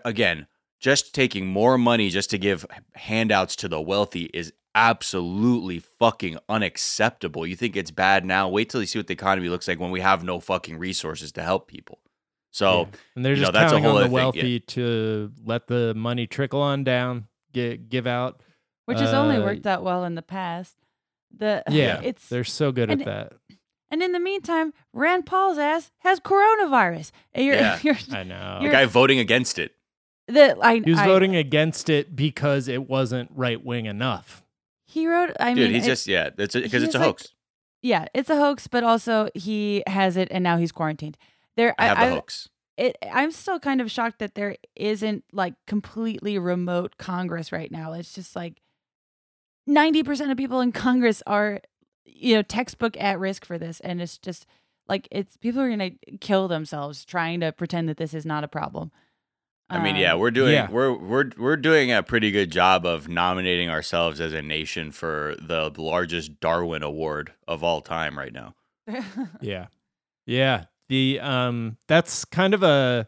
again, 0.05 0.47
just 0.79 1.13
taking 1.13 1.45
more 1.45 1.77
money 1.77 2.09
just 2.09 2.29
to 2.29 2.37
give 2.37 2.65
handouts 2.95 3.55
to 3.57 3.67
the 3.67 3.81
wealthy 3.81 4.29
is 4.33 4.53
absolutely 4.75 5.79
fucking 5.79 6.37
unacceptable. 6.47 7.45
You 7.45 7.55
think 7.55 7.75
it's 7.75 7.91
bad 7.91 8.23
now? 8.23 8.47
Wait 8.47 8.69
till 8.69 8.81
you 8.81 8.87
see 8.87 8.99
what 8.99 9.07
the 9.07 9.13
economy 9.13 9.49
looks 9.49 9.67
like 9.67 9.79
when 9.79 9.91
we 9.91 9.99
have 9.99 10.23
no 10.23 10.39
fucking 10.39 10.77
resources 10.77 11.31
to 11.33 11.43
help 11.43 11.67
people. 11.67 11.99
So 12.51 12.79
Yeah. 12.91 12.99
and 13.15 13.25
they're 13.25 13.33
you 13.33 13.39
know, 13.41 13.45
just 13.45 13.53
that's 13.53 13.71
a 13.71 13.75
counting 13.75 13.83
whole 13.83 13.91
on 13.91 13.95
the 13.95 13.99
other 14.01 14.09
thing, 14.09 14.17
yeah. 14.17 14.23
wealthy 14.43 14.59
to 14.61 15.31
let 15.45 15.67
the 15.67 15.93
money 15.95 16.25
trickle 16.27 16.61
on 16.61 16.83
down, 16.83 17.27
get, 17.53 17.89
give 17.89 18.07
out. 18.07 18.41
which 18.85 18.99
has 18.99 19.13
only 19.13 19.35
Uh, 19.37 19.43
worked 19.45 19.67
out 19.67 19.83
well 19.83 20.03
in 20.03 20.15
the 20.15 20.21
past. 20.23 20.75
The 21.37 21.61
Yeah, 21.69 22.01
it's 22.03 22.27
they're 22.27 22.43
so 22.43 22.71
good 22.71 22.89
and 22.89 23.01
at 23.01 23.05
that. 23.05 23.33
and 23.91 24.01
in 24.01 24.13
the 24.13 24.19
meantime, 24.19 24.73
Rand 24.93 25.27
Paul's 25.27 25.59
ass 25.59 25.91
has 25.99 26.19
coronavirus. 26.19 27.11
And 27.33 27.45
You're, 27.45 27.55
Yeah. 27.55 27.77
you're, 27.83 27.97
I 28.11 28.23
know. 28.23 28.59
the 28.63 28.69
guy 28.69 28.85
voting 28.85 29.19
against 29.19 29.59
it. 29.59 29.75
the, 30.27 30.57
I, 30.59 30.75
He 30.83 30.89
was 30.91 30.99
I- 30.99 31.05
voting 31.05 31.35
against 31.35 31.87
it 31.89 32.15
because 32.15 32.67
it 32.67 32.89
wasn't 32.89 33.29
right 33.35 33.63
wing 33.63 33.85
enough. 33.85 34.43
He 34.87 35.05
wrote. 35.05 35.31
I 35.39 35.53
Dude, 35.53 35.65
mean, 35.65 35.73
he's 35.75 35.85
it- 35.85 35.89
just 35.89 36.07
yeah, 36.07 36.29
it's 36.35 36.55
because 36.55 36.81
it's 36.81 36.95
a 36.95 36.97
like- 36.97 37.05
hoax. 37.07 37.33
yeah, 37.83 38.07
it's 38.15 38.31
a 38.31 38.37
hoax, 38.37 38.67
but 38.67 38.83
also 38.83 39.29
he 39.35 39.83
has 39.85 40.17
it, 40.17 40.27
and 40.31 40.43
now 40.43 40.57
he's 40.57 40.71
quarantined. 40.71 41.15
There, 41.59 41.75
I 41.77 41.87
have 41.87 41.97
the 41.99 42.15
hoax. 42.15 42.47
it, 42.77 42.95
I'm 43.11 43.31
still 43.31 43.59
kind 43.59 43.81
of 43.81 43.91
shocked 43.91 44.19
that 44.19 44.35
there 44.35 44.55
isn't 44.77 45.25
like 45.33 45.55
completely 45.67 46.37
remote 46.39 46.97
Congress 46.97 47.51
right 47.51 47.69
now. 47.69 47.91
It's 47.91 48.13
just 48.13 48.33
like 48.33 48.61
90% 49.67 50.31
of 50.31 50.37
people 50.37 50.61
in 50.61 50.71
Congress 50.71 51.21
are, 51.27 51.59
you 52.05 52.35
know, 52.35 52.41
textbook 52.41 52.95
at 52.97 53.19
risk 53.19 53.43
for 53.43 53.57
this. 53.57 53.81
And 53.81 54.01
it's 54.01 54.17
just 54.17 54.45
like, 54.87 55.09
it's 55.11 55.35
people 55.35 55.61
are 55.61 55.67
going 55.75 55.97
to 56.05 56.17
kill 56.19 56.47
themselves 56.47 57.03
trying 57.03 57.41
to 57.41 57.51
pretend 57.51 57.89
that 57.89 57.97
this 57.97 58.13
is 58.13 58.25
not 58.25 58.45
a 58.45 58.47
problem. 58.47 58.91
I 59.69 59.83
mean, 59.83 59.97
yeah, 59.97 60.13
Um, 60.13 60.19
we're 60.21 60.31
doing 60.31 60.53
yeah. 60.53 60.67
we're 60.71 60.93
we're 60.93 61.29
we're 61.37 61.57
doing 61.57 61.91
a 61.91 62.01
pretty 62.01 62.31
good 62.31 62.51
job 62.51 62.87
of 62.87 63.07
nominating 63.07 63.69
ourselves 63.69 64.19
as 64.19 64.33
a 64.33 64.41
nation 64.41 64.91
for 64.91 65.35
the 65.39 65.71
largest 65.77 66.39
Darwin 66.39 66.81
Award 66.81 67.33
of 67.47 67.63
all 67.63 67.81
time 67.81 68.17
right 68.17 68.33
now. 68.33 68.55
Yeah. 69.41 69.67
Yeah. 70.25 70.65
The 70.89 71.19
um 71.21 71.77
that's 71.87 72.25
kind 72.25 72.53
of 72.53 72.63
a 72.63 73.07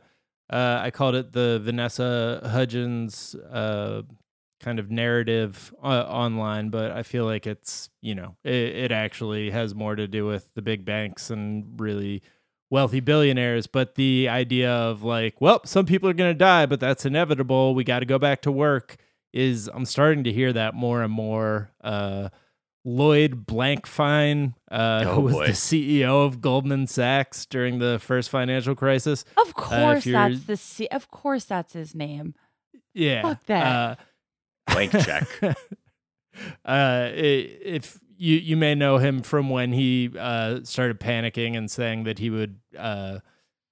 uh 0.52 0.80
I 0.82 0.92
called 0.92 1.16
it 1.16 1.34
the 1.34 1.60
Vanessa 1.64 2.42
Hudgens 2.46 3.36
uh 3.36 4.04
kind 4.62 4.80
of 4.80 4.92
narrative 4.92 5.74
uh, 5.84 6.04
online, 6.08 6.70
but 6.70 6.92
I 6.92 7.02
feel 7.04 7.26
like 7.26 7.48
it's, 7.48 7.90
you 8.02 8.14
know, 8.14 8.36
it, 8.44 8.54
it 8.54 8.92
actually 8.92 9.50
has 9.50 9.74
more 9.74 9.96
to 9.96 10.08
do 10.08 10.26
with 10.26 10.54
the 10.54 10.62
big 10.62 10.86
banks 10.86 11.32
and 11.32 11.80
really 11.82 12.22
wealthy 12.70 13.00
billionaires, 13.00 13.68
but 13.68 13.96
the 13.96 14.30
idea 14.30 14.72
of 14.72 15.04
like, 15.04 15.42
well, 15.42 15.62
some 15.66 15.86
people 15.86 16.08
are 16.10 16.14
going 16.14 16.30
to 16.30 16.38
die, 16.38 16.68
but 16.68 16.80
that's 16.80 17.06
inevitable. 17.06 17.74
We 17.76 17.84
got 17.84 18.00
to 18.00 18.06
go 18.06 18.20
back 18.20 18.42
to 18.44 18.52
work 18.52 18.98
is 19.34 19.70
I'm 19.74 19.86
starting 19.86 20.26
to 20.26 20.32
hear 20.32 20.54
that 20.54 20.76
more 20.76 21.02
and 21.02 21.12
more 21.12 21.72
uh 21.84 22.30
Lloyd 22.84 23.46
Blankfein, 23.46 24.54
uh, 24.72 25.04
Oh, 25.06 25.14
who 25.16 25.22
was 25.22 25.34
boy. 25.34 25.46
the 25.48 25.52
CEO 25.54 26.26
of 26.26 26.42
Goldman 26.42 26.88
Sachs 26.88 27.46
during 27.46 27.78
the 27.80 28.00
first 28.00 28.30
financial 28.30 28.74
crisis. 28.76 29.24
of 29.38 29.54
course, 29.54 30.06
you're- 30.06 30.18
that's 30.34 30.46
the, 30.46 30.58
C- 30.58 30.88
of 30.88 31.12
course, 31.12 31.46
that's 31.46 31.74
his 31.74 31.94
name. 31.94 32.34
Yeah. 32.94 33.22
Fuck 33.22 33.46
that. 33.46 33.66
Uh, 33.66 33.96
Blank 34.74 34.92
check. 34.92 35.28
uh, 36.66 37.10
if 37.14 38.00
you 38.18 38.38
you 38.38 38.56
may 38.58 38.76
know 38.76 38.98
him 38.98 39.22
from 39.22 39.50
when 39.50 39.72
he 39.74 40.10
uh, 40.18 40.60
started 40.64 41.00
panicking 41.00 41.58
and 41.58 41.70
saying 41.70 42.04
that 42.06 42.20
he 42.20 42.30
would, 42.30 42.60
uh, 42.78 43.20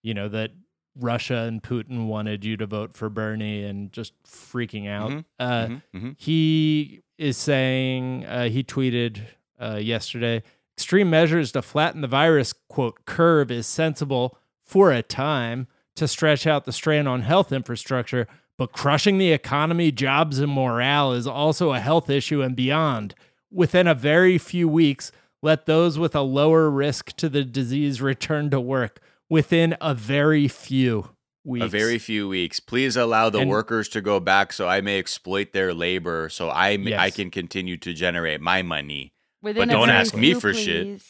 you 0.03 0.13
know, 0.13 0.27
that 0.29 0.51
Russia 0.99 1.37
and 1.47 1.61
Putin 1.63 2.07
wanted 2.07 2.43
you 2.45 2.57
to 2.57 2.65
vote 2.65 2.95
for 2.95 3.09
Bernie 3.09 3.63
and 3.63 3.91
just 3.91 4.13
freaking 4.23 4.87
out. 4.89 5.11
Mhm, 5.11 5.25
Uh, 5.39 5.65
Mhm, 5.67 5.81
mhm. 5.95 6.15
he 6.19 7.01
is 7.17 7.37
saying 7.37 8.25
uh, 8.25 8.49
he 8.49 8.63
tweeted 8.63 9.21
uh, 9.61 9.75
yesterday 9.81 10.41
extreme 10.77 11.09
measures 11.09 11.51
to 11.51 11.61
flatten 11.61 11.99
the 12.01 12.07
virus 12.07 12.53
quote 12.69 13.03
curve 13.05 13.51
is 13.51 13.67
sensible 13.67 14.37
for 14.63 14.91
a 14.93 15.03
time 15.03 15.67
to 15.95 16.07
stretch 16.07 16.47
out 16.47 16.63
the 16.63 16.71
strain 16.71 17.05
on 17.07 17.23
health 17.23 17.51
infrastructure 17.51 18.25
but 18.57 18.71
crushing 18.71 19.17
the 19.17 19.33
economy 19.33 19.91
jobs 19.91 20.39
and 20.39 20.49
morale 20.53 21.11
is 21.11 21.27
also 21.27 21.73
a 21.73 21.79
health 21.81 22.09
issue 22.09 22.41
and 22.41 22.55
beyond 22.55 23.13
within 23.51 23.85
a 23.87 23.93
very 23.93 24.37
few 24.37 24.69
weeks 24.69 25.11
let 25.41 25.65
those 25.65 25.99
with 25.99 26.15
a 26.15 26.21
lower 26.21 26.69
risk 26.69 27.11
to 27.17 27.27
the 27.27 27.43
disease 27.43 28.01
return 28.01 28.49
to 28.49 28.61
work 28.61 29.01
within 29.29 29.75
a 29.79 29.93
very 29.93 30.47
few 30.47 31.09
weeks 31.45 31.65
A 31.65 31.69
very 31.69 31.97
few 31.97 32.27
weeks. 32.27 32.59
Please 32.59 32.95
allow 32.97 33.29
the 33.29 33.39
And- 33.39 33.49
workers 33.49 33.87
to 33.89 34.01
go 34.01 34.19
back 34.19 34.51
so 34.53 34.67
I 34.67 34.81
may 34.81 34.99
exploit 34.99 35.53
their 35.53 35.73
labor 35.73 36.29
so 36.29 36.49
I 36.49 36.77
may, 36.77 36.95
I 36.95 37.09
can 37.11 37.31
continue 37.31 37.77
to 37.77 37.93
generate 37.93 38.41
my 38.41 38.61
money. 38.61 39.13
Within 39.41 39.69
a 39.69 39.71
don't 39.71 39.87
very 39.87 39.97
ask 39.97 40.15
me 40.15 40.31
few, 40.31 40.39
for 40.39 40.53
shit. 40.53 41.01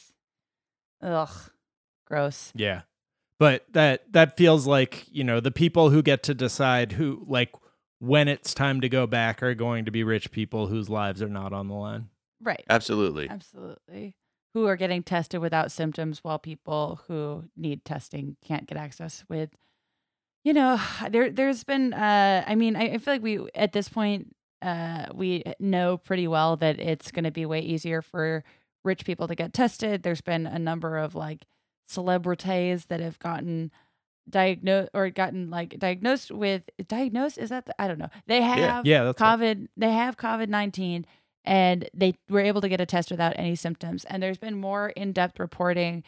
Ugh, 1.02 1.30
gross. 2.06 2.52
Yeah. 2.56 2.82
But 3.40 3.66
that 3.72 4.12
that 4.12 4.36
feels 4.38 4.68
like, 4.68 5.06
you 5.10 5.24
know, 5.24 5.40
the 5.40 5.52
people 5.52 5.90
who 5.90 6.02
get 6.04 6.24
to 6.24 6.34
decide 6.34 6.92
who 6.92 7.24
like 7.28 7.52
when 8.00 8.28
it's 8.28 8.54
time 8.54 8.82
to 8.82 8.90
go 8.90 9.08
back 9.08 9.42
are 9.42 9.56
going 9.56 9.86
to 9.86 9.92
be 9.92 10.04
rich 10.04 10.32
people 10.32 10.68
whose 10.68 10.90
lives 10.90 11.22
are 11.22 11.30
not 11.30 11.54
on 11.54 11.68
the 11.70 11.74
line. 11.74 12.10
Right. 12.42 12.64
Absolutely. 12.70 13.30
Absolutely. 13.30 14.16
Who 14.54 14.66
are 14.66 14.76
getting 14.76 15.04
tested 15.04 15.42
without 15.42 15.72
symptoms 15.72 16.20
while 16.24 16.40
people 16.40 17.02
who 17.08 17.46
need 17.56 17.86
testing 17.86 18.36
can't 18.44 18.68
get 18.68 18.78
access 18.78 19.24
with 19.30 19.50
you 20.44 20.54
know, 20.54 20.80
there 21.10 21.30
there's 21.30 21.64
been 21.64 21.94
uh 21.94 22.44
I 22.46 22.56
mean, 22.56 22.76
I, 22.76 22.94
I 22.94 22.98
feel 22.98 23.14
like 23.14 23.24
we 23.24 23.40
at 23.56 23.74
this 23.74 23.90
point 23.90 24.36
uh 24.62 25.06
we 25.14 25.44
know 25.60 25.98
pretty 25.98 26.28
well 26.28 26.58
that 26.58 26.80
it's 26.80 27.12
gonna 27.12 27.32
be 27.32 27.46
way 27.46 27.60
easier 27.62 28.02
for 28.02 28.44
rich 28.84 29.06
people 29.06 29.28
to 29.28 29.36
get 29.36 29.54
tested. 29.54 30.04
There's 30.04 30.22
been 30.22 30.46
a 30.46 30.60
number 30.60 30.98
of 30.98 31.16
like 31.16 31.46
celebrities 31.88 32.86
that 32.86 33.00
have 33.00 33.20
gotten 33.20 33.72
diagnosed 34.30 34.90
or 34.94 35.10
gotten 35.10 35.50
like 35.50 35.78
diagnosed 35.80 36.32
with 36.32 36.70
diagnosed 36.88 37.38
is 37.38 37.50
that 37.50 37.66
the, 37.66 37.82
I 37.82 37.88
don't 37.88 37.98
know. 37.98 38.10
They 38.28 38.42
have 38.42 38.86
Yeah, 38.86 39.02
right. 39.02 39.16
COVID. 39.16 39.68
They 39.76 39.92
have 39.92 40.18
COVID 40.18 40.50
nineteen, 40.50 41.06
and 41.50 41.90
they 41.96 42.14
were 42.30 42.40
able 42.42 42.62
to 42.62 42.70
get 42.70 42.80
a 42.80 42.86
test 42.86 43.10
without 43.10 43.34
any 43.36 43.56
symptoms. 43.56 44.06
And 44.06 44.22
there's 44.22 44.38
been 44.38 44.56
more 44.60 44.90
in 44.90 45.14
depth 45.14 45.40
reporting 45.40 46.04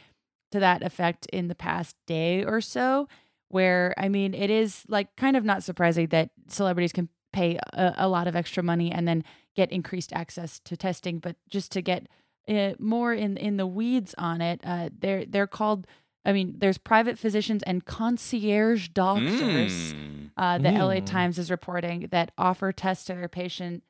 to 0.51 0.59
that 0.59 0.83
effect 0.83 1.25
in 1.33 1.47
the 1.47 1.55
past 1.55 1.95
day 2.05 2.43
or 2.45 2.61
so. 2.61 3.07
Where 3.49 3.93
I 3.97 4.07
mean, 4.07 4.33
it 4.33 4.49
is 4.49 4.83
like 4.87 5.15
kind 5.17 5.35
of 5.35 5.43
not 5.43 5.63
surprising 5.63 6.07
that 6.07 6.29
celebrities 6.47 6.93
can 6.93 7.09
pay 7.33 7.57
a, 7.73 7.93
a 7.97 8.07
lot 8.07 8.27
of 8.27 8.35
extra 8.35 8.61
money 8.63 8.91
and 8.91 9.07
then 9.07 9.23
get 9.55 9.71
increased 9.71 10.13
access 10.13 10.59
to 10.59 10.77
testing. 10.77 11.19
But 11.19 11.35
just 11.49 11.71
to 11.73 11.81
get 11.81 12.07
uh, 12.47 12.73
more 12.79 13.13
in 13.13 13.35
in 13.37 13.57
the 13.57 13.67
weeds 13.67 14.13
on 14.17 14.41
it, 14.41 14.61
uh, 14.63 14.89
they're 14.97 15.25
they're 15.25 15.47
called. 15.47 15.87
I 16.23 16.33
mean, 16.33 16.53
there's 16.59 16.77
private 16.77 17.17
physicians 17.17 17.63
and 17.63 17.83
concierge 17.83 18.89
doctors 18.89 19.93
Mm. 19.93 20.29
uh, 20.37 20.57
the 20.59 20.69
LA 20.71 20.97
Mm. 21.01 21.05
Times 21.07 21.39
is 21.39 21.49
reporting 21.49 22.07
that 22.11 22.31
offer 22.37 22.71
tests 22.71 23.05
to 23.05 23.15
their 23.15 23.27
patient 23.27 23.83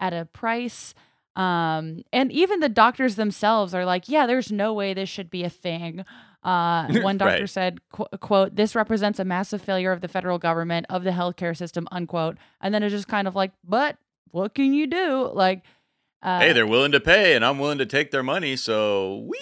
at 0.00 0.12
a 0.12 0.24
price. 0.26 0.94
Um, 1.36 2.02
and 2.12 2.30
even 2.30 2.60
the 2.60 2.68
doctors 2.68 3.16
themselves 3.16 3.74
are 3.74 3.84
like, 3.84 4.08
yeah, 4.08 4.26
there's 4.26 4.52
no 4.52 4.72
way 4.72 4.94
this 4.94 5.08
should 5.08 5.30
be 5.30 5.42
a 5.44 5.50
thing. 5.50 6.04
Uh, 6.42 6.86
one 7.02 7.16
doctor 7.18 7.40
Right. 7.42 7.50
said, 7.50 7.78
qu- 7.90 8.06
quote, 8.20 8.54
this 8.54 8.74
represents 8.74 9.18
a 9.18 9.24
massive 9.24 9.60
failure 9.62 9.90
of 9.92 10.00
the 10.00 10.08
federal 10.08 10.38
government, 10.38 10.86
of 10.90 11.02
the 11.02 11.10
healthcare 11.10 11.56
system, 11.56 11.88
unquote. 11.90 12.36
And 12.60 12.72
then 12.74 12.82
it's 12.82 12.92
just 12.92 13.08
kind 13.08 13.26
of 13.26 13.34
like, 13.34 13.50
but 13.64 13.96
what 14.30 14.54
can 14.54 14.74
you 14.74 14.86
do? 14.86 15.30
Like, 15.32 15.62
uh, 16.22 16.38
hey, 16.40 16.52
they're 16.52 16.66
willing 16.66 16.92
to 16.92 17.00
pay 17.00 17.34
and 17.34 17.44
I'm 17.44 17.58
willing 17.58 17.78
to 17.78 17.86
take 17.86 18.10
their 18.10 18.22
money, 18.22 18.56
so 18.56 19.26
we 19.28 19.38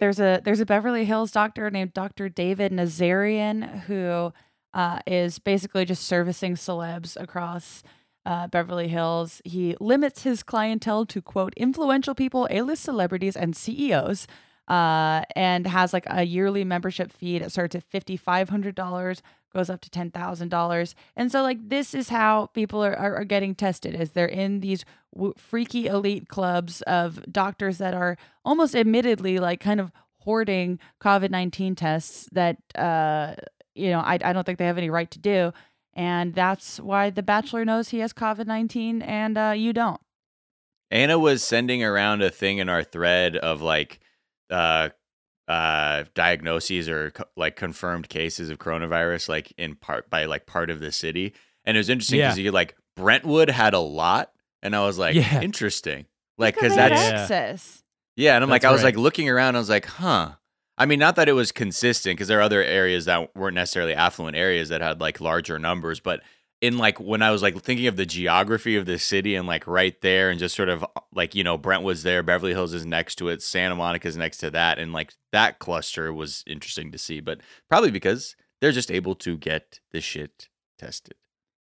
there's 0.00 0.18
a 0.20 0.40
there's 0.44 0.60
a 0.60 0.66
Beverly 0.66 1.04
Hills 1.04 1.30
doctor 1.30 1.70
named 1.70 1.94
Dr. 1.94 2.28
David 2.28 2.70
Nazarian 2.72 3.80
who 3.84 4.32
uh, 4.74 4.98
is 5.06 5.38
basically 5.38 5.84
just 5.84 6.04
servicing 6.04 6.54
celebs 6.54 7.16
across 7.20 7.82
uh, 8.26 8.48
Beverly 8.48 8.88
Hills. 8.88 9.40
He 9.44 9.76
limits 9.80 10.24
his 10.24 10.42
clientele 10.42 11.06
to 11.06 11.22
quote 11.22 11.54
influential 11.56 12.14
people, 12.14 12.46
A-list 12.50 12.82
celebrities, 12.82 13.36
and 13.36 13.56
CEOs. 13.56 14.26
Uh, 14.68 15.22
and 15.36 15.64
has 15.68 15.92
like 15.92 16.06
a 16.08 16.24
yearly 16.24 16.64
membership 16.64 17.12
fee 17.12 17.38
that 17.38 17.52
starts 17.52 17.76
at 17.76 17.84
fifty 17.84 18.16
five 18.16 18.48
hundred 18.48 18.74
dollars, 18.74 19.22
goes 19.54 19.70
up 19.70 19.80
to 19.80 19.88
ten 19.88 20.10
thousand 20.10 20.48
dollars, 20.48 20.96
and 21.14 21.30
so 21.30 21.40
like 21.40 21.68
this 21.68 21.94
is 21.94 22.08
how 22.08 22.46
people 22.46 22.84
are, 22.84 22.96
are, 22.96 23.14
are 23.14 23.24
getting 23.24 23.54
tested. 23.54 23.94
Is 23.94 24.10
they're 24.10 24.26
in 24.26 24.58
these 24.58 24.84
w- 25.14 25.34
freaky 25.36 25.86
elite 25.86 26.26
clubs 26.28 26.82
of 26.82 27.22
doctors 27.30 27.78
that 27.78 27.94
are 27.94 28.18
almost 28.44 28.74
admittedly 28.74 29.38
like 29.38 29.60
kind 29.60 29.78
of 29.78 29.92
hoarding 30.26 30.80
COVID 31.00 31.30
19 31.30 31.76
tests 31.76 32.28
that, 32.32 32.58
uh, 32.74 33.34
you 33.76 33.90
know, 33.90 34.00
I, 34.00 34.18
I 34.22 34.32
don't 34.32 34.44
think 34.44 34.58
they 34.58 34.66
have 34.66 34.78
any 34.78 34.90
right 34.90 35.10
to 35.12 35.18
do. 35.20 35.52
And 35.96 36.34
that's 36.34 36.78
why 36.78 37.10
the 37.10 37.22
bachelor 37.22 37.64
knows 37.64 37.88
he 37.88 37.98
has 38.00 38.12
COVID 38.12 38.46
19 38.46 39.02
and 39.02 39.36
uh, 39.38 39.54
you 39.56 39.72
don't. 39.72 40.00
Anna 40.90 41.18
was 41.18 41.42
sending 41.42 41.82
around 41.82 42.22
a 42.22 42.30
thing 42.30 42.58
in 42.58 42.68
our 42.68 42.84
thread 42.84 43.36
of 43.36 43.60
like 43.62 43.98
uh 44.50 44.90
uh 45.48 46.04
diagnoses 46.14 46.88
or 46.88 47.10
co- 47.12 47.24
like 47.36 47.56
confirmed 47.56 48.08
cases 48.08 48.50
of 48.50 48.58
coronavirus 48.58 49.28
like 49.28 49.52
in 49.58 49.74
part 49.74 50.08
by 50.10 50.24
like 50.26 50.46
part 50.46 50.70
of 50.70 50.78
the 50.80 50.92
city 50.92 51.32
and 51.64 51.76
it 51.76 51.80
was 51.80 51.88
interesting 51.88 52.18
Yeah. 52.20 52.26
because 52.28 52.38
you 52.38 52.52
like 52.52 52.76
Brentwood 52.96 53.50
had 53.50 53.74
a 53.74 53.78
lot, 53.80 54.30
and 54.62 54.74
I 54.76 54.86
was 54.86 54.98
like, 54.98 55.14
Yeah. 55.16 55.42
interesting, 55.42 56.06
like 56.38 56.54
Because 56.54 56.74
because 56.74 56.76
they 56.76 56.88
that's 56.94 57.10
Yeah. 57.10 57.20
access. 57.22 57.82
yeah, 58.16 58.34
and 58.36 58.44
I'm 58.44 58.48
like, 58.50 58.62
That's 58.62 58.70
I 58.70 58.72
was 58.72 58.82
right. 58.84 58.94
like 58.94 59.02
looking 59.02 59.28
around, 59.28 59.56
I 59.56 59.58
was 59.58 59.68
like, 59.68 59.84
huh. 59.86 60.30
I 60.78 60.86
mean, 60.86 60.98
not 60.98 61.16
that 61.16 61.28
it 61.28 61.32
was 61.32 61.52
consistent 61.52 62.16
because 62.16 62.28
there 62.28 62.38
are 62.38 62.42
other 62.42 62.62
areas 62.62 63.06
that 63.06 63.34
weren't 63.34 63.54
necessarily 63.54 63.94
affluent 63.94 64.36
areas 64.36 64.68
that 64.68 64.82
had 64.82 65.00
like 65.00 65.20
larger 65.20 65.58
numbers, 65.58 66.00
but 66.00 66.20
in 66.60 66.78
like 66.78 66.98
when 66.98 67.22
I 67.22 67.30
was 67.30 67.42
like 67.42 67.60
thinking 67.62 67.86
of 67.86 67.96
the 67.96 68.06
geography 68.06 68.76
of 68.76 68.86
the 68.86 68.98
city 68.98 69.34
and 69.34 69.46
like 69.46 69.66
right 69.66 69.98
there 70.00 70.30
and 70.30 70.38
just 70.38 70.54
sort 70.54 70.68
of 70.68 70.84
like, 71.12 71.34
you 71.34 71.44
know, 71.44 71.58
Brentwood's 71.58 72.02
there, 72.02 72.22
Beverly 72.22 72.52
Hills 72.52 72.74
is 72.74 72.86
next 72.86 73.16
to 73.16 73.28
it, 73.28 73.42
Santa 73.42 73.76
Monica's 73.76 74.16
next 74.16 74.38
to 74.38 74.50
that. 74.50 74.78
And 74.78 74.92
like 74.92 75.14
that 75.32 75.58
cluster 75.58 76.12
was 76.12 76.44
interesting 76.46 76.92
to 76.92 76.98
see, 76.98 77.20
but 77.20 77.40
probably 77.68 77.90
because 77.90 78.36
they're 78.60 78.72
just 78.72 78.90
able 78.90 79.14
to 79.16 79.36
get 79.36 79.80
the 79.92 80.00
shit 80.00 80.48
tested. 80.78 81.14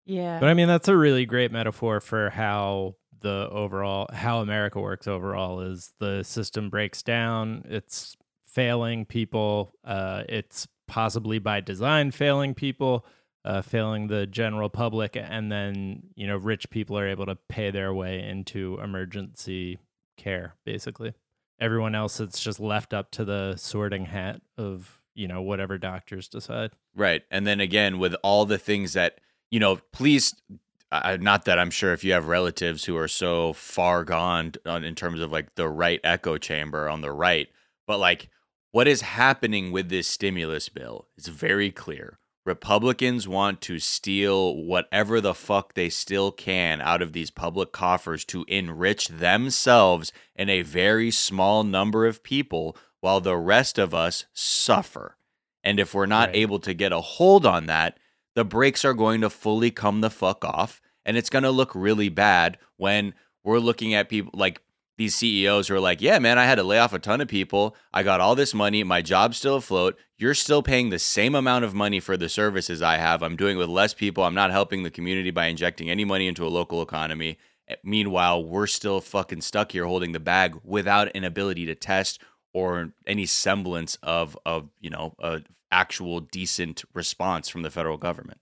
Yeah. 0.04 0.40
But 0.40 0.48
I 0.48 0.54
mean, 0.54 0.68
that's 0.68 0.88
a 0.88 0.96
really 0.96 1.26
great 1.26 1.52
metaphor 1.52 2.00
for 2.00 2.30
how 2.30 2.96
the 3.20 3.48
overall 3.50 4.08
how 4.12 4.40
America 4.40 4.80
works 4.80 5.06
overall 5.06 5.60
is 5.60 5.92
the 6.00 6.22
system 6.22 6.70
breaks 6.70 7.02
down. 7.02 7.64
It's 7.68 8.16
failing 8.52 9.04
people. 9.04 9.74
Uh, 9.84 10.24
it's 10.28 10.68
possibly 10.86 11.38
by 11.38 11.60
design 11.60 12.10
failing 12.10 12.54
people, 12.54 13.06
uh, 13.44 13.62
failing 13.62 14.08
the 14.08 14.26
general 14.26 14.68
public, 14.68 15.16
and 15.16 15.50
then 15.50 16.02
you 16.14 16.26
know 16.26 16.36
rich 16.36 16.70
people 16.70 16.98
are 16.98 17.08
able 17.08 17.26
to 17.26 17.36
pay 17.48 17.70
their 17.70 17.92
way 17.92 18.22
into 18.22 18.78
emergency 18.82 19.78
care. 20.16 20.54
Basically, 20.64 21.14
everyone 21.60 21.94
else 21.94 22.20
it's 22.20 22.42
just 22.42 22.60
left 22.60 22.92
up 22.92 23.10
to 23.12 23.24
the 23.24 23.56
sorting 23.56 24.06
hat 24.06 24.40
of 24.56 25.00
you 25.14 25.28
know 25.28 25.42
whatever 25.42 25.78
doctors 25.78 26.28
decide. 26.28 26.72
Right. 26.94 27.22
And 27.30 27.46
then 27.46 27.60
again, 27.60 27.98
with 27.98 28.14
all 28.22 28.44
the 28.44 28.58
things 28.58 28.92
that, 28.92 29.18
you 29.50 29.60
know, 29.60 29.76
please, 29.92 30.34
not 30.90 31.44
that 31.46 31.58
I'm 31.58 31.70
sure 31.70 31.92
if 31.92 32.04
you 32.04 32.12
have 32.12 32.26
relatives 32.28 32.84
who 32.84 32.96
are 32.96 33.08
so 33.08 33.52
far 33.54 34.04
gone 34.04 34.52
on, 34.66 34.84
in 34.84 34.94
terms 34.94 35.20
of 35.20 35.32
like 35.32 35.54
the 35.54 35.68
right 35.68 36.00
echo 36.04 36.36
chamber 36.36 36.88
on 36.88 37.00
the 37.00 37.12
right, 37.12 37.48
but 37.86 37.98
like 37.98 38.28
what 38.72 38.88
is 38.88 39.02
happening 39.02 39.70
with 39.70 39.88
this 39.88 40.08
stimulus 40.08 40.68
bill 40.68 41.06
is 41.16 41.28
very 41.28 41.70
clear. 41.70 42.18
Republicans 42.44 43.28
want 43.28 43.60
to 43.60 43.78
steal 43.78 44.56
whatever 44.56 45.20
the 45.20 45.34
fuck 45.34 45.74
they 45.74 45.88
still 45.88 46.32
can 46.32 46.80
out 46.80 47.00
of 47.00 47.12
these 47.12 47.30
public 47.30 47.70
coffers 47.70 48.24
to 48.24 48.44
enrich 48.48 49.06
themselves 49.08 50.12
and 50.34 50.50
a 50.50 50.62
very 50.62 51.10
small 51.10 51.62
number 51.62 52.04
of 52.04 52.24
people 52.24 52.76
while 53.00 53.20
the 53.20 53.36
rest 53.36 53.78
of 53.78 53.94
us 53.94 54.24
suffer. 54.32 55.16
And 55.62 55.78
if 55.78 55.94
we're 55.94 56.06
not 56.06 56.30
Right. 56.30 56.36
able 56.36 56.58
to 56.60 56.74
get 56.74 56.90
a 56.92 57.00
hold 57.00 57.46
on 57.46 57.66
that, 57.66 57.98
the 58.34 58.44
brakes 58.44 58.84
are 58.84 58.94
going 58.94 59.20
to 59.20 59.30
fully 59.30 59.70
come 59.70 60.00
the 60.00 60.10
fuck 60.10 60.44
off. 60.44 60.80
And 61.04 61.16
it's 61.16 61.30
going 61.30 61.44
to 61.44 61.50
look 61.50 61.72
really 61.74 62.08
bad 62.08 62.58
when 62.76 63.14
we're 63.44 63.58
looking 63.60 63.94
at 63.94 64.08
people 64.08 64.32
like 64.34 64.60
these 64.98 65.14
CEOs 65.14 65.68
who 65.68 65.74
are 65.74 65.80
like, 65.80 66.00
yeah, 66.00 66.18
man, 66.18 66.38
I 66.38 66.44
had 66.44 66.56
to 66.56 66.62
lay 66.62 66.78
off 66.78 66.92
a 66.92 66.98
ton 66.98 67.20
of 67.20 67.28
people. 67.28 67.74
I 67.92 68.02
got 68.02 68.20
all 68.20 68.34
this 68.34 68.54
money. 68.54 68.84
My 68.84 69.02
job's 69.02 69.38
still 69.38 69.56
afloat. 69.56 69.98
You're 70.18 70.34
still 70.34 70.62
paying 70.62 70.90
the 70.90 70.98
same 70.98 71.34
amount 71.34 71.64
of 71.64 71.74
money 71.74 71.98
for 71.98 72.16
the 72.16 72.28
services 72.28 72.82
I 72.82 72.98
have. 72.98 73.22
I'm 73.22 73.36
doing 73.36 73.56
it 73.56 73.58
with 73.58 73.68
less 73.68 73.94
people. 73.94 74.24
I'm 74.24 74.34
not 74.34 74.50
helping 74.50 74.82
the 74.82 74.90
community 74.90 75.30
by 75.30 75.46
injecting 75.46 75.90
any 75.90 76.04
money 76.04 76.28
into 76.28 76.46
a 76.46 76.48
local 76.48 76.82
economy. 76.82 77.38
Eh, 77.68 77.76
Meanwhile, 77.82 78.44
we're 78.44 78.66
still 78.66 79.00
fucking 79.00 79.40
stuck 79.40 79.72
here 79.72 79.86
holding 79.86 80.12
the 80.12 80.20
bag 80.20 80.58
without 80.62 81.10
an 81.14 81.24
ability 81.24 81.66
to 81.66 81.74
test 81.74 82.20
or 82.52 82.92
any 83.06 83.26
semblance 83.26 83.96
of 84.02 84.36
of 84.44 84.68
you 84.80 84.90
know 84.90 85.14
a 85.18 85.40
actual 85.70 86.20
decent 86.20 86.84
response 86.92 87.48
from 87.48 87.62
the 87.62 87.70
federal 87.70 87.96
government. 87.96 88.40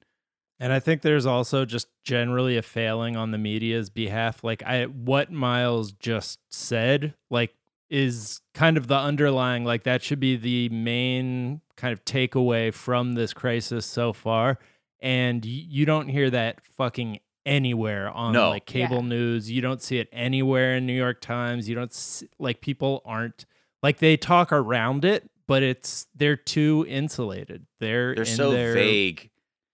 And 0.63 0.73
I 0.75 0.79
think 0.79 1.01
there's 1.03 1.25
also 1.27 1.65
just 1.65 1.89
generally 2.05 2.57
a 2.59 2.63
failing 2.63 3.17
on 3.17 3.31
the 3.31 3.39
media's 3.39 3.89
behalf. 3.91 4.45
Like 4.45 4.63
I 4.63 4.85
what 4.85 5.33
Miles 5.33 5.93
just 5.93 6.39
said, 6.51 7.15
like 7.31 7.55
is 7.89 8.41
kind 8.55 8.77
of 8.77 8.87
the 8.87 8.97
underlying 8.97 9.65
like 9.65 9.83
that 9.85 10.03
should 10.03 10.21
be 10.21 10.37
the 10.37 10.69
main 10.69 11.61
kind 11.77 11.93
of 11.93 12.05
takeaway 12.05 12.73
from 12.73 13.15
this 13.15 13.33
crisis 13.33 13.87
so 13.87 14.13
far. 14.13 14.59
And 15.01 15.45
you 15.47 15.87
don't 15.87 16.09
hear 16.09 16.29
that 16.31 16.61
fucking 16.77 17.21
anywhere 17.47 18.11
on 18.11 18.35
No. 18.35 18.51
like 18.51 18.67
cable 18.67 18.97
Yeah. 18.97 19.09
news. 19.09 19.51
You 19.51 19.63
don't 19.63 19.83
see 19.83 19.99
it 19.99 20.09
anywhere 20.13 20.77
in 20.77 20.85
New 20.87 20.93
York 20.93 21.23
Times. 21.23 21.69
You 21.71 21.75
don't 21.75 21.93
see, 21.93 22.29
like 22.39 22.61
people 22.61 23.01
aren't 23.07 23.47
like 23.83 23.97
they 23.99 24.19
talk 24.19 24.53
around 24.53 25.07
it, 25.07 25.31
but 25.47 25.63
it's 25.63 26.07
they're 26.15 26.37
too 26.37 26.85
insulated. 26.87 27.65
They're 27.81 28.15
They're 28.15 28.25
in 28.25 28.37
so 28.37 28.51
their- 28.51 28.75
vague. 28.75 29.30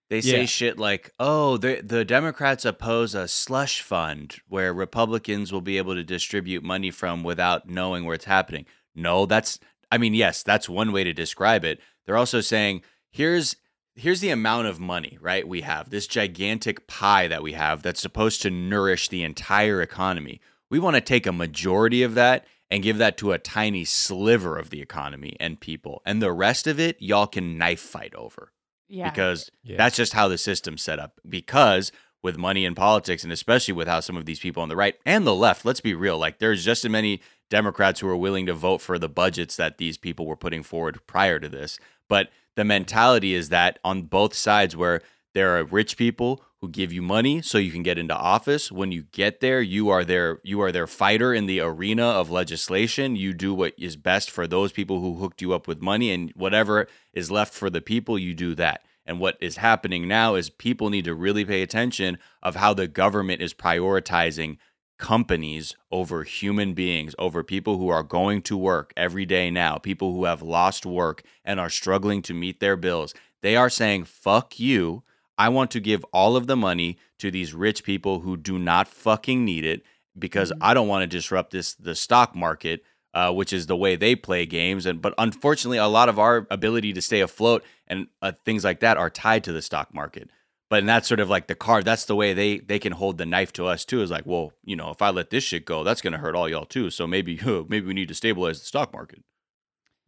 They 0.09 0.21
say 0.21 0.41
Yeah. 0.41 0.47
shit 0.47 0.79
like, 0.79 1.13
"Oh, 1.19 1.57
the 1.57 1.81
the 1.83 2.05
Democrats 2.05 2.65
oppose 2.65 3.15
a 3.15 3.27
slush 3.27 3.81
fund 3.81 4.37
where 4.49 4.73
Republicans 4.73 5.53
will 5.53 5.61
be 5.61 5.79
able 5.79 5.95
to 5.95 6.05
distribute 6.05 6.63
money 6.63 6.91
from 6.91 7.23
without 7.25 7.69
knowing 7.69 8.05
where 8.05 8.15
it's 8.15 8.25
happening." 8.27 8.67
No, 8.95 9.27
that's 9.27 9.59
I 9.91 9.99
mean, 9.99 10.15
yes, 10.15 10.43
that's 10.43 10.69
one 10.69 10.93
way 10.93 11.05
to 11.05 11.13
describe 11.13 11.65
it. 11.65 11.81
They're 12.05 12.17
also 12.17 12.41
saying, 12.41 12.83
"Here's 13.11 13.57
here's 13.95 14.21
the 14.21 14.31
amount 14.31 14.67
of 14.67 14.79
money, 14.79 15.17
right? 15.21 15.49
We 15.49 15.63
have 15.63 15.91
this 15.91 16.07
gigantic 16.07 16.87
pie 16.87 17.29
that 17.29 17.43
we 17.43 17.55
have 17.55 17.83
that's 17.83 18.01
supposed 18.01 18.43
to 18.43 18.51
nourish 18.51 19.09
the 19.09 19.23
entire 19.23 19.81
economy. 19.81 20.41
We 20.71 20.79
want 20.79 20.97
to 20.97 21.01
take 21.01 21.27
a 21.27 21.33
majority 21.33 22.03
of 22.03 22.15
that 22.15 22.47
and 22.71 22.83
give 22.83 22.99
that 22.99 23.17
to 23.19 23.33
a 23.33 23.39
tiny 23.39 23.85
sliver 23.85 24.59
of 24.59 24.69
the 24.71 24.83
economy 24.83 25.35
and 25.41 25.59
people. 25.61 26.03
And 26.05 26.21
the 26.21 26.33
rest 26.33 26.67
of 26.67 26.79
it, 26.79 26.97
y'all 27.01 27.27
can 27.27 27.57
knife 27.57 27.81
fight 27.81 28.15
over 28.15 28.53
yeah. 28.89 29.11
because 29.11 29.51
Yeah. 29.63 29.77
that's 29.77 29.97
just 29.97 30.13
how 30.13 30.29
the 30.29 30.39
system's 30.39 30.83
set 30.83 30.99
up. 30.99 31.21
Because 31.29 31.93
with 32.23 32.37
money 32.39 32.65
in 32.65 32.75
politics, 32.75 33.23
and 33.25 33.33
especially 33.33 33.75
with 33.75 33.87
how 33.89 34.01
some 34.01 34.17
of 34.17 34.27
these 34.27 34.41
people 34.41 34.63
on 34.63 34.69
the 34.69 34.77
right 34.77 34.97
and 35.05 35.27
the 35.27 35.35
left, 35.35 35.65
let's 35.65 35.81
be 35.81 35.95
real, 35.95 36.19
like 36.19 36.39
there's 36.39 36.65
just 36.65 36.85
as 36.85 36.91
many 36.91 37.21
Democrats 37.51 38.01
who 38.01 38.09
are 38.09 38.17
willing 38.17 38.47
to 38.47 38.55
vote 38.55 38.81
for 38.81 38.99
the 38.99 39.09
budgets 39.09 39.57
that 39.57 39.79
these 39.79 39.97
people 39.97 40.27
were 40.27 40.37
putting 40.37 40.63
forward 40.63 40.99
prior 41.07 41.39
to 41.39 41.49
this. 41.49 41.79
But 42.09 42.31
the 42.57 42.65
mentality 42.65 43.35
is 43.35 43.51
that 43.51 43.79
on 43.85 44.03
both 44.03 44.35
sides, 44.35 44.75
where 44.77 45.03
there 45.35 45.57
are 45.57 45.65
rich 45.65 45.97
people 45.97 46.43
who 46.61 46.69
give 46.69 46.93
you 46.93 47.03
money 47.03 47.43
so 47.43 47.59
you 47.59 47.71
can 47.71 47.83
get 47.83 47.99
into 47.99 48.17
office. 48.17 48.73
When 48.73 48.91
you 48.91 49.05
get 49.13 49.41
there, 49.41 49.61
you 49.61 49.91
are 49.91 50.05
their 50.05 50.41
you 50.43 50.61
are 50.63 50.73
their 50.73 50.87
fighter 50.87 51.35
in 51.35 51.47
the 51.47 51.61
arena 51.61 52.05
of 52.05 52.31
legislation. 52.31 53.17
You 53.17 53.35
do 53.35 53.55
what 53.55 53.75
is 53.79 53.97
best 53.97 54.31
for 54.31 54.47
those 54.47 54.73
people 54.73 55.01
who 55.01 55.17
hooked 55.17 55.43
you 55.43 55.53
up 55.53 55.69
with 55.69 55.83
money, 55.83 56.11
and 56.11 56.33
whatever 56.35 56.89
is 57.13 57.31
left 57.31 57.53
for 57.53 57.69
the 57.69 57.83
people, 57.83 58.19
you 58.19 58.35
do 58.35 58.55
that. 58.55 58.83
And 59.05 59.21
what 59.21 59.37
is 59.41 59.59
happening 59.59 60.09
now 60.09 60.35
is 60.35 60.51
people 60.51 60.91
need 60.91 61.05
to 61.05 61.15
really 61.15 61.45
pay 61.45 61.63
attention 61.63 62.19
of 62.43 62.57
how 62.57 62.75
the 62.75 62.89
government 62.89 63.41
is 63.41 63.55
prioritizing 63.55 64.57
companies 64.99 65.77
over 65.93 66.25
human 66.25 66.75
beings, 66.75 67.15
over 67.19 67.45
people 67.45 67.79
who 67.79 67.89
are 67.89 68.03
going 68.03 68.43
to 68.43 68.57
work 68.57 68.93
every 68.97 69.27
day 69.27 69.51
now, 69.51 69.77
people 69.77 70.13
who 70.13 70.25
have 70.25 70.43
lost 70.43 70.87
work 70.87 71.23
and 71.45 71.61
are 71.61 71.71
struggling 71.71 72.23
to 72.23 72.35
meet 72.35 72.61
their 72.61 72.77
bills. 72.77 73.15
They 73.43 73.57
are 73.57 73.71
saying, 73.71 74.05
fuck 74.05 74.59
you. 74.59 75.05
I 75.39 75.49
want 75.49 75.71
to 75.73 75.81
give 75.81 76.05
all 76.13 76.37
of 76.37 76.47
the 76.47 76.57
money 76.57 76.99
to 77.19 77.31
these 77.31 77.55
rich 77.55 77.85
people 77.85 78.21
who 78.21 78.37
do 78.37 78.59
not 78.59 78.89
fucking 78.89 79.45
need 79.45 79.65
it 79.65 79.83
because 80.19 80.53
I 80.61 80.75
don't 80.75 80.89
want 80.89 81.03
to 81.03 81.07
disrupt 81.07 81.51
this 81.53 81.75
the 81.75 81.95
stock 81.95 82.35
market, 82.35 82.83
uh, 83.15 83.33
which 83.33 83.53
is 83.53 83.67
the 83.67 83.77
way 83.77 83.97
they 83.97 84.15
play 84.15 84.47
games. 84.47 84.87
And 84.87 85.01
but 85.03 85.15
unfortunately, 85.19 85.79
a 85.79 85.87
lot 85.87 86.09
of 86.09 86.19
our 86.19 86.47
ability 86.51 86.93
to 86.95 87.03
stay 87.03 87.21
afloat 87.21 87.65
and 87.87 88.09
uh, 88.23 88.33
things 88.45 88.65
like 88.65 88.81
that 88.81 88.97
are 88.97 89.11
tied 89.11 89.45
to 89.45 89.53
the 89.53 89.63
stock 89.63 89.95
market. 89.95 90.31
But 90.69 90.81
and 90.81 90.89
that's 90.89 91.07
sort 91.07 91.21
of 91.21 91.31
like 91.31 91.47
the 91.47 91.55
card. 91.55 91.85
That's 91.85 92.07
the 92.07 92.17
way 92.17 92.33
they 92.33 92.59
they 92.59 92.79
can 92.79 92.93
hold 92.93 93.19
the 93.19 93.27
knife 93.27 93.53
to 93.55 93.67
us 93.67 93.85
too. 93.85 94.03
Is 94.03 94.11
like, 94.11 94.27
well, 94.27 94.53
you 94.65 94.75
know, 94.75 94.91
if 94.91 95.03
I 95.03 95.11
let 95.11 95.31
this 95.31 95.45
shit 95.45 95.65
go, 95.65 95.85
that's 95.85 96.01
gonna 96.01 96.19
hurt 96.19 96.35
all 96.35 96.49
y'all 96.49 96.65
too. 96.65 96.91
So 96.91 97.07
maybe 97.07 97.39
maybe 97.69 97.87
we 97.87 97.95
need 97.95 98.09
to 98.09 98.15
stabilize 98.15 98.61
the 98.61 98.67
stock 98.67 98.93
market. 98.93 99.23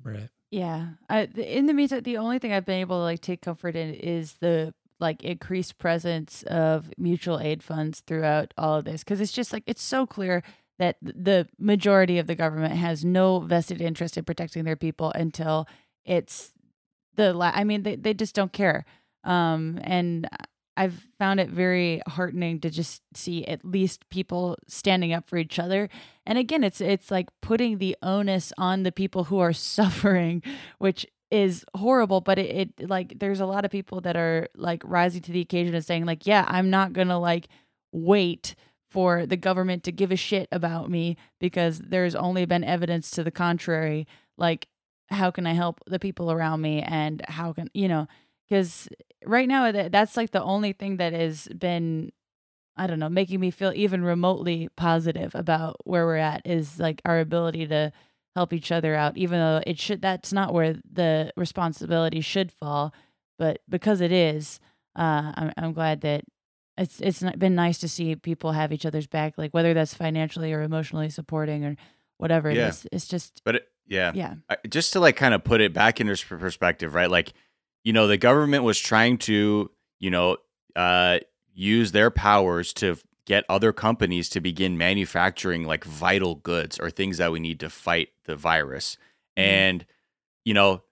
right. 0.03 0.29
Yeah. 0.51 0.93
I, 1.11 1.25
in 1.25 1.67
the 1.67 1.75
meantime, 1.75 2.03
the 2.03 2.17
only 2.17 2.39
thing 2.39 2.53
I've 2.53 2.65
been 2.65 2.81
able 2.81 2.97
to 2.97 3.03
like 3.03 3.21
take 3.21 3.43
comfort 3.43 3.77
in 3.77 3.93
is 3.93 4.35
the 4.41 4.73
like 5.01 5.23
increased 5.23 5.79
presence 5.79 6.43
of 6.45 6.91
mutual 6.99 7.41
aid 7.41 7.63
funds 7.63 8.01
throughout 8.07 8.53
all 8.59 8.77
of 8.77 8.85
this 8.85 9.05
because 9.05 9.21
it's 9.21 9.33
just 9.33 9.53
like 9.53 9.63
it's 9.67 9.83
so 9.83 10.07
clear 10.07 10.43
that 10.79 10.97
the 11.03 11.49
majority 11.59 12.19
of 12.19 12.27
the 12.27 12.35
government 12.35 12.75
has 12.75 13.05
no 13.05 13.41
vested 13.41 13.81
interest 13.81 14.17
in 14.17 14.25
protecting 14.25 14.65
their 14.65 14.77
people 14.77 15.11
until 15.13 15.67
it's 16.05 16.53
the 17.15 17.33
la- 17.33 17.53
I 17.55 17.65
mean 17.65 17.83
they 17.83 17.97
they 17.97 18.15
just 18.15 18.35
don't 18.35 18.53
care. 18.53 18.85
Um 19.25 19.81
and 19.83 20.29
I've 20.79 21.09
found 21.19 21.41
it 21.41 21.49
very 21.49 22.01
heartening 22.07 22.61
to 22.61 22.71
just 22.71 23.03
see 23.13 23.45
at 23.47 23.65
least 23.65 24.09
people 24.11 24.57
standing 24.69 25.13
up 25.13 25.29
for 25.29 25.37
each 25.37 25.59
other. 25.59 25.89
And 26.25 26.39
again, 26.39 26.63
it's 26.63 26.81
it's 26.81 27.11
like 27.11 27.29
putting 27.43 27.79
the 27.79 27.97
onus 28.01 28.53
on 28.57 28.85
the 28.85 28.93
people 28.93 29.25
who 29.25 29.41
are 29.41 29.53
suffering, 29.75 30.41
which 30.79 31.05
is 31.31 31.65
horrible, 31.77 32.21
but 32.21 32.39
it, 32.39 32.73
it 32.79 32.89
like 32.89 33.19
there's 33.19 33.41
a 33.41 33.47
lot 33.47 33.65
of 33.65 33.71
people 33.71 34.01
that 34.03 34.17
are 34.17 34.49
like 34.55 34.83
rising 34.85 35.23
to 35.23 35.33
the 35.33 35.41
occasion 35.41 35.75
and 35.75 35.85
saying 35.85 36.07
like, 36.07 36.27
yeah, 36.27 36.45
I'm 36.49 36.71
not 36.71 36.93
to 37.09 37.19
like 37.19 37.49
wait 37.93 38.55
for 38.91 39.27
the 39.27 39.37
government 39.37 39.85
to 39.85 39.93
give 39.93 40.11
a 40.11 40.17
shit 40.17 40.49
about 40.51 40.91
me 40.91 41.17
because 41.39 41.79
there's 41.81 42.15
only 42.15 42.47
been 42.47 42.65
evidence 42.65 43.11
to 43.13 43.23
the 43.23 43.31
contrary. 43.31 44.07
Like 44.39 44.69
how 45.11 45.31
can 45.31 45.47
I 45.47 45.53
help 45.53 45.81
the 45.87 45.99
people 45.99 46.33
around 46.33 46.61
me 46.61 46.83
and 46.83 47.23
how 47.29 47.53
can, 47.53 47.71
you 47.75 47.89
know, 47.89 48.07
because 48.49 48.89
right 49.27 49.49
now 49.49 49.71
that 49.71 49.93
that's 49.93 50.17
like 50.17 50.31
the 50.31 50.43
only 50.43 50.73
thing 50.73 50.97
that 50.99 51.13
has 51.13 51.49
been 51.49 52.13
I 52.79 52.87
don't 52.87 53.01
know, 53.01 53.09
making 53.09 53.41
me 53.41 53.51
feel 53.51 53.73
even 53.75 54.05
remotely 54.05 54.69
positive 54.77 55.35
about 55.35 55.79
where 55.83 56.07
we're 56.07 56.17
at 56.17 56.43
is 56.45 56.79
like 56.79 57.03
our 57.05 57.19
ability 57.19 57.67
to 57.67 57.93
help 58.39 58.53
each 58.53 58.71
other 58.71 58.95
out, 58.95 59.17
even 59.17 59.39
though 59.39 59.61
it 59.67 59.79
should 59.81 60.01
that's 60.01 60.33
not 60.33 60.55
where 60.55 60.77
the 60.91 61.33
responsibility 61.37 62.21
should 62.21 62.53
fall. 62.53 62.95
But 63.39 63.61
because 63.69 64.01
it 64.01 64.13
is, 64.13 64.61
uh, 64.97 65.33
I'm 65.35 65.53
I'm 65.57 65.73
glad 65.73 66.01
that 66.03 66.23
it's 66.77 67.01
it's 67.01 67.23
been 67.37 67.55
nice 67.57 67.79
to 67.79 67.89
see 67.89 68.15
people 68.17 68.53
have 68.53 68.73
each 68.73 68.87
other's 68.87 69.07
back, 69.09 69.35
like 69.37 69.53
whether 69.53 69.75
that's 69.75 69.95
financially 69.95 70.53
or 70.53 70.63
emotionally 70.63 71.11
supporting 71.11 71.65
or 71.65 71.77
whatever 72.19 72.51
it 72.51 72.57
Yeah. 72.57 72.69
is. 72.69 72.87
It's 72.93 73.09
just 73.09 73.43
But 73.45 73.57
it, 73.57 73.69
yeah, 73.87 74.13
yeah, 74.15 74.35
I- 74.49 74.57
just 74.69 74.93
to 74.93 75.01
like 75.01 75.17
kind 75.17 75.35
of 75.35 75.43
put 75.45 75.61
it 75.61 75.73
back 75.73 76.01
into 76.01 76.17
perspective, 76.39 76.95
right? 76.95 77.11
Like, 77.11 77.33
you 77.85 77.93
know, 77.93 78.07
the 78.07 78.17
government 78.19 78.63
was 78.65 78.79
trying 78.79 79.19
to, 79.19 79.71
you 79.99 80.11
know, 80.11 80.37
uh, 80.77 81.19
use 81.55 81.91
their 81.93 82.11
powers 82.11 82.73
to 82.75 82.97
get 83.29 83.45
other 83.49 83.73
companies 83.73 84.29
to 84.31 84.41
begin 84.41 84.77
manufacturing 84.79 85.65
like 85.65 85.85
vital 85.85 86.35
goods 86.37 86.81
or 86.81 86.91
things 86.91 87.19
that 87.19 87.31
we 87.31 87.39
need 87.39 87.61
to 87.61 87.69
fight 87.71 88.09
the 88.25 88.35
virus. 88.35 88.97
Mhm. 89.39 89.43
And, 89.45 89.87
you 90.45 90.55
know, 90.55 90.83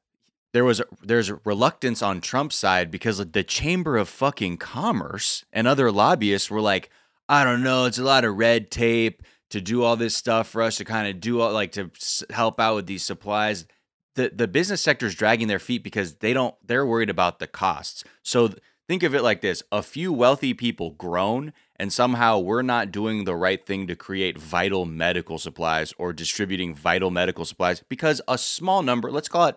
there 0.52 0.64
was 0.64 0.80
there's 1.02 1.32
reluctance 1.44 2.02
on 2.02 2.20
Trump's 2.20 2.56
side 2.56 2.90
because 2.90 3.18
the 3.18 3.42
Chamber 3.42 3.96
of 3.96 4.08
fucking 4.08 4.58
Commerce 4.58 5.44
and 5.52 5.66
other 5.66 5.90
lobbyists 5.90 6.50
were 6.50 6.60
like, 6.60 6.90
I 7.28 7.42
don't 7.42 7.62
know, 7.62 7.86
it's 7.86 7.98
a 7.98 8.04
lot 8.04 8.24
of 8.24 8.36
red 8.36 8.70
tape 8.70 9.22
to 9.50 9.60
do 9.60 9.82
all 9.82 9.96
this 9.96 10.14
stuff 10.16 10.48
for 10.48 10.60
us 10.62 10.76
to 10.76 10.84
kind 10.84 11.08
of 11.08 11.20
do 11.20 11.40
all 11.40 11.52
like 11.52 11.72
to 11.72 11.90
s- 11.96 12.22
help 12.30 12.60
out 12.60 12.74
with 12.76 12.86
these 12.86 13.02
supplies. 13.02 13.66
The 14.14 14.30
the 14.34 14.48
business 14.48 14.80
sector 14.82 15.06
is 15.06 15.14
dragging 15.14 15.48
their 15.48 15.58
feet 15.58 15.82
because 15.82 16.16
they 16.16 16.32
don't 16.32 16.54
they're 16.64 16.86
worried 16.86 17.10
about 17.10 17.38
the 17.38 17.46
costs. 17.46 18.04
So 18.22 18.48
th- 18.48 18.60
think 18.88 19.02
of 19.02 19.14
it 19.14 19.22
like 19.22 19.40
this: 19.42 19.62
a 19.72 19.82
few 19.82 20.12
wealthy 20.12 20.54
people 20.54 20.90
groan, 20.92 21.52
and 21.78 21.92
somehow 21.92 22.38
we're 22.38 22.62
not 22.62 22.90
doing 22.92 23.24
the 23.24 23.36
right 23.36 23.64
thing 23.64 23.86
to 23.86 23.96
create 23.96 24.38
vital 24.38 24.84
medical 24.84 25.38
supplies 25.38 25.92
or 25.98 26.12
distributing 26.12 26.74
vital 26.74 27.10
medical 27.10 27.44
supplies 27.44 27.82
because 27.88 28.20
a 28.28 28.38
small 28.38 28.82
number, 28.82 29.10
let's 29.10 29.28
call 29.28 29.46
it 29.46 29.56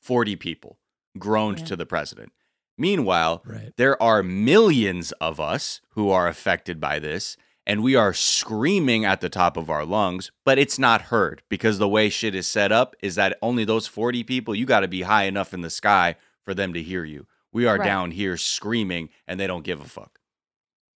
40 0.00 0.36
people, 0.36 0.78
groaned 1.18 1.60
Yeah. 1.60 1.64
to 1.66 1.76
the 1.76 1.86
president. 1.86 2.32
Meanwhile, 2.78 3.42
Right. 3.44 3.72
there 3.76 4.00
are 4.02 4.22
millions 4.22 5.12
of 5.12 5.40
us 5.40 5.80
who 5.90 6.10
are 6.10 6.28
affected 6.28 6.78
by 6.80 6.98
this, 6.98 7.36
and 7.66 7.82
we 7.82 7.96
are 7.96 8.12
screaming 8.12 9.04
at 9.04 9.20
the 9.20 9.28
top 9.30 9.56
of 9.56 9.68
our 9.70 9.84
lungs, 9.84 10.30
but 10.44 10.58
it's 10.58 10.78
not 10.78 11.02
heard 11.02 11.42
because 11.48 11.78
the 11.78 11.88
way 11.88 12.08
shit 12.10 12.34
is 12.34 12.46
set 12.46 12.70
up 12.70 12.94
is 13.02 13.14
that 13.16 13.38
only 13.42 13.64
those 13.64 13.86
40 13.88 14.22
people, 14.22 14.54
you 14.54 14.66
got 14.66 14.80
to 14.80 14.88
be 14.88 15.02
high 15.02 15.24
enough 15.24 15.52
in 15.54 15.62
the 15.62 15.70
sky 15.70 16.16
for 16.44 16.54
them 16.54 16.72
to 16.74 16.82
hear 16.82 17.04
you. 17.04 17.26
We 17.50 17.66
are 17.66 17.78
Right. 17.78 17.84
down 17.86 18.10
here 18.12 18.36
screaming, 18.36 19.08
and 19.26 19.40
they 19.40 19.46
don't 19.46 19.64
give 19.64 19.80
a 19.80 19.84
fuck. 19.88 20.20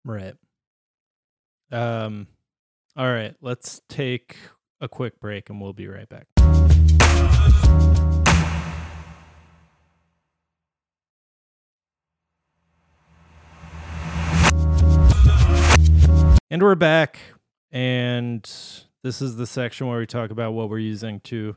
Right. 0.05 0.35
Um 1.71 2.27
all 2.97 3.11
right, 3.11 3.35
let's 3.41 3.81
take 3.89 4.37
a 4.81 4.89
quick 4.89 5.21
break 5.21 5.49
and 5.51 5.61
we'll 5.61 5.73
be 5.73 5.87
right 5.87 6.09
back. 6.09 6.27
And 16.53 16.63
we're 16.63 16.75
back 16.75 17.21
and 17.71 18.43
this 19.03 19.23
is 19.23 19.37
the 19.37 19.47
section 19.47 19.87
where 19.87 20.01
we 20.01 20.07
talk 20.07 20.31
about 20.31 20.53
what 20.53 20.69
we're 20.69 20.79
using 20.79 21.21
to 21.21 21.57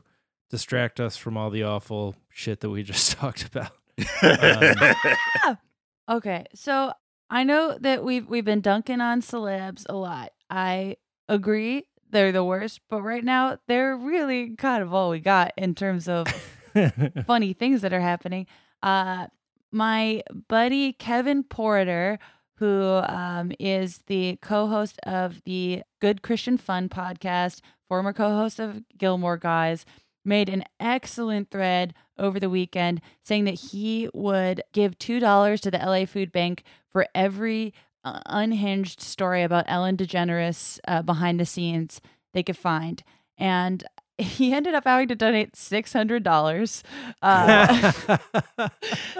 distract 0.50 1.00
us 1.00 1.16
from 1.16 1.36
all 1.36 1.50
the 1.50 1.64
awful 1.64 2.14
shit 2.30 2.60
that 2.60 2.70
we 2.70 2.82
just 2.84 3.12
talked 3.18 3.44
about. 3.44 3.72
Um, 4.22 5.56
Okay, 6.10 6.44
so 6.54 6.92
I 7.30 7.44
know 7.44 7.76
that 7.80 8.04
we've 8.04 8.28
we've 8.28 8.44
been 8.44 8.60
dunking 8.60 9.00
on 9.00 9.20
celebs 9.20 9.84
a 9.88 9.94
lot. 9.94 10.32
I 10.50 10.96
agree 11.28 11.86
they're 12.10 12.32
the 12.32 12.44
worst, 12.44 12.80
but 12.88 13.02
right 13.02 13.24
now 13.24 13.58
they're 13.66 13.96
really 13.96 14.54
kind 14.56 14.82
of 14.82 14.94
all 14.94 15.10
we 15.10 15.20
got 15.20 15.52
in 15.56 15.74
terms 15.74 16.08
of 16.08 16.28
funny 17.26 17.52
things 17.52 17.82
that 17.82 17.92
are 17.92 18.00
happening. 18.00 18.46
Uh, 18.82 19.26
my 19.72 20.22
buddy 20.48 20.92
Kevin 20.92 21.42
Porter, 21.42 22.18
who 22.58 23.00
um, 23.08 23.52
is 23.58 24.02
the 24.06 24.38
co-host 24.40 25.00
of 25.02 25.42
the 25.44 25.82
Good 26.00 26.22
Christian 26.22 26.56
Fun 26.56 26.88
podcast, 26.88 27.60
former 27.88 28.12
co-host 28.12 28.60
of 28.60 28.84
Gilmore 28.96 29.36
Guys, 29.36 29.84
made 30.24 30.48
an 30.48 30.64
excellent 30.78 31.50
thread 31.50 31.94
over 32.18 32.38
the 32.38 32.50
weekend 32.50 33.00
saying 33.22 33.44
that 33.44 33.58
he 33.58 34.08
would 34.14 34.62
give 34.72 34.98
two 34.98 35.20
dollars 35.20 35.60
to 35.62 35.70
the 35.70 35.78
LA 35.78 36.04
Food 36.04 36.32
Bank 36.32 36.62
for 36.90 37.06
every 37.14 37.74
uh, 38.04 38.20
unhinged 38.26 39.00
story 39.00 39.42
about 39.42 39.64
Ellen 39.66 39.96
DeGeneres 39.96 40.78
uh, 40.86 41.02
behind 41.02 41.40
the 41.40 41.46
scenes 41.46 42.00
they 42.32 42.42
could 42.42 42.56
find, 42.56 43.02
and 43.38 43.84
he 44.18 44.52
ended 44.52 44.74
up 44.74 44.84
having 44.84 45.08
to 45.08 45.14
donate 45.14 45.56
six 45.56 45.92
hundred 45.92 46.22
dollars. 46.22 46.82
Uh, 47.22 47.90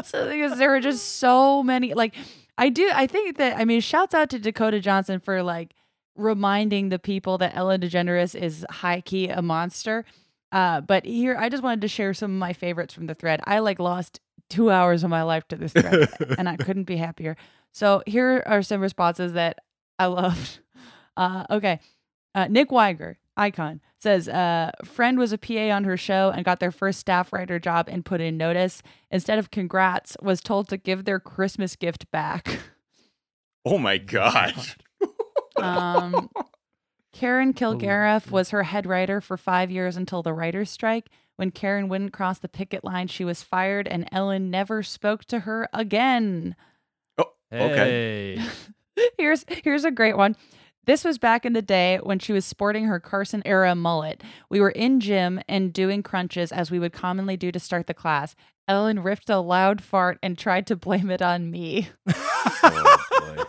so 0.04 0.28
because 0.28 0.58
there 0.58 0.70
were 0.70 0.80
just 0.80 1.16
so 1.16 1.62
many 1.62 1.94
like 1.94 2.14
I 2.58 2.68
do 2.68 2.90
I 2.92 3.06
think 3.06 3.38
that 3.38 3.56
I 3.58 3.64
mean 3.64 3.80
shouts 3.80 4.14
out 4.14 4.30
to 4.30 4.38
Dakota 4.38 4.80
Johnson 4.80 5.18
for 5.20 5.42
like 5.42 5.74
reminding 6.16 6.90
the 6.90 6.98
people 6.98 7.38
that 7.38 7.56
Ellen 7.56 7.80
DeGeneres 7.80 8.34
is 8.34 8.64
high 8.70 9.00
key 9.00 9.28
a 9.28 9.42
monster. 9.42 10.04
Uh, 10.54 10.80
but 10.80 11.04
here 11.04 11.36
I 11.36 11.48
just 11.48 11.64
wanted 11.64 11.80
to 11.80 11.88
share 11.88 12.14
some 12.14 12.30
of 12.30 12.38
my 12.38 12.52
favorites 12.52 12.94
from 12.94 13.06
the 13.08 13.14
thread. 13.14 13.40
I 13.44 13.58
like 13.58 13.80
lost 13.80 14.20
two 14.48 14.70
hours 14.70 15.02
of 15.02 15.10
my 15.10 15.24
life 15.24 15.48
to 15.48 15.56
this 15.56 15.72
thread 15.72 16.08
and 16.38 16.48
I 16.48 16.56
couldn't 16.56 16.84
be 16.84 16.96
happier. 16.96 17.36
So 17.72 18.04
here 18.06 18.40
are 18.46 18.62
some 18.62 18.80
responses 18.80 19.32
that 19.32 19.58
I 19.98 20.06
loved. 20.06 20.60
Uh, 21.16 21.44
okay. 21.50 21.80
Uh, 22.36 22.46
Nick 22.48 22.70
Wiger, 22.70 23.18
icon, 23.36 23.80
says, 23.98 24.28
uh, 24.28 24.70
friend 24.84 25.18
was 25.18 25.32
a 25.32 25.38
PA 25.38 25.70
on 25.70 25.82
her 25.84 25.96
show 25.96 26.30
and 26.32 26.44
got 26.44 26.60
their 26.60 26.70
first 26.70 27.00
staff 27.00 27.32
writer 27.32 27.58
job 27.58 27.88
and 27.88 28.04
put 28.04 28.20
in 28.20 28.36
notice. 28.36 28.80
Instead 29.10 29.40
of 29.40 29.50
congrats, 29.50 30.16
was 30.22 30.40
told 30.40 30.68
to 30.68 30.76
give 30.76 31.04
their 31.04 31.18
Christmas 31.18 31.74
gift 31.74 32.08
back. 32.12 32.60
oh 33.64 33.78
my 33.78 33.98
god. 33.98 34.54
Um, 35.56 36.30
Karen 37.14 37.54
Kilgariff 37.54 38.30
was 38.30 38.50
her 38.50 38.64
head 38.64 38.86
writer 38.86 39.20
for 39.20 39.36
five 39.36 39.70
years 39.70 39.96
until 39.96 40.22
the 40.22 40.32
writer's 40.34 40.68
strike. 40.70 41.08
When 41.36 41.50
Karen 41.50 41.88
wouldn't 41.88 42.12
cross 42.12 42.38
the 42.38 42.48
picket 42.48 42.84
line, 42.84 43.08
she 43.08 43.24
was 43.24 43.42
fired, 43.42 43.88
and 43.88 44.08
Ellen 44.12 44.50
never 44.50 44.82
spoke 44.82 45.24
to 45.26 45.40
her 45.40 45.68
again. 45.72 46.54
Oh, 47.18 47.32
Okay. 47.52 48.36
Hey. 48.36 48.48
here's 49.18 49.44
here's 49.48 49.84
a 49.84 49.90
great 49.90 50.16
one. 50.16 50.36
This 50.86 51.02
was 51.04 51.16
back 51.18 51.46
in 51.46 51.54
the 51.54 51.62
day 51.62 51.98
when 52.02 52.18
she 52.18 52.32
was 52.32 52.44
sporting 52.44 52.84
her 52.84 53.00
Carson 53.00 53.42
era 53.46 53.74
mullet. 53.74 54.22
We 54.50 54.60
were 54.60 54.70
in 54.70 55.00
gym 55.00 55.40
and 55.48 55.72
doing 55.72 56.02
crunches 56.02 56.52
as 56.52 56.70
we 56.70 56.78
would 56.78 56.92
commonly 56.92 57.36
do 57.38 57.50
to 57.52 57.58
start 57.58 57.86
the 57.86 57.94
class. 57.94 58.34
Ellen 58.68 59.02
ripped 59.02 59.30
a 59.30 59.38
loud 59.38 59.82
fart 59.82 60.18
and 60.22 60.36
tried 60.36 60.66
to 60.66 60.76
blame 60.76 61.10
it 61.10 61.22
on 61.22 61.50
me. 61.50 61.88
Oh, 62.66 63.34
boy. 63.36 63.42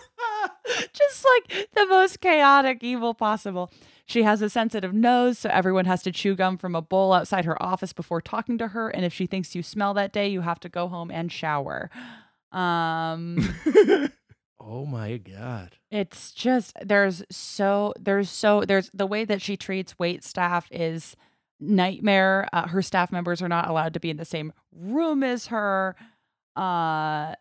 Just 0.94 1.26
like 1.26 1.70
the 1.74 1.86
most 1.88 2.22
chaotic 2.22 2.84
evil 2.84 3.14
possible. 3.14 3.72
She 4.06 4.24
has 4.24 4.42
a 4.42 4.50
sensitive 4.50 4.94
nose, 4.94 5.40
so 5.40 5.50
everyone 5.50 5.86
has 5.86 6.04
to 6.04 6.12
chew 6.12 6.36
gum 6.36 6.58
from 6.58 6.76
a 6.76 6.82
bowl 6.82 7.12
outside 7.12 7.46
her 7.46 7.62
office 7.62 7.92
before 7.94 8.22
talking 8.22 8.58
to 8.60 8.70
her. 8.70 8.90
And 8.90 9.04
if 9.04 9.14
she 9.14 9.26
thinks 9.26 9.56
you 9.56 9.64
smell 9.64 9.94
that 9.96 10.14
day, 10.14 10.28
you 10.28 10.42
have 10.42 10.60
to 10.62 10.70
go 10.70 10.88
home 10.88 11.10
and 11.10 11.32
shower. 11.32 11.90
Um, 12.52 13.38
oh 14.60 14.86
my 14.86 15.18
god. 15.18 15.78
it's 15.92 16.32
just 16.32 16.74
there's 16.82 17.24
so 17.30 17.94
there's 18.00 18.30
so 18.30 18.62
there's 18.62 18.90
the 18.94 19.06
way 19.06 19.26
that 19.26 19.42
she 19.42 19.58
treats 19.58 20.00
wait 20.00 20.24
staff 20.24 20.68
is 20.72 21.16
nightmare. 21.60 22.48
Uh, 22.54 22.68
her 22.68 22.82
staff 22.82 23.12
members 23.12 23.42
are 23.42 23.50
not 23.50 23.70
allowed 23.70 23.94
to 23.96 24.00
be 24.00 24.10
in 24.10 24.18
the 24.18 24.26
same 24.26 24.54
room 24.72 25.24
as 25.24 25.48
her. 25.48 25.96
Uh, 26.56 27.34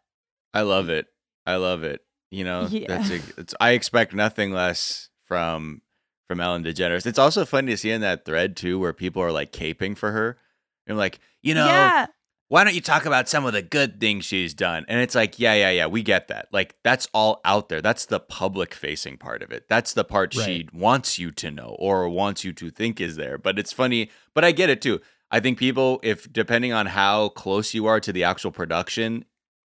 I 0.53 0.63
love 0.63 0.89
it. 0.89 1.07
I 1.47 1.57
love 1.57 1.83
it. 1.83 2.04
You 2.35 2.45
know, 2.45 2.67
Yeah. 2.71 2.87
that's 2.89 3.11
a, 3.11 3.21
it's, 3.39 3.55
I 3.61 3.71
expect 3.71 4.13
nothing 4.15 4.53
less 4.53 5.09
from 5.27 5.83
from 6.29 6.41
Ellen 6.41 6.65
DeGeneres. 6.65 7.07
It's 7.07 7.19
also 7.19 7.45
funny 7.45 7.73
to 7.73 7.77
see 7.77 7.91
in 7.91 8.01
that 8.01 8.25
thread 8.25 8.57
too, 8.57 8.79
where 8.79 8.93
people 8.93 9.23
are 9.23 9.33
like 9.33 9.53
caping 9.53 9.97
for 9.97 10.11
her. 10.13 10.39
And 10.87 10.97
like, 10.99 11.19
you 11.43 11.55
know, 11.55 11.67
yeah, 11.67 12.07
why 12.49 12.65
don't 12.65 12.75
you 12.75 12.81
talk 12.81 13.05
about 13.07 13.29
some 13.29 13.45
of 13.47 13.53
the 13.53 13.63
good 13.63 14.01
things 14.01 14.25
she's 14.25 14.55
done? 14.55 14.85
And 14.89 15.01
it's 15.01 15.15
like, 15.15 15.39
yeah, 15.39 15.55
yeah, 15.55 15.71
yeah, 15.71 15.87
we 15.87 16.03
get 16.03 16.29
that. 16.29 16.49
Like, 16.53 16.77
that's 16.83 17.09
all 17.15 17.41
out 17.45 17.69
there. 17.69 17.83
That's 17.83 18.07
the 18.07 18.21
public 18.21 18.75
facing 18.75 19.17
part 19.19 19.43
of 19.43 19.51
it. 19.51 19.67
That's 19.69 19.93
the 19.93 20.05
part 20.05 20.33
she 20.33 20.69
wants 20.73 21.19
you 21.19 21.31
to 21.33 21.51
know 21.51 21.77
or 21.79 22.09
wants 22.09 22.43
you 22.45 22.53
to 22.55 22.71
think 22.71 23.01
is 23.01 23.17
there. 23.17 23.39
But 23.39 23.59
it's 23.59 23.73
funny, 23.73 24.11
but 24.35 24.45
I 24.45 24.53
get 24.53 24.71
it 24.71 24.81
too. 24.83 25.01
I 25.31 25.41
think 25.41 25.59
people, 25.59 26.01
if 26.03 26.31
depending 26.33 26.73
on 26.73 26.87
how 26.87 27.31
close 27.31 27.75
you 27.75 27.87
are 27.87 28.01
to 28.01 28.13
the 28.13 28.25
actual 28.25 28.51
production, 28.51 29.25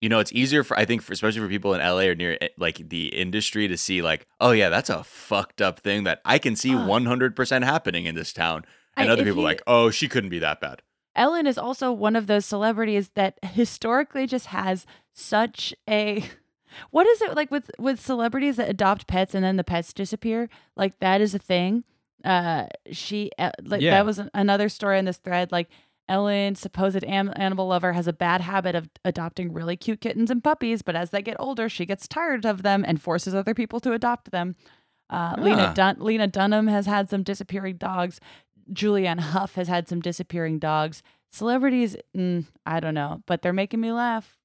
you 0.02 0.10
know, 0.10 0.20
it's 0.20 0.32
easier 0.34 0.64
for 0.64 0.78
I 0.78 0.86
think, 0.86 1.02
for, 1.02 1.14
especially 1.14 1.42
for 1.42 1.48
people 1.48 1.74
in 1.74 1.80
LA 1.82 2.02
or 2.12 2.16
near 2.16 2.38
eh, 2.42 2.50
like 2.58 2.90
the 2.90 3.08
industry, 3.08 3.68
to 3.68 3.78
see 3.78 4.02
like, 4.02 4.28
oh 4.40 4.52
yeah, 4.52 4.70
that's 4.70 4.90
a 4.90 5.04
fucked 5.04 5.62
up 5.62 5.80
thing 5.80 6.04
that 6.04 6.22
I 6.26 6.38
can 6.40 6.56
see 6.56 6.76
one 6.76 7.06
hundred 7.06 7.36
percent 7.36 7.64
happening 7.66 8.06
in 8.06 8.16
this 8.16 8.32
town, 8.34 8.66
and 8.96 9.10
I- 9.10 9.14
other 9.14 9.24
people 9.24 9.40
you- 9.42 9.46
like, 9.48 9.62
oh, 9.68 9.90
she 9.90 10.08
couldn't 10.08 10.30
be 10.30 10.40
that 10.40 10.62
bad. 10.62 10.82
Ellen 11.16 11.48
is 11.48 11.58
also 11.58 11.92
one 11.92 12.16
of 12.16 12.28
those 12.28 12.46
celebrities 12.46 13.10
that 13.16 13.40
historically 13.42 14.28
just 14.28 14.48
has 14.48 14.86
such 15.14 15.74
a 15.90 16.24
what 16.92 17.08
is 17.08 17.22
it 17.24 17.36
like 17.36 17.50
with 17.50 17.72
with 17.80 18.00
celebrities 18.00 18.58
that 18.58 18.70
adopt 18.70 19.08
pets 19.08 19.34
and 19.34 19.44
then 19.44 19.58
the 19.58 19.64
pets 19.64 19.94
disappear? 19.94 20.48
Like 20.76 21.00
that 21.00 21.22
is 21.22 21.34
a 21.34 21.40
thing. 21.40 21.84
Uh 22.24 22.68
she 22.92 23.32
uh, 23.40 23.52
like 23.64 23.82
Yeah. 23.82 23.92
that 23.92 24.06
was 24.06 24.20
an- 24.20 24.30
another 24.36 24.70
story 24.70 25.00
in 25.00 25.06
this 25.06 25.18
thread 25.18 25.52
like 25.52 25.70
Ellen, 26.10 26.56
supposed 26.56 27.04
am- 27.04 27.34
animal 27.36 27.68
lover, 27.68 27.94
has 27.94 28.08
a 28.08 28.14
bad 28.14 28.42
habit 28.42 28.76
of 28.76 28.90
adopting 29.04 29.52
really 29.52 29.76
cute 29.76 30.00
kittens 30.02 30.32
and 30.32 30.44
puppies, 30.44 30.82
but 30.82 30.96
as 30.96 31.10
they 31.10 31.22
get 31.22 31.36
older, 31.40 31.68
she 31.70 31.86
gets 31.86 32.08
tired 32.08 32.46
of 32.46 32.64
them 32.64 32.86
and 32.88 33.02
forces 33.02 33.36
other 33.36 33.54
people 33.54 33.80
to 33.82 33.92
adopt 33.94 34.32
them. 34.32 34.56
Uh, 35.10 35.36
Lena 35.38 35.64
Ah. 35.70 35.74
Dun- 35.74 35.98
Lena 36.00 36.28
Dunham 36.28 36.68
has 36.68 36.86
had 36.86 37.10
some 37.10 37.24
disappearing 37.24 37.78
dogs. 37.78 38.20
Julianne 38.72 39.20
Hough 39.20 39.56
has 39.56 39.68
had 39.68 39.88
some 39.88 40.02
disappearing 40.02 40.60
dogs. 40.60 41.02
Celebrities, 41.32 41.96
mm, 42.16 42.46
I 42.66 42.80
don't 42.80 42.94
know, 42.94 43.22
but 43.26 43.42
they're 43.42 43.54
making 43.54 43.80
me 43.82 43.92
laugh. 43.92 44.38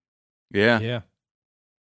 Yeah. 0.53 0.81
Yeah. 0.81 1.01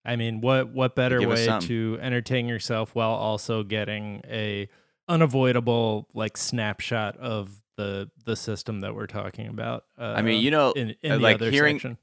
I 0.04 0.16
mean, 0.16 0.40
what 0.40 0.70
what 0.70 0.96
better 0.96 1.20
way 1.28 1.46
to 1.60 1.98
entertain 2.00 2.48
yourself 2.48 2.92
while 2.94 3.12
also 3.12 3.62
getting 3.62 4.22
a 4.28 4.68
unavoidable 5.08 6.08
like 6.14 6.36
snapshot 6.36 7.16
of 7.18 7.61
the 7.76 8.10
the 8.24 8.36
system 8.36 8.80
that 8.80 8.94
we're 8.94 9.06
talking 9.06 9.48
about? 9.48 9.84
Uh, 9.98 10.14
I 10.16 10.22
mean, 10.22 10.42
you 10.42 10.50
know, 10.50 10.72
in, 10.72 10.94
in 11.02 11.12
uh, 11.12 11.16
the 11.16 11.22
like 11.22 11.34
other 11.36 11.50
hearing- 11.50 11.76
section. 11.78 11.98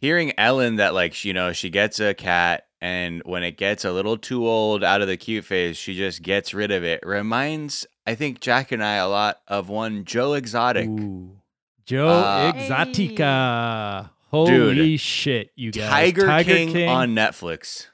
hearing 0.00 0.32
Ellen 0.38 0.76
that 0.76 0.94
like 0.94 1.14
she- 1.14 1.28
you 1.28 1.34
know 1.34 1.52
she 1.52 1.70
gets 1.70 1.98
a 2.00 2.14
cat 2.14 2.66
and 2.80 3.22
when 3.24 3.42
it 3.42 3.56
gets 3.56 3.84
a 3.84 3.90
little 3.92 4.16
too 4.18 4.46
old 4.46 4.84
out 4.84 5.00
of 5.00 5.08
the 5.08 5.16
cute 5.16 5.44
phase, 5.44 5.76
she 5.76 5.94
just 5.96 6.22
gets 6.22 6.52
rid 6.54 6.70
of 6.70 6.84
it. 6.84 7.00
Reminds 7.04 7.86
I 8.06 8.14
think 8.14 8.40
Jack 8.40 8.70
and 8.72 8.84
I 8.84 8.94
a 8.96 9.08
lot 9.08 9.40
of 9.48 9.68
one 9.68 10.04
Joe 10.04 10.34
Exotic. 10.34 10.88
Ooh. 10.88 11.40
Joe 11.84 12.08
Uh, 12.08 12.52
Exotica. 12.52 14.10
Holy 14.30 14.74
Dude. 14.74 15.00
shit, 15.00 15.50
you 15.56 15.70
guys. 15.72 16.12
Tiger, 16.12 16.42
King, 16.44 16.88
on 16.88 17.14
Netflix. 17.14 17.86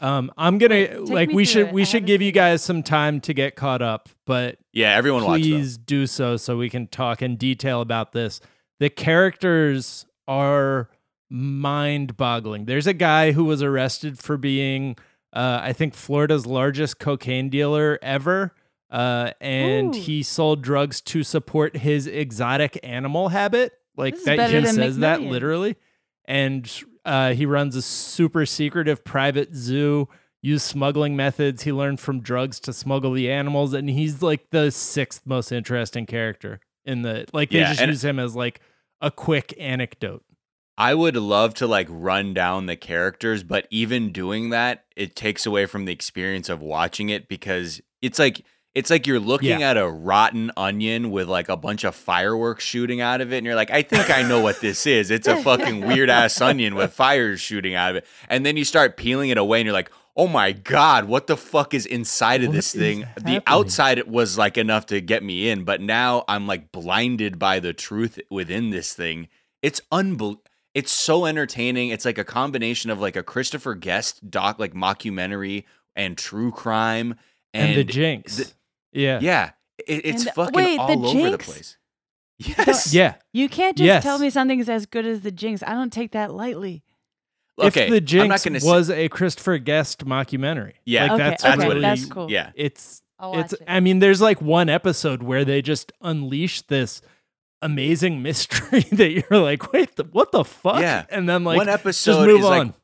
Woo. 0.00 0.06
Um, 0.06 0.32
I'm 0.36 0.58
gonna 0.58 0.74
Wait, 0.74 1.00
like 1.08 1.30
we 1.30 1.44
should 1.44 1.68
it. 1.68 1.72
we 1.72 1.82
I 1.82 1.84
should 1.84 2.06
give 2.06 2.20
you 2.22 2.28
seen 2.28 2.34
it. 2.34 2.38
guys 2.38 2.62
some 2.62 2.82
time 2.82 3.20
to 3.22 3.34
get 3.34 3.56
caught 3.56 3.82
up, 3.82 4.08
but 4.26 4.58
Yeah, 4.72 4.94
everyone 4.96 5.24
watch 5.24 5.42
please 5.42 5.76
do 5.78 6.06
so 6.06 6.36
so 6.36 6.56
we 6.56 6.70
can 6.70 6.86
talk 6.86 7.22
in 7.22 7.36
detail 7.36 7.80
about 7.80 8.12
this. 8.12 8.40
The 8.80 8.90
characters 8.90 10.06
are 10.26 10.88
mind-boggling. 11.30 12.66
There's 12.66 12.86
a 12.86 12.92
guy 12.92 13.32
who 13.32 13.44
was 13.44 13.62
arrested 13.62 14.18
for 14.18 14.36
being, 14.36 14.96
uh, 15.32 15.60
I 15.62 15.72
think, 15.72 15.94
Florida's 15.94 16.46
largest 16.46 16.98
cocaine 16.98 17.48
dealer 17.48 17.98
ever, 18.02 18.54
uh, 18.90 19.30
and 19.40 19.94
Ooh. 19.94 19.98
he 19.98 20.22
sold 20.22 20.62
drugs 20.62 21.00
to 21.02 21.22
support 21.22 21.76
his 21.76 22.06
exotic 22.06 22.78
animal 22.82 23.28
habit. 23.30 23.72
Like 23.96 24.14
that, 24.24 24.36
better 24.36 24.58
he 24.60 24.64
than 24.64 24.74
says 24.74 24.98
that 24.98 25.20
literally, 25.22 25.76
and 26.24 26.70
uh, 27.04 27.34
he 27.34 27.46
runs 27.46 27.76
a 27.76 27.82
super 27.82 28.46
secretive 28.46 29.04
private 29.04 29.54
zoo. 29.54 30.08
Use 30.40 30.62
smuggling 30.62 31.14
methods 31.14 31.62
he 31.62 31.72
learned 31.72 32.00
from 32.00 32.20
drugs 32.20 32.58
to 32.60 32.72
smuggle 32.72 33.12
the 33.12 33.30
animals, 33.30 33.74
and 33.74 33.88
he's 33.88 34.22
like 34.22 34.50
the 34.50 34.70
sixth 34.70 35.22
most 35.24 35.52
interesting 35.52 36.04
character 36.06 36.60
in 36.84 37.02
the 37.02 37.26
like. 37.32 37.50
They 37.50 37.60
Yeah, 37.60 37.72
just 37.74 37.86
use 37.86 38.04
him 38.04 38.18
as 38.18 38.34
like 38.34 38.60
a 39.00 39.10
quick 39.10 39.54
anecdote. 39.58 40.24
I 40.78 40.94
would 40.94 41.16
love 41.16 41.54
to 41.54 41.66
like 41.66 41.86
run 41.90 42.34
down 42.34 42.66
the 42.66 42.76
characters, 42.76 43.44
but 43.44 43.68
even 43.70 44.10
doing 44.10 44.50
that, 44.50 44.84
it 44.96 45.14
takes 45.14 45.46
away 45.46 45.66
from 45.66 45.84
the 45.84 45.92
experience 45.92 46.48
of 46.48 46.60
watching 46.60 47.08
it 47.08 47.28
because 47.28 47.80
it's 48.00 48.18
like 48.18 48.44
it's 48.74 48.88
like 48.90 49.06
you're 49.06 49.20
looking 49.20 49.62
at 49.62 49.76
a 49.76 49.86
rotten 49.88 50.50
onion 50.56 51.10
with 51.10 51.28
like 51.28 51.48
a 51.48 51.56
bunch 51.56 51.84
of 51.84 51.94
fireworks 51.94 52.64
shooting 52.64 53.00
out 53.00 53.20
of 53.20 53.32
it, 53.32 53.38
and 53.38 53.46
you're 53.46 53.54
like, 53.54 53.70
I 53.70 53.82
think 53.82 54.10
I 54.10 54.22
know 54.22 54.40
what 54.40 54.60
this 54.60 54.86
is. 54.86 55.10
It's 55.10 55.28
a 55.28 55.36
fucking 55.42 55.86
weird 55.86 56.08
ass 56.10 56.40
onion 56.40 56.74
with 56.74 56.92
fires 56.92 57.40
shooting 57.40 57.74
out 57.74 57.90
of 57.90 57.96
it, 57.96 58.06
and 58.28 58.46
then 58.46 58.56
you 58.56 58.64
start 58.64 58.96
peeling 58.96 59.30
it 59.30 59.38
away, 59.38 59.60
and 59.60 59.66
you're 59.66 59.72
like. 59.74 59.90
Oh 60.14 60.28
my 60.28 60.52
god, 60.52 61.06
what 61.06 61.26
the 61.26 61.38
fuck 61.38 61.72
is 61.72 61.86
inside 61.86 62.42
of 62.42 62.48
What 62.48 62.56
this 62.56 62.74
thing? 62.74 63.00
happening? 63.00 63.36
The 63.36 63.42
outside 63.46 63.96
it 63.96 64.06
was 64.06 64.36
like 64.36 64.58
enough 64.58 64.84
to 64.88 65.00
get 65.00 65.22
me 65.22 65.48
in, 65.48 65.64
but 65.64 65.80
now 65.80 66.24
I'm 66.28 66.46
like 66.46 66.70
blinded 66.70 67.38
by 67.38 67.60
the 67.60 67.72
truth 67.72 68.20
within 68.30 68.68
this 68.68 68.92
thing. 68.92 69.28
It's 69.62 69.80
unbelievable 69.90 70.42
it's 70.74 70.92
so 70.92 71.24
entertaining. 71.24 71.88
It's 71.88 72.04
like 72.04 72.18
a 72.18 72.24
combination 72.24 72.90
of 72.90 73.00
like 73.00 73.16
a 73.16 73.22
Christopher 73.22 73.74
Guest 73.74 74.30
doc, 74.30 74.58
like 74.58 74.74
mockumentary 74.74 75.64
and 75.96 76.18
true 76.18 76.50
crime, 76.50 77.14
And, 77.54 77.68
and, 77.70 77.76
the 77.78 77.84
Jinx. 77.84 78.36
the- 78.36 78.52
yeah. 78.92 79.18
yeah, 79.20 79.50
it, 79.86 80.06
it's 80.06 80.26
And 80.26 80.34
fucking 80.34 80.52
wait, 80.54 80.76
the 80.76 80.82
all 80.82 81.06
over 81.06 81.30
the 81.30 81.38
place. 81.38 81.76
Yes. 82.38 82.92
Yeah. 82.92 83.14
You 83.32 83.48
can't 83.48 83.76
just 83.76 83.86
Yes. 83.86 84.02
tell 84.02 84.18
me 84.18 84.28
something's 84.30 84.68
as 84.68 84.86
good 84.86 85.06
as 85.06 85.20
the 85.20 85.30
Jinx. 85.30 85.62
I 85.64 85.74
don't 85.74 85.92
take 85.92 86.12
that 86.12 86.32
lightly. 86.34 86.82
Okay. 87.58 87.88
if 87.88 88.04
the 88.06 88.20
I'm 88.20 88.28
not 88.28 88.40
Jinx 88.42 88.44
gonna. 88.64 88.74
was 88.76 88.90
a 88.90 89.08
Christopher 89.08 89.58
Guest 89.58 90.04
mockumentary. 90.04 90.72
Yeah. 90.84 91.02
like 91.04 91.12
Okay, 91.12 91.22
that's, 91.22 91.44
okay, 91.44 91.68
really, 91.68 91.80
that's 91.80 92.04
cool. 92.06 92.30
yeah. 92.30 92.50
It's 92.54 93.02
I'll 93.18 93.32
watch 93.32 93.44
it's. 93.44 93.52
it. 93.54 93.62
I 93.68 93.80
mean, 93.80 94.00
there's 94.00 94.20
like 94.20 94.40
one 94.42 94.68
episode 94.68 95.22
where 95.22 95.44
they 95.44 95.62
just 95.62 95.92
unleash 96.00 96.62
this 96.62 97.00
amazing 97.60 98.22
mystery 98.22 98.80
that 98.92 99.10
you're 99.12 99.40
like, 99.40 99.72
wait, 99.72 99.94
the, 99.96 100.04
what 100.04 100.32
the 100.32 100.44
fuck? 100.44 100.80
Yeah. 100.80 101.04
and 101.10 101.28
then 101.28 101.44
like 101.44 101.58
one 101.58 101.66
just 101.66 101.78
episode 101.80 102.26
move 102.26 102.40
is 102.40 102.46
on. 102.46 102.66
like 102.68 102.74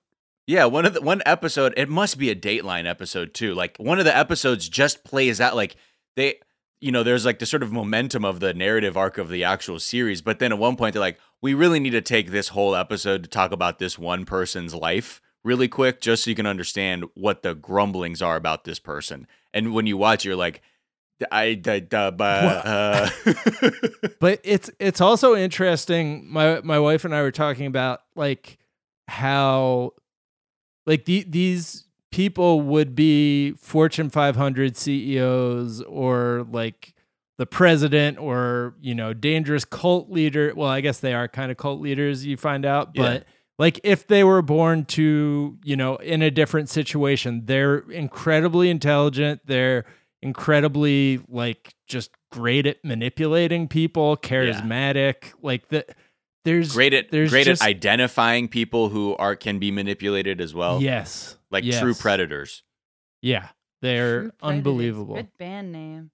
yeah, 0.47 0.65
one 0.65 0.87
of 0.87 0.95
the 0.95 1.03
one 1.03 1.21
episode. 1.27 1.75
It 1.77 1.89
must 1.91 2.17
be 2.17 2.31
a 2.31 2.35
Dateline 2.37 2.87
episode 2.89 3.35
too. 3.35 3.55
Like 3.55 3.77
one 3.79 3.99
of 3.99 4.05
the 4.07 4.17
episodes 4.17 4.67
just 4.69 5.05
plays 5.05 5.41
out 5.43 5.55
like 5.57 5.77
they, 6.19 6.41
you 6.81 6.93
know, 6.93 7.03
there's 7.03 7.25
like 7.25 7.39
the 7.39 7.47
sort 7.47 7.63
of 7.63 7.73
momentum 7.73 8.25
of 8.25 8.41
the 8.41 8.53
narrative 8.53 8.97
arc 8.97 9.19
of 9.19 9.29
the 9.29 9.45
actual 9.45 9.79
series, 9.79 10.21
but 10.21 10.41
then 10.41 10.53
at 10.53 10.59
one 10.59 10.77
point 10.77 10.93
they're 10.93 11.01
like, 11.01 11.19
we 11.41 11.55
really 11.55 11.81
need 11.81 11.91
to 11.91 12.03
take 12.03 12.31
this 12.31 12.49
whole 12.49 12.75
episode 12.75 13.23
to 13.23 13.29
talk 13.29 13.53
about 13.53 13.79
this 13.79 13.99
one 13.99 14.25
person's 14.25 14.75
life 14.75 15.21
really 15.45 15.69
quick, 15.69 16.01
just 16.01 16.25
so 16.25 16.31
you 16.31 16.37
can 16.37 16.47
understand 16.47 17.05
what 17.15 17.43
the 17.43 17.55
grumblings 17.55 18.21
are 18.21 18.37
about 18.37 18.65
this 18.65 18.81
person. 18.81 19.27
And 19.55 19.73
when 19.73 19.87
you 19.87 19.97
watch, 19.97 20.25
you're 20.25 20.37
like, 20.37 20.61
I, 21.33 21.61
I, 21.67 21.87
uh, 21.91 22.11
uh, 22.21 23.11
but 24.21 24.41
it's 24.45 24.71
it's 24.79 25.01
also 25.01 25.35
interesting 25.35 26.33
my 26.33 26.61
my 26.61 26.79
wife 26.79 27.05
and 27.05 27.13
i 27.13 27.23
were 27.23 27.33
talking 27.33 27.67
about 27.67 28.03
like 28.15 28.57
how 29.09 29.95
like 30.87 31.07
the, 31.07 31.25
these 31.29 31.88
people 32.11 32.61
would 32.63 32.95
be 32.95 33.53
fortune 33.53 34.11
500 34.11 34.77
ceos 34.77 35.83
or 35.83 36.47
like 36.51 36.95
the 37.39 37.47
president 37.47 38.19
or 38.19 38.75
you 38.81 38.95
know 38.95 39.13
dangerous 39.13 39.65
cult 39.65 40.11
leader 40.11 40.53
well 40.57 40.69
i 40.71 40.81
guess 40.81 41.01
they 41.01 41.15
are 41.15 41.29
kind 41.29 41.51
of 41.51 41.57
cult 41.57 41.81
leaders 41.81 42.25
you 42.27 42.37
find 42.37 42.65
out 42.65 42.91
Yeah. 42.95 43.03
but 43.03 43.25
like 43.59 43.81
if 43.85 44.07
they 44.07 44.25
were 44.25 44.43
born 44.43 44.85
to 44.87 45.59
you 45.63 45.77
know 45.77 45.97
in 45.97 46.23
a 46.23 46.31
different 46.31 46.69
situation 46.69 47.43
they're 47.45 47.79
incredibly 47.91 48.71
intelligent 48.71 49.43
they're 49.47 49.85
incredibly 50.23 51.21
like 51.29 51.75
just 51.87 52.11
great 52.33 52.67
at 52.67 52.85
manipulating 52.85 53.69
people 53.69 54.17
charismatic 54.17 55.33
like 55.43 55.69
the 55.69 55.85
there's 56.45 56.73
great 56.73 56.93
at 56.95 57.11
there's 57.11 57.31
great 57.31 57.47
just, 57.47 57.63
at 57.63 57.69
identifying 57.69 58.49
people 58.49 58.89
who 58.89 59.15
are 59.17 59.37
can 59.37 59.59
be 59.59 59.71
manipulated 59.71 60.41
as 60.41 60.55
well. 60.55 60.81
yes 60.83 61.37
like 61.51 61.65
yes. 61.65 61.81
true 61.81 61.95
predators. 61.95 62.63
yeah 63.23 63.49
they're 63.81 64.23
True 64.23 64.31
Predators. 64.41 64.59
unbelievable 64.59 65.15
Good 65.17 65.39
band 65.39 65.73
name. 65.73 66.11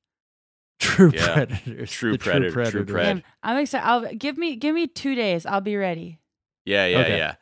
true 0.80 1.11
Yeah. 1.14 1.32
predators 1.35 1.91
True 1.91 2.12
The 2.12 2.18
predator- 2.18 2.51
true 2.53 2.62
predators. 2.62 2.89
pred. 2.97 3.03
Damn, 3.05 3.22
I'm 3.43 3.57
excited. 3.59 3.87
I'll 3.87 4.14
give 4.14 4.37
me 4.37 4.57
give 4.57 4.74
me 4.74 4.87
two 4.87 5.14
days. 5.14 5.47
I'll 5.47 5.61
be 5.61 5.76
ready. 5.76 6.20
Yeah, 6.66 6.87
yeah, 6.87 6.99
Okay. 7.01 7.16
yeah. 7.16 7.35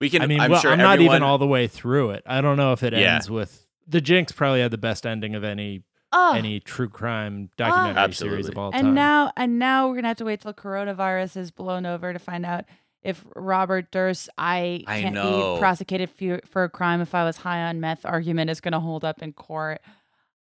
We 0.00 0.08
can. 0.10 0.22
I 0.22 0.26
mean, 0.26 0.40
I'm 0.40 0.50
well, 0.50 0.60
sure 0.60 0.72
I'm 0.72 0.78
not 0.78 1.00
even 1.00 1.22
all 1.22 1.36
the 1.38 1.46
way 1.46 1.66
through 1.66 2.10
it. 2.10 2.22
I 2.26 2.40
don't 2.40 2.56
know 2.56 2.72
if 2.72 2.82
it 2.82 2.92
Yeah. 2.94 3.14
ends 3.16 3.30
with 3.30 3.66
the 3.86 4.00
Jinx. 4.00 4.32
Probably 4.32 4.60
had 4.60 4.70
the 4.70 4.78
best 4.78 5.04
ending 5.06 5.34
of 5.34 5.44
any 5.44 5.82
Oh, 6.12 6.34
any 6.34 6.58
true 6.60 6.88
crime 6.88 7.50
documentary 7.56 8.12
series 8.14 8.46
Absolutely. 8.48 8.52
of 8.52 8.58
all 8.58 8.72
time. 8.72 8.84
and 8.86 8.94
now 8.94 9.32
and 9.36 9.58
now 9.58 9.88
we're 9.88 9.94
gonna 9.96 10.08
have 10.08 10.16
to 10.18 10.24
wait 10.24 10.40
till 10.40 10.52
coronavirus 10.52 11.36
is 11.36 11.50
blown 11.50 11.86
over 11.86 12.12
to 12.12 12.18
find 12.18 12.44
out 12.44 12.64
if 13.02 13.24
Robert 13.34 13.90
Durst, 13.90 14.28
I 14.36 14.84
I 14.86 15.00
can't 15.02 15.14
know. 15.14 15.54
be 15.54 15.60
prosecuted 15.60 16.10
for, 16.10 16.40
for 16.46 16.64
a 16.64 16.68
crime 16.68 17.00
if 17.00 17.14
I 17.14 17.24
was 17.24 17.38
high 17.38 17.62
on 17.62 17.80
meth 17.80 18.04
argument 18.04 18.50
is 18.50 18.60
gonna 18.60 18.80
hold 18.80 19.04
up 19.04 19.22
in 19.22 19.32
court. 19.32 19.80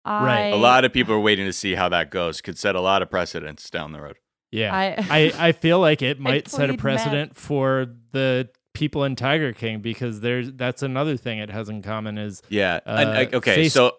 Right. 0.05 0.45
I, 0.45 0.47
A 0.49 0.55
lot 0.55 0.85
of 0.85 0.93
people 0.93 1.13
are 1.13 1.19
waiting 1.19 1.45
to 1.45 1.53
see 1.53 1.75
how 1.75 1.89
that 1.89 2.09
goes. 2.11 2.39
Could 2.41 2.57
set 2.57 2.75
a 2.75 2.81
lot 2.81 3.01
of 3.01 3.09
precedents 3.09 3.69
down 3.69 3.91
the 3.91 4.01
road. 4.01 4.15
yeah, 4.51 4.73
I, 4.73 4.95
I, 5.37 5.47
I 5.49 5.51
feel 5.51 5.79
like 5.79 6.01
it 6.01 6.19
might 6.19 6.47
set 6.47 6.69
a 6.69 6.73
plead 6.73 6.75
meth. 6.75 6.79
precedent 6.81 7.35
for 7.35 7.87
the 8.13 8.49
people 8.73 9.03
in 9.03 9.15
Tiger 9.15 9.51
King 9.53 9.81
because 9.81 10.21
there's 10.21 10.51
that's 10.53 10.81
another 10.81 11.17
thing 11.17 11.39
it 11.39 11.49
has 11.49 11.67
in 11.67 11.81
common 11.81 12.17
is 12.17 12.41
Yeah. 12.47 12.79
Uh, 12.85 13.03
like, 13.15 13.33
okay, 13.33 13.55
face 13.55 13.73
so 13.73 13.93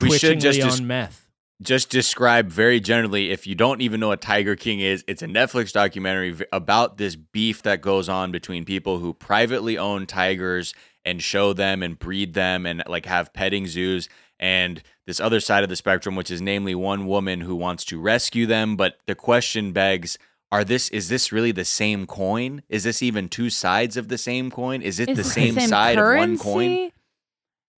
we 0.00 0.16
should 0.18 0.38
twitchingly 0.38 0.40
just 0.42 0.62
on 0.62 0.68
dis- 0.68 0.80
meth. 0.80 1.23
Just 1.62 1.88
describe 1.88 2.48
very 2.48 2.80
generally 2.80 3.30
if 3.30 3.46
you 3.46 3.54
don't 3.54 3.80
even 3.80 4.00
know 4.00 4.08
what 4.08 4.20
Tiger 4.20 4.56
King 4.56 4.80
is, 4.80 5.04
it's 5.06 5.22
a 5.22 5.26
Netflix 5.26 5.72
documentary 5.72 6.36
about 6.52 6.96
this 6.98 7.16
beef 7.16 7.62
that 7.62 7.80
goes 7.80 8.08
on 8.08 8.32
between 8.32 8.64
people 8.64 8.98
who 8.98 9.14
privately 9.14 9.78
own 9.78 10.06
tigers 10.06 10.74
and 11.04 11.22
show 11.22 11.52
them 11.52 11.82
and 11.82 11.98
breed 11.98 12.34
them 12.34 12.66
and 12.66 12.82
like 12.88 13.06
have 13.06 13.32
petting 13.32 13.66
zoos 13.66 14.08
and 14.40 14.82
this 15.06 15.20
other 15.20 15.38
side 15.38 15.62
of 15.62 15.68
the 15.68 15.76
spectrum, 15.76 16.16
which 16.16 16.30
is 16.30 16.42
namely 16.42 16.74
one 16.74 17.06
woman 17.06 17.40
who 17.42 17.54
wants 17.54 17.84
to 17.84 18.00
rescue 18.00 18.46
them. 18.46 18.74
But 18.76 18.96
the 19.06 19.14
question 19.14 19.72
begs: 19.72 20.18
Are 20.50 20.64
this 20.64 20.88
is 20.88 21.08
this 21.08 21.30
really 21.30 21.52
the 21.52 21.64
same 21.64 22.06
coin? 22.06 22.62
Is 22.68 22.82
this 22.84 23.02
even 23.02 23.28
two 23.28 23.48
sides 23.48 23.96
of 23.96 24.08
the 24.08 24.18
same 24.18 24.50
coin? 24.50 24.82
Is 24.82 24.98
it 24.98 25.10
Is 25.10 25.16
the 25.16 25.20
it 25.22 25.54
same, 25.54 25.60
side 25.60 25.98
of 25.98 26.04
one 26.16 26.36
coin? 26.36 26.68
currency? 26.68 26.92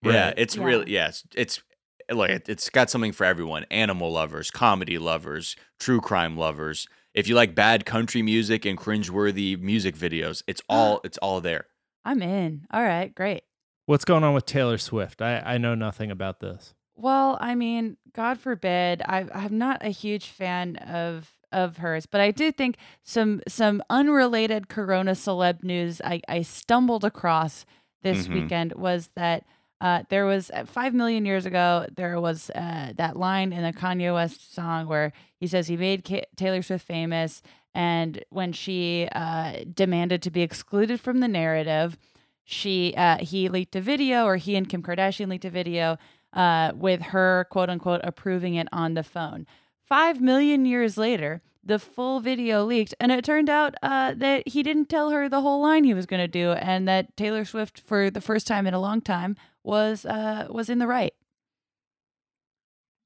Yeah, 0.02 0.32
it's 0.36 0.56
Yeah. 0.56 0.64
really 0.64 0.92
yeah, 0.92 1.08
it's, 1.08 1.24
it's 1.34 1.62
look, 2.10 2.30
it, 2.30 2.48
it's 2.48 2.70
got 2.70 2.90
something 2.90 3.12
for 3.12 3.24
everyone. 3.24 3.64
Animal 3.70 4.12
lovers, 4.12 4.50
comedy 4.50 4.98
lovers, 4.98 5.56
true 5.78 6.00
crime 6.00 6.36
lovers. 6.36 6.86
If 7.14 7.28
you 7.28 7.34
like 7.34 7.54
bad 7.54 7.86
country 7.86 8.22
music 8.22 8.64
and 8.64 8.78
cringeworthy 8.78 9.58
music 9.60 9.96
videos, 9.96 10.42
it's 10.46 10.60
all 10.68 11.00
it's 11.04 11.18
all 11.18 11.40
there. 11.40 11.66
I'm 12.04 12.22
in. 12.22 12.66
All 12.70 12.82
right, 12.82 13.14
great. 13.14 13.42
What's 13.86 14.04
going 14.04 14.24
on 14.24 14.34
with 14.34 14.46
Taylor 14.46 14.78
Swift? 14.78 15.22
I, 15.22 15.38
I 15.40 15.58
know 15.58 15.74
nothing 15.74 16.10
about 16.10 16.40
this. 16.40 16.74
Well, 16.96 17.36
I 17.40 17.54
mean, 17.54 17.96
God 18.14 18.38
forbid, 18.40 19.02
I, 19.02 19.26
I'm 19.34 19.58
not 19.58 19.84
a 19.84 19.90
huge 19.90 20.26
fan 20.26 20.76
of 20.76 21.30
of 21.52 21.76
hers, 21.78 22.06
but 22.06 22.20
I 22.20 22.32
do 22.32 22.50
think 22.52 22.76
some 23.04 23.40
some 23.48 23.82
unrelated 23.88 24.68
Corona 24.68 25.12
celeb 25.12 25.62
news 25.62 26.00
I, 26.04 26.20
I 26.28 26.42
stumbled 26.42 27.04
across 27.04 27.64
this 28.02 28.26
Mhm. 28.28 28.34
weekend 28.34 28.72
was 28.74 29.10
that 29.14 29.44
uh, 29.80 30.02
there 30.08 30.24
was 30.24 30.50
uh, 30.52 30.64
five 30.64 30.94
million 30.94 31.26
years 31.26 31.44
ago 31.44 31.86
there 31.94 32.20
was 32.20 32.50
uh, 32.50 32.92
that 32.96 33.16
line 33.16 33.52
in 33.52 33.62
the 33.62 33.72
Kanye 33.72 34.12
West 34.12 34.54
song 34.54 34.86
where 34.86 35.12
he 35.38 35.46
says 35.46 35.66
he 35.66 35.76
made 35.76 36.04
Ka- 36.04 36.24
Taylor 36.36 36.62
Swift 36.62 36.86
famous, 36.86 37.42
and 37.74 38.24
when 38.30 38.52
she 38.52 39.08
uh, 39.12 39.64
demanded 39.72 40.22
to 40.22 40.30
be 40.30 40.42
excluded 40.42 41.00
from 41.00 41.20
the 41.20 41.28
narrative, 41.28 41.98
she 42.44 42.94
uh, 42.96 43.18
he 43.18 43.48
leaked 43.48 43.76
a 43.76 43.80
video, 43.80 44.24
or 44.24 44.36
he 44.36 44.56
and 44.56 44.68
Kim 44.68 44.82
Kardashian 44.82 45.28
leaked 45.28 45.44
a 45.44 45.50
video 45.50 45.98
uh, 46.32 46.72
with 46.74 47.02
her 47.02 47.46
quote 47.50 47.68
unquote 47.68 48.00
approving 48.02 48.54
it 48.54 48.68
on 48.72 48.94
the 48.94 49.02
phone. 49.02 49.46
Five 49.82 50.20
million 50.20 50.64
years 50.64 50.96
later, 50.96 51.42
the 51.62 51.78
full 51.78 52.20
video 52.20 52.64
leaked, 52.64 52.94
and 53.00 53.10
it 53.12 53.24
turned 53.24 53.50
out 53.50 53.74
uh, 53.82 54.14
that 54.16 54.48
he 54.48 54.62
didn't 54.62 54.88
tell 54.88 55.10
her 55.10 55.28
the 55.28 55.40
whole 55.40 55.60
line 55.60 55.84
he 55.84 55.94
was 55.94 56.06
going 56.06 56.22
to 56.22 56.28
do, 56.28 56.52
and 56.52 56.88
that 56.88 57.16
Taylor 57.16 57.44
Swift, 57.44 57.80
for 57.80 58.10
the 58.10 58.20
first 58.20 58.46
time 58.46 58.66
in 58.66 58.74
a 58.74 58.80
long 58.80 59.00
time, 59.00 59.36
was 59.66 60.06
uh, 60.06 60.46
was 60.48 60.70
in 60.70 60.78
the 60.78 60.86
right. 60.86 61.12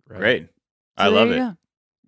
Right? 0.08 0.18
Great. 0.18 0.48
I 0.96 1.06
So 1.06 1.11
there 1.12 1.20
love 1.20 1.32
it. 1.32 1.38
go. 1.38 1.56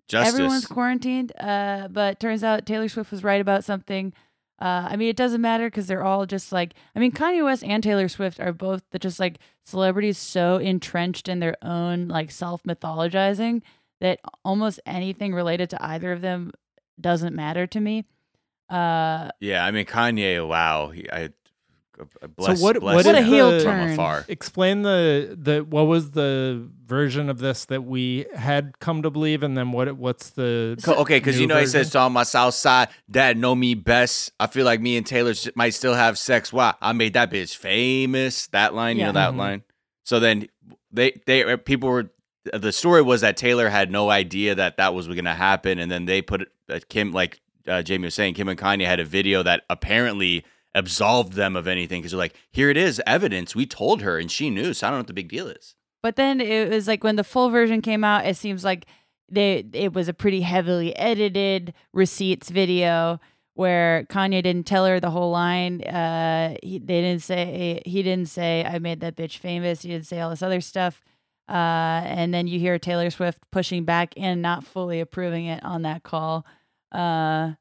Justice. 0.08 0.34
Everyone's 0.34 0.66
quarantined, 0.66 1.32
uh, 1.40 1.88
but 1.90 2.20
turns 2.20 2.44
out 2.44 2.66
Taylor 2.66 2.88
Swift 2.88 3.10
was 3.10 3.24
right 3.24 3.40
about 3.40 3.64
something. 3.64 4.12
Uh, 4.60 4.88
I 4.90 4.96
mean, 4.96 5.08
it 5.08 5.16
doesn't 5.16 5.40
matter 5.40 5.68
because 5.68 5.86
they're 5.86 6.04
all 6.04 6.26
just 6.26 6.52
like, 6.52 6.74
I 6.94 6.98
mean, 6.98 7.12
Kanye 7.12 7.42
West 7.42 7.64
and 7.64 7.82
Taylor 7.82 8.08
Swift 8.08 8.38
are 8.38 8.52
both 8.52 8.82
the, 8.90 8.98
just 8.98 9.18
like 9.18 9.38
celebrities 9.64 10.18
so 10.18 10.56
entrenched 10.58 11.28
in 11.28 11.40
their 11.40 11.56
own 11.62 12.08
like 12.08 12.30
self 12.30 12.62
mythologizing 12.64 13.62
that 14.00 14.20
almost 14.44 14.80
anything 14.84 15.32
related 15.32 15.70
to 15.70 15.82
either 15.82 16.12
of 16.12 16.20
them 16.20 16.52
doesn't 17.00 17.34
matter 17.34 17.66
to 17.68 17.80
me. 17.80 18.04
Uh, 18.68 19.30
yeah, 19.40 19.64
I 19.64 19.70
mean 19.70 19.86
Kanye, 19.86 20.46
wow. 20.46 20.88
He, 20.90 21.08
I 21.10 21.30
I 22.22 22.26
bless, 22.26 22.60
what- 22.60 22.80
bless 22.80 22.94
what 22.94 23.06
What 23.06 23.14
a 23.14 23.18
him 23.22 23.24
heel 23.26 23.50
from 23.60 23.62
turn. 23.64 23.90
afar. 23.92 24.24
Explain 24.28 24.82
the 24.82 25.36
the 25.40 25.60
what 25.64 25.86
was 25.86 26.12
the 26.12 26.68
version 26.86 27.28
of 27.30 27.38
this 27.38 27.64
that 27.66 27.84
we 27.84 28.26
had 28.34 28.78
come 28.80 29.02
to 29.02 29.10
believe, 29.10 29.42
and 29.42 29.56
then 29.56 29.72
what 29.72 29.92
what's 29.96 30.30
the 30.30 30.78
Co- 30.82 30.94
Okay, 31.02 31.18
because 31.18 31.36
you 31.40 31.46
new 31.46 31.54
know 31.54 31.60
he 31.60 31.66
version? 31.66 31.84
says 31.84 31.94
on 31.96 32.12
my 32.12 32.22
south 32.24 32.54
side, 32.54 32.88
dad 33.10 33.36
know 33.36 33.54
me 33.54 33.74
best. 33.74 34.32
I 34.40 34.46
feel 34.46 34.64
like 34.64 34.80
me 34.80 34.96
and 34.96 35.06
Taylor 35.06 35.34
might 35.54 35.70
still 35.74 35.94
have 35.94 36.18
sex. 36.18 36.52
Why? 36.52 36.74
I 36.80 36.92
made 36.92 37.14
that 37.14 37.30
bitch 37.30 37.56
famous. 37.56 38.46
That 38.48 38.74
line, 38.74 38.98
you 38.98 39.04
know 39.04 39.12
that 39.12 39.32
Mhm. 39.34 39.36
line. 39.38 39.62
So 40.04 40.20
then 40.20 40.48
they 40.92 41.20
they 41.26 41.44
uh, 41.44 41.56
people 41.56 41.88
were 41.88 42.10
the 42.52 42.72
story 42.72 43.02
was 43.02 43.20
that 43.20 43.36
Taylor 43.36 43.68
had 43.68 43.90
no 43.92 44.10
idea 44.10 44.54
that 44.56 44.76
that 44.76 44.94
was 44.94 45.06
going 45.06 45.24
to 45.26 45.32
happen, 45.34 45.78
and 45.78 45.90
then 45.90 46.06
they 46.06 46.20
put 46.22 46.48
uh, 46.68 46.80
Kim 46.88 47.12
like 47.12 47.40
uh, 47.68 47.80
Jamie 47.80 48.06
was 48.06 48.14
saying, 48.16 48.34
Kim 48.34 48.48
and 48.48 48.58
Kanye 48.58 48.84
had 48.84 48.98
a 48.98 49.04
video 49.04 49.44
that 49.44 49.62
apparently 49.70 50.44
absolved 50.74 51.34
them 51.34 51.56
of 51.56 51.66
anything 51.66 52.00
because 52.00 52.12
they're 52.12 52.18
like, 52.18 52.36
here 52.50 52.70
it 52.70 52.76
is, 52.76 53.00
evidence. 53.06 53.54
We 53.54 53.66
told 53.66 54.02
her, 54.02 54.18
and 54.18 54.30
she 54.30 54.50
knew. 54.50 54.72
So 54.74 54.86
I 54.86 54.90
don't 54.90 54.98
know 54.98 55.00
what 55.00 55.06
the 55.08 55.12
big 55.12 55.28
deal 55.28 55.48
is. 55.48 55.74
But 56.02 56.16
then 56.16 56.40
it 56.40 56.70
was 56.70 56.88
like 56.88 57.04
when 57.04 57.16
the 57.16 57.24
full 57.24 57.50
version 57.50 57.80
came 57.80 58.02
out, 58.02 58.26
it 58.26 58.36
seems 58.36 58.64
like 58.64 58.86
they 59.30 59.64
it 59.72 59.94
was 59.94 60.08
a 60.08 60.14
pretty 60.14 60.42
heavily 60.42 60.94
edited 60.96 61.72
receipts 61.92 62.50
video 62.50 63.20
where 63.54 64.04
Kanye 64.10 64.42
didn't 64.42 64.66
tell 64.66 64.86
her 64.86 64.98
the 64.98 65.10
whole 65.10 65.30
line. 65.30 65.82
Uh, 65.82 66.56
he 66.62 66.78
they 66.78 67.00
didn't 67.00 67.22
say 67.22 67.82
he 67.86 68.02
didn't 68.02 68.28
say 68.28 68.64
I 68.64 68.78
made 68.78 69.00
that 69.00 69.16
bitch 69.16 69.38
famous. 69.38 69.82
He 69.82 69.88
didn't 69.88 70.06
say 70.06 70.20
all 70.20 70.30
this 70.30 70.42
other 70.42 70.60
stuff. 70.60 71.02
Uh, 71.48 72.02
and 72.04 72.32
then 72.32 72.46
you 72.46 72.58
hear 72.58 72.78
Taylor 72.78 73.10
Swift 73.10 73.50
pushing 73.50 73.84
back 73.84 74.14
and 74.16 74.40
not 74.40 74.64
fully 74.64 75.00
approving 75.00 75.46
it 75.46 75.62
on 75.64 75.82
that 75.82 76.02
call. 76.02 76.46
Uh, 76.90 77.52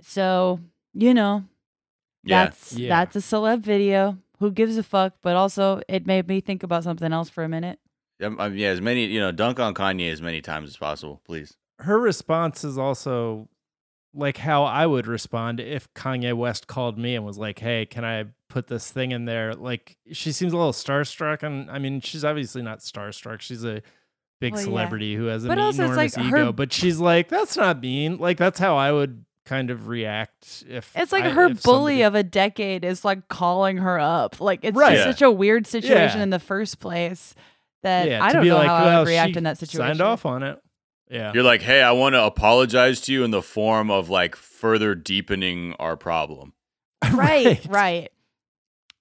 so 0.00 0.60
you 0.94 1.12
know 1.12 1.44
Yeah. 2.24 2.44
that's 2.44 2.72
Yeah. 2.74 2.88
that's 2.88 3.16
a 3.16 3.20
celeb 3.20 3.60
video. 3.60 4.18
Who 4.38 4.50
gives 4.50 4.76
a 4.76 4.82
fuck? 4.82 5.14
But 5.22 5.36
also, 5.36 5.80
it 5.88 6.06
made 6.06 6.26
me 6.28 6.40
think 6.40 6.62
about 6.62 6.84
something 6.84 7.12
else 7.12 7.28
for 7.30 7.44
a 7.44 7.48
minute. 7.48 7.78
Um, 8.22 8.38
um, 8.40 8.56
yeah, 8.56 8.68
as 8.68 8.80
many 8.80 9.04
you 9.06 9.18
know, 9.20 9.32
dunk 9.32 9.58
on 9.60 9.74
Kanye 9.74 10.10
as 10.12 10.22
many 10.22 10.40
times 10.40 10.68
as 10.70 10.76
possible, 10.76 11.20
please. 11.24 11.56
her 11.80 11.98
response 11.98 12.62
is 12.64 12.78
also 12.78 13.48
like 14.14 14.36
how 14.36 14.62
I 14.64 14.86
would 14.86 15.06
respond 15.06 15.58
if 15.58 15.92
Kanye 15.94 16.34
West 16.34 16.66
called 16.66 16.98
me 16.98 17.14
and 17.16 17.24
was 17.24 17.38
like, 17.38 17.58
"Hey, 17.58 17.86
can 17.86 18.04
I 18.04 18.26
put 18.48 18.66
this 18.68 18.90
thing 18.90 19.10
in 19.12 19.24
there?" 19.24 19.54
Like 19.54 19.96
she 20.12 20.30
seems 20.32 20.52
a 20.52 20.56
little 20.56 20.72
starstruck, 20.72 21.42
and 21.42 21.70
I 21.70 21.78
mean, 21.78 22.00
she's 22.00 22.24
obviously 22.24 22.62
not 22.62 22.80
starstruck. 22.80 23.40
She's 23.40 23.64
a 23.64 23.82
big 24.40 24.52
Well, 24.52 24.60
yeah. 24.60 24.64
celebrity 24.66 25.14
who 25.16 25.24
has 25.26 25.44
an 25.44 25.48
But 25.48 25.58
also 25.58 25.84
it's 25.84 25.92
enormous 25.92 26.16
like 26.16 26.26
ego. 26.26 26.46
her- 26.46 26.52
But 26.52 26.72
she's 26.72 26.98
like, 26.98 27.28
"That's 27.28 27.56
not 27.56 27.80
mean." 27.80 28.18
Like 28.18 28.36
that's 28.38 28.58
how 28.60 28.76
I 28.76 28.92
would 28.92 29.24
kind 29.44 29.70
of 29.70 29.88
react 29.88 30.64
if 30.68 30.92
It's 30.94 31.10
like 31.12 31.24
I- 31.24 31.30
her 31.30 31.48
bully 31.48 31.98
somebody- 31.98 32.02
of 32.02 32.14
a 32.14 32.22
decade 32.22 32.84
is 32.84 33.04
like 33.04 33.28
calling 33.28 33.78
her 33.78 33.98
up. 33.98 34.40
Like 34.40 34.60
it's 34.62 34.76
Right. 34.76 34.94
just 34.94 35.06
Yeah. 35.06 35.12
such 35.12 35.22
a 35.22 35.30
weird 35.30 35.66
situation 35.66 36.18
Yeah. 36.18 36.22
in 36.22 36.30
the 36.30 36.38
first 36.38 36.78
place 36.80 37.34
that 37.82 38.08
yeah, 38.08 38.24
I 38.24 38.32
don't 38.32 38.46
know 38.46 38.56
like, 38.56 38.68
how 38.68 38.74
I 38.76 38.98
would 39.00 39.08
react 39.08 39.36
in 39.36 39.44
that 39.44 39.58
situation. 39.58 39.88
Signed 39.96 40.00
off 40.00 40.24
on 40.24 40.42
it. 40.44 40.58
Yeah. 41.10 41.32
You're 41.34 41.42
like, 41.42 41.62
hey, 41.62 41.82
I 41.82 41.90
want 41.92 42.14
to 42.14 42.22
apologize 42.22 43.00
to 43.02 43.12
you 43.12 43.24
in 43.24 43.32
the 43.32 43.42
form 43.42 43.90
of 43.90 44.08
like 44.08 44.36
further 44.36 44.94
deepening 44.94 45.74
our 45.78 45.96
problem. 45.96 46.52
right, 47.12 47.60
right. 47.68 48.10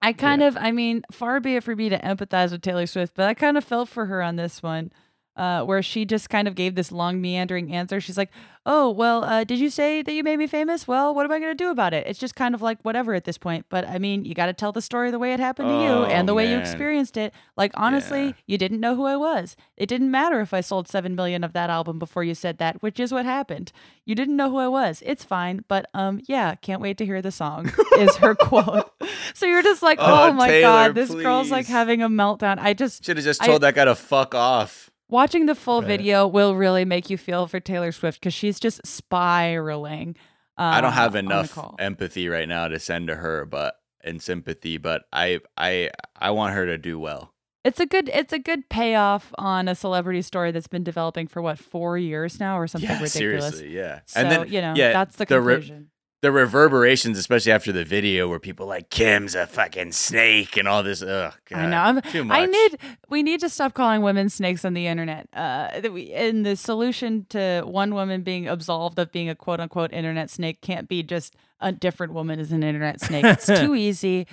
I 0.02 0.14
kind 0.14 0.42
of, 0.42 0.58
I 0.58 0.72
mean, 0.72 1.04
far 1.12 1.39
be 1.39 1.56
it 1.58 1.64
for 1.64 1.76
me 1.76 1.89
to 1.89 2.00
empathize 2.00 2.52
with 2.52 2.64
Taylor 2.64 2.88
Swift, 2.88 3.14
but 3.16 3.30
I 3.30 3.36
kind 3.36 3.56
of 3.56 3.64
felt 3.64 3.88
for 3.88 4.08
her 4.08 4.24
on 4.24 4.36
this 4.36 4.64
one, 4.64 4.92
uh, 5.36 5.64
where 5.64 5.82
she 5.82 6.06
just 6.06 6.30
kind 6.30 6.48
of 6.48 6.56
gave 6.56 6.76
this 6.76 6.92
long, 6.92 7.22
meandering 7.22 7.72
answer. 7.74 8.02
She's 8.02 8.18
like, 8.18 8.30
"Oh, 8.66 8.90
well, 8.92 9.24
uh, 9.24 9.44
did 9.44 9.60
you 9.60 9.70
say 9.70 10.02
that 10.02 10.12
you 10.14 10.24
made 10.24 10.38
me 10.38 10.46
famous? 10.48 10.88
Well, 10.88 11.16
what 11.16 11.26
am 11.26 11.32
I 11.32 11.40
going 11.40 11.52
to 11.52 11.56
do 11.64 11.70
about 11.70 11.94
it? 11.94 12.06
It's 12.06 12.20
just 12.20 12.36
kind 12.36 12.54
of 12.54 12.62
like 12.62 12.80
whatever 12.84 13.14
at 13.14 13.24
this 13.24 13.38
point. 13.38 13.66
But 13.70 13.88
I 13.88 13.98
mean, 13.98 14.26
you 14.26 14.34
got 14.36 14.48
to 14.48 14.54
tell 14.54 14.72
the 14.72 14.82
story 14.82 15.10
the 15.10 15.18
way 15.20 15.34
it 15.34 15.40
happened 15.40 15.70
to 15.70 15.74
you 15.76 15.90
Oh, 15.90 16.04
and 16.06 16.28
the 16.28 16.34
way 16.34 16.50
you 16.52 16.58
experienced 16.58 17.16
it. 17.18 17.34
Like 17.56 17.72
honestly, 17.76 18.26
Yeah. 18.26 18.32
you 18.46 18.58
didn't 18.58 18.82
know 18.82 18.96
who 18.96 19.06
I 19.06 19.16
was. 19.16 19.56
It 19.78 19.88
didn't 19.88 20.12
matter 20.12 20.42
if 20.42 20.54
I 20.54 20.62
sold 20.62 20.88
seven 20.90 21.16
million 21.16 21.44
of 21.44 21.54
that 21.54 21.70
album 21.70 21.98
before 21.98 22.24
you 22.26 22.36
said 22.36 22.58
that, 22.58 22.82
which 22.84 23.00
is 23.00 23.12
what 23.14 23.26
happened. 23.26 23.72
You 24.06 24.16
didn't 24.16 24.36
know 24.36 24.50
who 24.50 24.58
I 24.58 24.68
was. 24.68 25.02
It's 25.06 25.24
fine, 25.24 25.64
but 25.70 25.86
um, 25.94 26.20
yeah, 26.28 26.56
can't 26.56 26.82
wait 26.82 26.98
to 26.98 27.06
hear 27.06 27.22
the 27.22 27.32
song. 27.32 27.72
is 27.98 28.18
her 28.18 28.36
quote. 28.40 28.92
So 29.34 29.46
you're 29.46 29.64
just 29.64 29.82
like, 29.82 29.98
Oh, 30.02 30.30
oh, 30.30 30.34
my 30.34 30.48
Taylor, 30.50 30.62
god, 30.90 30.96
this 30.96 31.10
girl's 31.10 31.50
like 31.50 31.68
having 31.68 32.02
a 32.04 32.10
meltdown. 32.10 32.58
I 32.60 32.74
just 32.74 33.06
Should 33.06 33.16
have 33.18 33.24
just 33.24 33.42
I- 33.42 33.48
told 33.48 33.62
that 33.62 33.76
guy 33.76 33.86
to 33.86 33.96
fuck 33.96 34.36
off. 34.36 34.90
Watching 35.12 35.45
the 35.45 35.53
full 35.55 35.82
Right. 35.82 35.88
video 35.88 36.26
will 36.28 36.55
really 36.55 36.86
make 36.86 37.09
you 37.12 37.18
feel 37.18 37.45
for 37.45 37.59
Taylor 37.59 37.91
Swift 37.91 38.20
because 38.20 38.34
she's 38.34 38.59
just 38.59 38.82
spiraling. 38.86 40.16
Uh, 40.57 40.64
I 40.76 40.82
don't 40.82 40.93
have 40.93 41.16
enough 41.16 41.57
empathy 41.80 42.28
right 42.30 42.47
now 42.47 42.68
to 42.68 42.80
send 42.80 43.07
to 43.07 43.16
her, 43.16 43.45
but 43.45 43.76
and 44.03 44.22
sympathy, 44.22 44.78
but 44.78 45.03
I 45.14 45.39
I 45.57 45.91
I 46.16 46.32
want 46.32 46.55
her 46.55 46.66
to 46.66 46.78
do 46.78 46.99
well. 46.99 47.34
It's 47.64 47.80
a 47.80 47.86
good 47.86 48.09
it's 48.09 48.34
a 48.34 48.39
good 48.39 48.70
payoff 48.70 49.32
on 49.38 49.68
a 49.68 49.76
celebrity 49.76 50.24
story 50.24 50.51
that's 50.51 50.68
been 50.68 50.84
developing 50.84 51.28
for 51.28 51.41
what 51.41 51.59
four 51.59 51.97
years 51.97 52.39
now 52.39 52.57
or 52.57 52.66
something 52.68 52.89
yeah, 52.89 53.01
ridiculous. 53.01 53.14
seriously, 53.59 53.76
yeah. 53.76 53.99
So 54.07 54.20
and 54.20 54.32
then 54.32 54.51
you 54.51 54.62
know 54.62 54.74
yeah, 54.76 54.93
that's 54.93 55.16
the 55.18 55.26
the 55.26 55.39
re- 55.39 55.55
conclusion. 55.55 55.91
The 56.22 56.32
reverberations, 56.32 57.18
especially 57.18 57.52
after 57.52 57.72
the 57.72 57.84
video, 57.84 58.28
where 58.30 58.40
people 58.40 58.68
like 58.68 58.90
Kim's 58.92 59.34
a 59.34 59.48
fucking 59.48 59.92
snake 59.92 60.56
and 60.56 60.68
all 60.68 60.84
this. 60.84 61.02
Ugh, 61.02 61.34
God, 61.50 61.60
I 61.60 61.66
know. 61.70 61.78
I'm- 61.78 62.02
too 62.12 62.24
much. 62.24 62.38
I 62.38 62.46
need 62.46 62.78
we 63.10 63.24
need 63.24 63.40
to 63.42 63.50
stop 63.50 63.74
calling 63.74 64.02
women 64.04 64.30
snakes 64.30 64.64
on 64.64 64.74
the 64.76 64.86
internet. 64.88 65.28
Uh, 65.34 65.82
we, 65.92 66.12
and 66.14 66.46
the 66.46 66.56
solution 66.56 67.26
to 67.30 67.64
one 67.66 67.94
woman 67.96 68.22
being 68.22 68.48
absolved 68.48 69.00
of 69.00 69.12
being 69.12 69.30
a 69.30 69.36
quote 69.36 69.60
unquote 69.60 69.92
internet 69.94 70.30
snake 70.30 70.62
can't 70.62 70.88
be 70.88 71.02
just 71.04 71.36
a 71.60 71.72
different 71.72 72.14
woman 72.14 72.40
is 72.40 72.52
an 72.52 72.64
internet 72.64 73.02
snake. 73.02 73.26
It's 73.26 73.46
too 73.60 73.74
easy. 73.76 74.28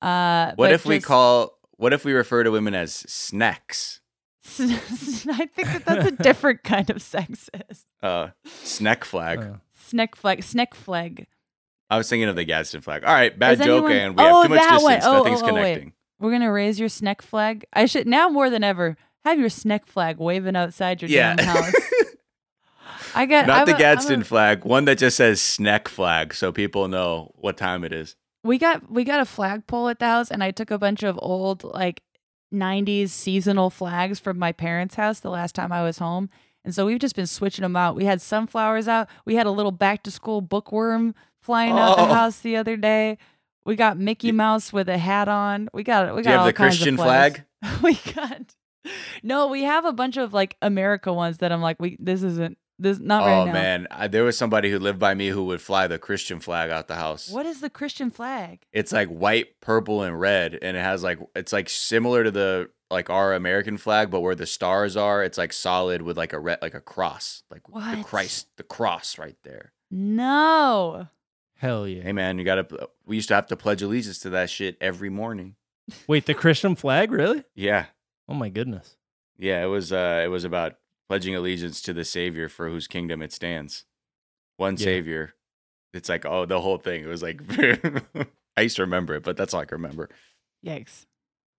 Uh, 0.00 0.52
What 0.56 0.68
but 0.68 0.72
if 0.72 0.84
we 0.86 1.00
call? 1.00 1.58
What 1.76 1.92
if 1.92 2.04
we 2.04 2.12
refer 2.12 2.42
to 2.44 2.50
women 2.50 2.74
as 2.74 2.94
snacks? 2.94 4.00
I 4.58 5.48
think 5.54 5.68
that 5.68 5.82
that's 5.84 6.06
a 6.06 6.10
different 6.10 6.62
kind 6.64 6.88
of 6.90 6.98
sexist. 6.98 7.84
Uh, 8.02 8.28
snack 8.46 9.04
flag. 9.04 9.38
Uh, 9.40 9.52
Sneck 9.86 10.16
flag, 10.16 10.42
sneck 10.42 10.74
flag. 10.74 11.26
I 11.90 11.96
was 11.98 12.08
thinking 12.08 12.28
of 12.28 12.36
the 12.36 12.44
Gadsden 12.44 12.80
flag. 12.80 13.04
All 13.04 13.12
right, 13.12 13.36
bad 13.38 13.60
Is 13.60 13.66
joke, 13.66 13.84
anyone- 13.84 13.92
and 13.92 14.16
we 14.16 14.22
Oh, 14.24 14.42
have 14.42 14.48
too 14.50 14.54
much 14.54 14.82
one. 14.82 14.92
distance. 14.94 15.04
Oh, 15.06 15.12
Nothing's 15.18 15.42
oh, 15.42 15.44
oh, 15.50 15.54
wait. 15.54 15.60
connecting. 15.74 15.92
We're 16.20 16.30
gonna 16.30 16.52
raise 16.52 16.80
your 16.80 16.88
snack 16.88 17.22
flag. 17.22 17.64
I 17.72 17.86
should 17.86 18.06
now 18.06 18.28
more 18.28 18.48
than 18.50 18.64
ever 18.64 18.96
have 19.24 19.38
your 19.38 19.48
snack 19.50 19.86
flag 19.86 20.18
waving 20.18 20.56
outside 20.56 21.02
your 21.02 21.10
Yeah. 21.10 21.34
damn 21.36 21.46
house. 21.46 21.72
I 23.14 23.26
got 23.26 23.46
Not 23.46 23.60
I'm 23.60 23.66
the 23.66 23.76
a- 23.76 23.78
Gadsden 23.78 24.22
a- 24.22 24.24
flag, 24.24 24.64
one 24.64 24.84
that 24.86 24.98
just 24.98 25.16
says 25.16 25.40
snack 25.40 25.88
flag, 25.88 26.34
so 26.34 26.50
people 26.52 26.88
know 26.88 27.32
what 27.36 27.56
time 27.56 27.84
it 27.84 27.92
is. 27.92 28.16
we 28.42 28.58
got 28.58 28.90
we 28.90 29.04
got 29.04 29.20
a 29.20 29.24
flagpole 29.24 29.88
at 29.88 29.98
the 29.98 30.06
house, 30.06 30.30
and 30.30 30.42
I 30.42 30.50
took 30.50 30.70
a 30.70 30.78
bunch 30.78 31.02
of 31.02 31.18
old 31.22 31.64
like 31.64 32.02
'90s 32.52 33.10
seasonal 33.10 33.70
flags 33.70 34.18
from 34.18 34.38
my 34.38 34.52
parents' 34.52 34.96
house 34.96 35.20
the 35.20 35.30
last 35.30 35.54
time 35.54 35.72
I 35.72 35.82
was 35.82 35.98
home, 35.98 36.28
and 36.64 36.74
so 36.74 36.86
we've 36.86 36.98
just 36.98 37.16
been 37.16 37.26
switching 37.26 37.62
them 37.62 37.76
out. 37.76 37.96
We 37.96 38.04
had 38.04 38.20
sunflowers 38.20 38.88
out. 38.88 39.08
We 39.24 39.36
had 39.36 39.46
a 39.46 39.50
little 39.50 39.72
back 39.72 40.02
to 40.04 40.10
school 40.10 40.40
bookworm 40.40 41.14
flying 41.44 41.72
out 41.72 41.98
Oh. 41.98 42.06
the 42.06 42.14
house 42.14 42.40
the 42.40 42.56
other 42.56 42.76
day. 42.76 43.18
We 43.66 43.76
got 43.76 43.98
Mickey 43.98 44.32
Mouse 44.32 44.72
with 44.72 44.88
a 44.88 44.98
hat 44.98 45.28
on. 45.28 45.68
We 45.72 45.84
got 45.84 46.14
we 46.14 46.22
Do 46.22 46.24
got 46.24 46.30
you 46.32 46.36
have 46.38 46.46
the 46.46 46.52
Christian 46.52 46.96
flag? 46.96 47.44
we 47.82 47.94
got 48.14 48.54
no. 49.22 49.48
We 49.48 49.62
have 49.62 49.84
a 49.84 49.92
bunch 49.92 50.16
of 50.16 50.32
like 50.34 50.56
America 50.60 51.12
ones 51.12 51.38
that 51.38 51.52
I'm 51.52 51.62
like, 51.62 51.80
we 51.80 51.96
this 52.00 52.22
isn't 52.22 52.58
this 52.78 52.98
not 52.98 53.22
oh 53.22 53.26
right 53.26 53.44
now. 53.46 53.50
Oh 53.50 53.54
man, 53.54 53.86
I, 53.90 54.08
there 54.08 54.24
was 54.24 54.36
somebody 54.36 54.70
who 54.70 54.78
lived 54.78 54.98
by 54.98 55.14
me 55.14 55.28
who 55.28 55.44
would 55.44 55.62
fly 55.62 55.86
the 55.86 55.98
Christian 55.98 56.40
flag 56.40 56.70
out 56.70 56.88
the 56.88 56.96
house. 56.96 57.30
What 57.30 57.46
is 57.46 57.60
the 57.60 57.70
Christian 57.70 58.10
flag? 58.10 58.66
It's 58.72 58.92
like 58.92 59.08
white, 59.08 59.60
purple, 59.60 60.02
and 60.02 60.18
red, 60.20 60.58
and 60.60 60.76
it 60.76 60.80
has 60.80 61.02
like 61.02 61.18
it's 61.34 61.52
like 61.52 61.70
similar 61.70 62.24
to 62.24 62.30
the 62.30 62.70
like 62.90 63.08
our 63.08 63.32
American 63.32 63.78
flag, 63.78 64.10
but 64.10 64.20
where 64.20 64.34
the 64.34 64.46
stars 64.46 64.94
are, 64.96 65.24
it's 65.24 65.38
like 65.38 65.52
solid 65.54 66.02
with 66.02 66.18
like 66.18 66.32
a 66.34 66.38
red, 66.38 66.58
like 66.60 66.74
a 66.74 66.80
cross, 66.80 67.42
like 67.50 67.62
the 67.66 68.02
Christ, 68.04 68.48
the 68.56 68.62
cross 68.62 69.18
right 69.18 69.36
there. 69.42 69.72
No. 69.90 71.08
Hell 71.64 71.88
yeah. 71.88 72.02
Hey 72.02 72.12
man, 72.12 72.38
you 72.38 72.44
gotta. 72.44 72.88
We 73.06 73.16
used 73.16 73.28
to 73.28 73.34
have 73.34 73.46
to 73.46 73.56
pledge 73.56 73.80
allegiance 73.80 74.18
to 74.18 74.30
that 74.30 74.50
shit 74.50 74.76
every 74.82 75.08
morning. 75.08 75.56
Wait, 76.06 76.26
the 76.26 76.34
Christian 76.34 76.74
flag, 76.76 77.10
really? 77.10 77.42
Yeah, 77.54 77.86
Oh 78.28 78.34
my 78.34 78.50
goodness. 78.50 78.96
yeah. 79.38 79.62
It 79.62 79.68
was. 79.68 79.90
uh 79.90 80.20
It 80.22 80.28
was 80.28 80.44
about 80.44 80.74
pledging 81.08 81.34
allegiance 81.34 81.80
to 81.82 81.94
the 81.94 82.04
Savior 82.04 82.50
for 82.50 82.68
whose 82.68 82.86
kingdom 82.86 83.22
it 83.22 83.32
stands. 83.32 83.86
One 84.58 84.74
Yeah. 84.76 84.84
Savior. 84.84 85.34
It's 85.94 86.10
like 86.10 86.26
oh, 86.26 86.44
the 86.44 86.60
whole 86.60 86.76
thing. 86.76 87.02
It 87.02 87.06
was 87.06 87.22
like 87.22 87.40
I 88.58 88.60
used 88.60 88.76
to 88.76 88.82
remember 88.82 89.14
it, 89.14 89.22
but 89.22 89.38
that's 89.38 89.54
all 89.54 89.60
I 89.60 89.64
can 89.64 89.76
remember. 89.80 90.10
Yikes. 90.66 91.06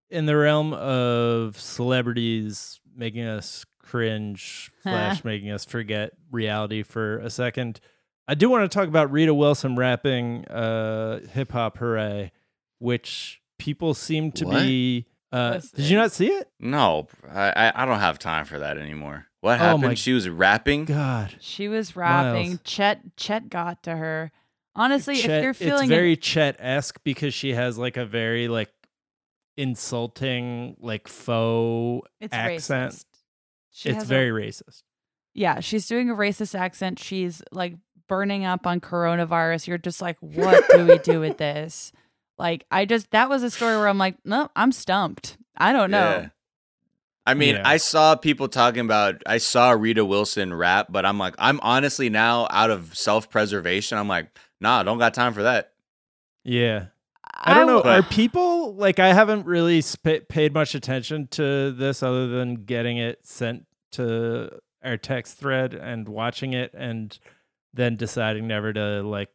In 0.08 0.26
the 0.26 0.36
realm 0.36 0.72
of 0.72 1.58
celebrities 1.58 2.80
making 2.94 3.24
us 3.24 3.64
cringe 3.82 4.70
slash 4.84 5.24
making 5.24 5.50
us 5.50 5.64
forget 5.64 6.12
reality 6.30 6.84
for 6.84 7.18
a 7.18 7.28
second, 7.28 7.80
I 8.28 8.34
do 8.34 8.48
want 8.50 8.70
to 8.70 8.74
talk 8.76 8.88
about 8.88 9.10
Rita 9.12 9.32
Wilson 9.34 9.76
rapping 9.76 10.44
uh, 10.46 11.20
"Hip 11.32 11.52
Hop 11.52 11.78
Hooray," 11.78 12.32
which 12.78 13.40
people 13.58 13.94
seem 13.94 14.32
to 14.32 14.44
What? 14.46 14.62
be. 14.62 15.06
Uh, 15.32 15.60
did 15.74 15.86
you 15.86 15.96
not 15.96 16.12
see 16.12 16.28
it? 16.28 16.48
No, 16.60 17.08
I 17.28 17.50
I- 17.50 17.82
I 17.82 17.84
don't 17.84 17.98
have 18.00 18.18
time 18.18 18.44
for 18.44 18.58
that 18.58 18.78
anymore. 18.78 19.26
What 19.40 19.60
Oh 19.60 19.64
happened? 19.64 19.82
my- 19.82 19.94
she 19.94 20.12
was 20.12 20.28
rapping. 20.28 20.86
God, 20.86 21.36
She 21.40 21.68
was 21.68 21.94
rapping. 21.94 22.48
Miles. 22.50 22.60
Chet 22.64 23.16
Chet 23.16 23.48
got 23.48 23.82
to 23.84 23.96
her. 23.96 24.32
Honestly, 24.74 25.16
Chet- 25.16 25.30
if 25.30 25.42
you're 25.44 25.54
feeling 25.54 25.84
it's 25.84 25.92
it- 25.92 25.94
very 25.94 26.16
Chet 26.16 26.56
esque 26.58 26.98
because 27.04 27.32
she 27.34 27.54
has 27.54 27.78
like 27.78 27.96
a 27.96 28.04
very 28.06 28.48
like 28.48 28.70
insulting 29.56 30.76
like 30.80 31.08
faux 31.08 32.06
it's 32.20 32.32
accent. 32.34 32.92
racist. 32.92 33.04
She 33.70 33.88
it's 33.90 33.96
has 33.96 34.04
a- 34.04 34.08
very 34.08 34.30
racist. 34.30 34.82
yeah. 35.34 35.60
She's 35.60 35.86
doing 35.86 36.10
a 36.10 36.14
racist 36.14 36.58
accent. 36.58 36.98
She's 36.98 37.42
like 37.52 37.74
burning 38.08 38.44
up 38.44 38.66
on 38.66 38.80
coronavirus. 38.80 39.66
You're 39.66 39.78
just 39.78 40.00
like, 40.02 40.16
what 40.20 40.68
do 40.70 40.86
we 40.86 40.98
do 40.98 41.20
with 41.20 41.38
this? 41.38 41.92
Like, 42.38 42.64
I 42.70 42.84
just 42.84 43.10
that 43.12 43.28
was 43.28 43.42
a 43.42 43.50
story 43.50 43.76
where 43.76 43.88
I'm 43.88 43.98
like, 43.98 44.16
no, 44.24 44.50
I'm 44.56 44.72
stumped. 44.72 45.38
I 45.56 45.72
don't 45.72 45.90
know. 45.90 45.98
Yeah. 46.22 46.28
I 47.28 47.34
mean, 47.34 47.56
Yeah. 47.56 47.62
I 47.64 47.78
saw 47.78 48.14
people 48.14 48.46
talking 48.48 48.80
about. 48.80 49.22
I 49.26 49.38
saw 49.38 49.70
Rita 49.72 50.04
Wilson 50.04 50.54
rap, 50.54 50.86
but 50.90 51.04
I'm 51.04 51.18
like, 51.18 51.34
I'm 51.38 51.58
honestly 51.60 52.08
now 52.08 52.46
out 52.50 52.70
of 52.70 52.96
self 52.96 53.28
preservation. 53.30 53.98
I'm 53.98 54.06
like, 54.08 54.28
nah, 54.60 54.82
don't 54.82 54.98
got 54.98 55.12
time 55.14 55.32
for 55.34 55.42
that. 55.42 55.72
Yeah. 56.44 56.86
I 57.38 57.54
don't 57.54 57.66
know. 57.66 57.78
w- 57.82 57.96
Are 57.98 58.02
people 58.02 58.74
like 58.74 58.98
I 58.98 59.12
haven't 59.12 59.44
really 59.46 59.80
sp- 59.82 60.28
paid 60.28 60.54
much 60.54 60.74
attention 60.74 61.26
to 61.32 61.70
this 61.72 62.02
other 62.02 62.28
than 62.28 62.64
getting 62.64 62.96
it 62.98 63.26
sent 63.26 63.66
to 63.92 64.50
our 64.84 64.96
text 64.96 65.36
thread 65.38 65.74
and 65.74 66.08
watching 66.08 66.52
it 66.54 66.72
and 66.74 67.18
then 67.76 67.96
deciding 67.96 68.46
never 68.48 68.72
to 68.72 69.02
like 69.02 69.28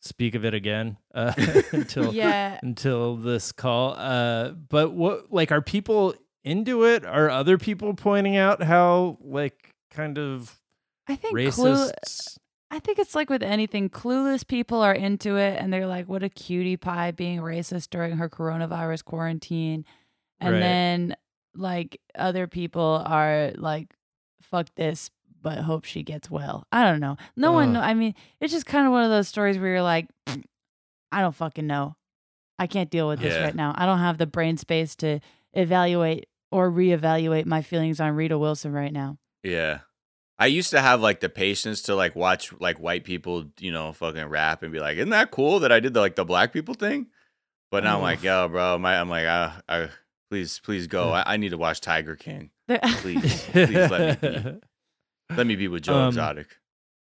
speak 0.00 0.34
of 0.34 0.44
it 0.44 0.54
again 0.54 0.96
uh, 1.14 1.32
until 1.72 2.14
Yeah. 2.14 2.58
until 2.62 3.16
this 3.16 3.52
call. 3.52 3.94
Uh, 3.98 4.50
but 4.50 4.92
what 4.92 5.32
like 5.32 5.52
are 5.52 5.60
people 5.62 6.14
into 6.44 6.84
it? 6.84 7.04
Are 7.04 7.28
other 7.30 7.58
people 7.58 7.94
pointing 7.94 8.36
out 8.36 8.62
how 8.62 9.18
like 9.20 9.74
kind 9.90 10.16
of 10.18 10.56
I 11.08 11.16
think 11.16 11.32
clue, 11.52 11.74
racist? 11.74 12.38
I 12.70 12.78
think 12.80 12.98
it's 12.98 13.14
like 13.14 13.30
with 13.30 13.42
anything, 13.42 13.88
clueless 13.88 14.46
people 14.46 14.82
are 14.82 14.94
into 14.94 15.36
it 15.36 15.56
and 15.58 15.72
they're 15.72 15.86
like, 15.86 16.06
what 16.06 16.22
a 16.22 16.28
cutie 16.28 16.76
pie 16.76 17.10
being 17.12 17.40
racist 17.40 17.88
during 17.90 18.18
her 18.18 18.28
coronavirus 18.28 19.04
quarantine. 19.04 19.84
And 20.40 20.52
Right. 20.54 20.60
then 20.60 21.16
like 21.54 22.00
other 22.14 22.46
people 22.46 23.02
are 23.06 23.52
like, 23.56 23.94
fuck 24.42 24.68
this, 24.76 25.10
but 25.42 25.58
hope 25.58 25.84
she 25.84 26.02
gets 26.02 26.30
well. 26.30 26.66
I 26.72 26.84
don't 26.84 27.00
know. 27.00 27.16
No 27.36 27.52
one, 27.52 27.72
know. 27.72 27.80
I 27.80 27.94
mean, 27.94 28.14
it's 28.40 28.52
just 28.52 28.66
kind 28.66 28.86
of 28.86 28.92
one 28.92 29.04
of 29.04 29.10
those 29.10 29.28
stories 29.28 29.58
where 29.58 29.68
you're 29.70 29.82
like, 29.82 30.08
I 31.10 31.20
don't 31.20 31.34
fucking 31.34 31.66
know. 31.66 31.96
I 32.58 32.66
can't 32.66 32.90
deal 32.90 33.08
with 33.08 33.20
this 33.20 33.34
Yeah. 33.34 33.44
right 33.44 33.54
now. 33.54 33.72
I 33.76 33.86
don't 33.86 34.00
have 34.00 34.18
the 34.18 34.26
brain 34.26 34.56
space 34.56 34.94
to 34.96 35.20
evaluate 35.52 36.26
or 36.50 36.70
reevaluate 36.70 37.46
my 37.46 37.62
feelings 37.62 38.00
on 38.00 38.14
Rita 38.16 38.36
Wilson 38.38 38.72
right 38.72 38.92
now. 38.92 39.18
Yeah. 39.42 39.80
I 40.40 40.46
used 40.46 40.70
to 40.70 40.80
have 40.80 41.00
like 41.00 41.20
the 41.20 41.28
patience 41.28 41.82
to 41.82 41.94
like 41.94 42.14
watch 42.14 42.52
like 42.60 42.78
white 42.78 43.04
people, 43.04 43.46
you 43.58 43.72
know, 43.72 43.92
fucking 43.92 44.26
rap 44.26 44.62
and 44.62 44.72
be 44.72 44.78
like, 44.78 44.96
"Isn't 44.96 45.10
that 45.10 45.32
cool 45.32 45.58
that 45.60 45.72
I 45.72 45.80
did 45.80 45.94
the 45.94 46.00
like 46.00 46.14
the 46.14 46.24
black 46.24 46.52
people 46.52 46.74
thing?" 46.74 47.08
But 47.72 47.82
now 47.82 47.96
I'm 47.96 48.02
like, 48.02 48.22
"Yo, 48.22 48.48
bro, 48.48 48.78
my, 48.78 49.00
I'm 49.00 49.08
like, 49.08 49.26
uh, 49.26 49.50
I, 49.68 49.88
please, 50.30 50.60
please 50.62 50.86
go. 50.86 51.10
I, 51.10 51.34
I 51.34 51.36
need 51.38 51.48
to 51.50 51.58
watch 51.58 51.80
Tiger 51.80 52.14
King. 52.14 52.50
Please, 52.68 53.44
please 53.50 53.90
let 53.90 54.22
me 54.22 54.28
be. 54.28 54.60
Let 55.36 55.46
me 55.46 55.56
be 55.56 55.68
with 55.68 55.82
Joe 55.84 55.94
Um, 55.94 56.08
Exotic." 56.08 56.56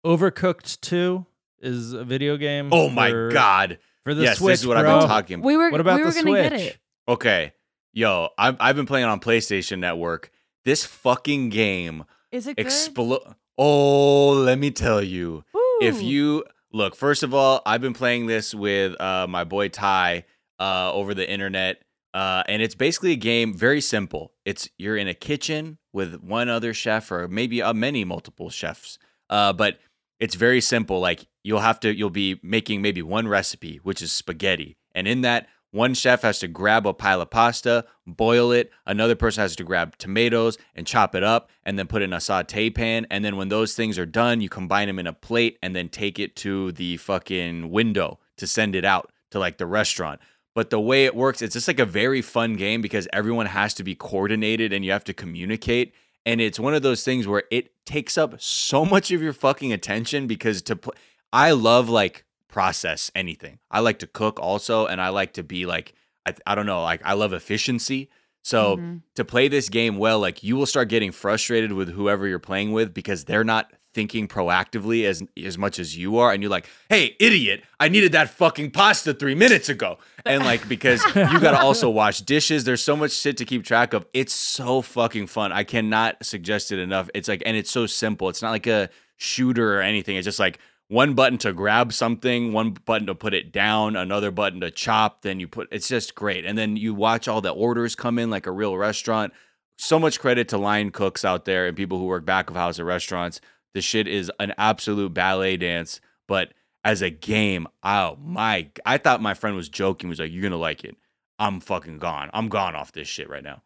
Overcooked 0.05 0.81
2 0.81 1.27
is 1.61 1.93
a 1.93 2.05
video 2.05 2.37
game. 2.37 2.68
Oh 2.72 2.89
my 2.89 3.11
god! 3.33 3.79
For 4.05 4.14
the 4.14 4.22
yes, 4.22 4.39
Switch, 4.39 4.53
this 4.53 4.61
is 4.61 4.66
what 4.66 4.77
I've 4.77 4.85
been 4.85 5.09
talking. 5.09 5.43
we 5.43 5.57
were 5.57 5.70
What 5.70 5.81
about 5.81 5.97
we 5.99 6.05
were 6.05 6.11
the 6.12 6.22
gonna 6.22 6.31
Switch? 6.31 6.51
get 6.51 6.61
it. 6.61 6.79
Okay, 7.09 7.53
yo, 7.93 8.29
I've 8.39 8.57
I've 8.61 8.77
been 8.77 8.87
playing 8.87 9.07
on 9.07 9.20
PlayStation 9.20 9.79
Network. 9.79 10.31
This 10.64 10.85
fucking 10.85 11.51
game 11.51 12.05
Is 12.33 12.47
it 12.47 12.57
good? 12.57 12.66
explode. 12.66 13.35
Oh, 13.59 14.31
let 14.31 14.59
me 14.59 14.70
tell 14.70 15.03
you. 15.03 15.45
If 15.81 16.03
you 16.03 16.45
look, 16.72 16.95
first 16.97 17.22
of 17.22 17.35
all, 17.35 17.62
I've 17.66 17.81
been 17.81 17.93
playing 17.95 18.27
this 18.27 18.55
with 18.55 18.99
uh, 19.01 19.27
my 19.29 19.45
boy 19.45 19.68
Ty 19.68 20.24
uh, 20.59 20.93
over 20.93 21.14
the 21.14 21.29
internet, 21.29 21.83
uh, 22.17 22.43
and 22.49 22.62
it's 22.62 22.75
basically 22.75 23.12
a 23.12 23.17
game 23.17 23.53
very 23.53 23.83
simple. 23.83 24.33
It's 24.47 24.71
you're 24.79 24.97
in 24.97 25.07
a 25.07 25.12
kitchen 25.12 25.77
with 25.93 26.14
one 26.23 26.49
other 26.49 26.73
chef, 26.73 27.12
or 27.12 27.29
maybe 27.29 27.61
uh, 27.61 27.75
many 27.75 28.07
multiple 28.07 28.49
chefs, 28.49 28.99
uh, 29.29 29.53
but 29.53 29.81
it's 30.19 30.35
very 30.35 30.62
simple. 30.62 30.99
Like 30.99 31.27
you'll 31.45 31.61
have 31.61 31.79
to, 31.81 31.95
you'll 31.95 32.09
be 32.09 32.41
making 32.43 32.81
maybe 32.81 33.03
one 33.03 33.29
recipe, 33.29 33.81
which 33.83 34.01
is 34.01 34.12
spaghetti, 34.12 34.79
and 34.95 35.07
in 35.07 35.21
that. 35.21 35.47
One 35.73 35.93
chef 35.93 36.23
has 36.23 36.39
to 36.39 36.49
grab 36.49 36.87
a 36.87 36.95
pile 36.95 37.21
of 37.21 37.29
pasta, 37.29 37.85
boil 38.07 38.51
it. 38.51 38.71
Another 38.87 39.14
person 39.14 39.43
has 39.43 39.57
to 39.57 39.64
grab 39.64 39.99
tomatoes 39.99 40.57
and 40.75 40.87
chop 40.87 41.14
it 41.14 41.23
up 41.23 41.51
and 41.64 41.79
then 41.79 41.87
put 41.87 42.01
it 42.01 42.07
in 42.07 42.14
a 42.14 42.21
saute 42.21 42.71
pan. 42.71 43.07
And 43.11 43.23
then 43.23 43.37
when 43.37 43.49
those 43.49 43.75
things 43.75 43.99
are 43.99 44.07
done, 44.07 44.41
you 44.41 44.49
combine 44.49 44.87
them 44.87 44.99
in 44.99 45.07
a 45.07 45.12
plate 45.12 45.59
and 45.62 45.77
then 45.77 45.91
take 45.91 46.19
it 46.19 46.35
to 46.37 46.73
the 46.73 46.97
fucking 46.97 47.71
window 47.71 48.21
to 48.39 48.47
send 48.47 48.75
it 48.75 48.87
out 48.87 49.12
to 49.33 49.39
like 49.39 49.59
the 49.59 49.67
restaurant. 49.67 50.21
But 50.57 50.71
the 50.71 50.81
way 50.81 51.05
it 51.05 51.15
works, 51.15 51.43
it's 51.43 51.53
just 51.53 51.69
like 51.69 51.79
a 51.79 51.85
very 51.85 52.23
fun 52.23 52.55
game 52.57 52.81
because 52.81 53.07
everyone 53.13 53.45
has 53.45 53.75
to 53.75 53.85
be 53.85 53.95
coordinated 53.95 54.73
and 54.73 54.87
you 54.87 54.91
have 54.91 55.05
to 55.05 55.13
communicate. 55.13 55.93
And 56.25 56.41
it's 56.41 56.59
one 56.59 56.73
of 56.73 56.81
those 56.81 57.05
things 57.05 57.29
where 57.29 57.45
it 57.51 57.73
takes 57.85 58.17
up 58.17 58.41
so 58.41 58.83
much 58.87 59.11
of 59.11 59.21
your 59.21 59.35
fucking 59.35 59.71
attention 59.71 60.27
because 60.27 60.63
to 60.63 60.75
play, 60.77 60.95
I 61.31 61.51
love 61.51 61.91
like 61.91 62.25
process 62.49 63.11
anything. 63.15 63.59
I 63.71 63.81
like 63.81 63.99
to 63.99 64.07
cook 64.07 64.41
also, 64.41 64.87
and 64.87 64.99
I 64.99 65.11
like 65.11 65.35
to 65.35 65.43
be 65.43 65.67
like, 65.67 65.93
I, 66.25 66.33
I 66.47 66.55
don't 66.55 66.65
know, 66.65 66.83
like 66.83 67.03
I 67.05 67.13
love 67.13 67.35
efficiency. 67.35 68.09
So 68.43 68.79
Mhm. 68.79 69.03
to 69.17 69.27
play 69.27 69.49
this 69.49 69.69
game 69.69 69.99
well, 69.99 70.19
like 70.21 70.43
you 70.43 70.57
will 70.57 70.65
start 70.65 70.89
getting 70.89 71.13
frustrated 71.13 71.73
with 71.75 71.91
whoever 71.91 72.27
you're 72.27 72.39
playing 72.39 72.73
with 72.73 72.95
because 72.95 73.27
they're 73.27 73.45
not 73.45 73.71
thinking 73.97 74.28
proactively 74.28 75.07
as 75.07 75.22
as 75.42 75.57
much 75.57 75.78
as 75.78 75.97
you 75.97 76.18
are, 76.18 76.30
and 76.30 76.42
you're 76.42 76.51
like, 76.51 76.68
"Hey, 76.90 77.16
idiot! 77.18 77.64
I 77.80 77.88
needed 77.88 78.12
that 78.12 78.28
fucking 78.28 78.72
pasta 78.72 79.14
three 79.14 79.34
minutes 79.34 79.70
ago," 79.70 79.97
and 80.26 80.44
like 80.44 80.68
because 80.68 81.03
you 81.14 81.40
got 81.40 81.53
to 81.53 81.59
also 81.59 81.88
wash 81.88 82.20
dishes. 82.20 82.64
There's 82.64 82.82
so 82.82 82.94
much 82.94 83.12
shit 83.12 83.38
to 83.38 83.47
keep 83.47 83.64
track 83.64 83.94
of. 83.94 84.05
It's 84.12 84.34
so 84.34 84.82
fucking 84.82 85.28
fun. 85.28 85.51
I 85.51 85.64
cannot 85.64 86.24
suggest 86.26 86.72
it 86.72 86.78
enough. 86.78 87.09
It's 87.14 87.26
like, 87.26 87.42
and 87.47 87.57
it's 87.57 87.70
so 87.70 87.86
simple. 87.86 88.28
It's 88.28 88.42
not 88.42 88.51
like 88.51 88.66
a 88.66 88.90
shooter 89.16 89.78
or 89.78 89.80
anything. 89.80 90.16
It's 90.16 90.26
just 90.26 90.38
like 90.38 90.59
one 90.88 91.14
button 91.14 91.38
to 91.38 91.55
grab 91.55 91.94
something, 91.94 92.53
one 92.53 92.72
button 92.72 93.07
to 93.07 93.14
put 93.14 93.32
it 93.32 93.51
down, 93.51 93.97
another 93.97 94.30
button 94.30 94.61
to 94.61 94.70
chop. 94.70 95.22
Then 95.22 95.40
you 95.40 95.49
put 95.49 95.68
it's 95.72 95.88
just 95.88 96.14
great. 96.14 96.44
And 96.44 96.59
then 96.59 96.76
you 96.76 96.92
watch 96.92 97.28
all 97.28 97.40
the 97.40 97.51
orders 97.51 97.94
come 97.94 98.18
in 98.18 98.28
like 98.28 98.47
a 98.47 98.53
real 98.53 98.76
restaurant. 98.76 99.32
So 99.78 99.99
much 99.99 100.20
credit 100.20 100.49
to 100.49 100.59
line 100.59 100.90
cooks 100.90 101.24
out 101.24 101.47
there 101.47 101.66
and 101.66 101.76
people 101.76 101.99
who 101.99 102.05
work 102.05 102.26
back 102.26 102.51
of 102.51 102.57
house 102.57 102.78
at 102.78 102.84
restaurants. 102.84 103.40
The 103.77 103.83
shit 103.83 104.09
is 104.09 104.33
an 104.41 104.55
absolute 104.57 105.12
ballet 105.12 105.59
dance. 105.59 106.01
But 106.27 106.55
as 106.83 107.03
a 107.03 107.11
game, 107.11 107.68
oh 107.83 108.16
my! 108.24 108.70
I 108.87 108.97
thought 108.97 109.20
my 109.20 109.35
friend 109.35 109.55
was 109.55 109.68
joking. 109.68 110.09
He 110.09 110.11
was 110.11 110.18
like, 110.18 110.33
"You're 110.33 110.43
gonna 110.43 110.57
like 110.57 110.83
it." 110.83 110.97
I'm 111.39 111.61
fucking 111.61 111.99
gone. 111.99 112.31
I'm 112.33 112.49
gone 112.49 112.74
off 112.74 112.93
this 112.93 113.07
shit 113.07 113.29
right 113.29 113.45
now. 113.45 113.61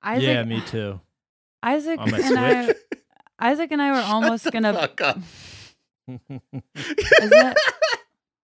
Isaac, 0.00 0.22
yeah, 0.28 0.44
me 0.44 0.60
too. 0.60 1.00
Isaac 1.60 1.98
and 2.00 2.38
I, 2.38 2.72
Isaac 3.40 3.72
and 3.72 3.82
I 3.82 3.90
were 3.90 3.98
almost 4.06 4.44
Shut 4.44 4.52
the 4.52 4.60
gonna. 4.60 4.78
fuck 4.78 5.00
up. 5.00 5.18
Is 6.08 7.30
that 7.30 7.56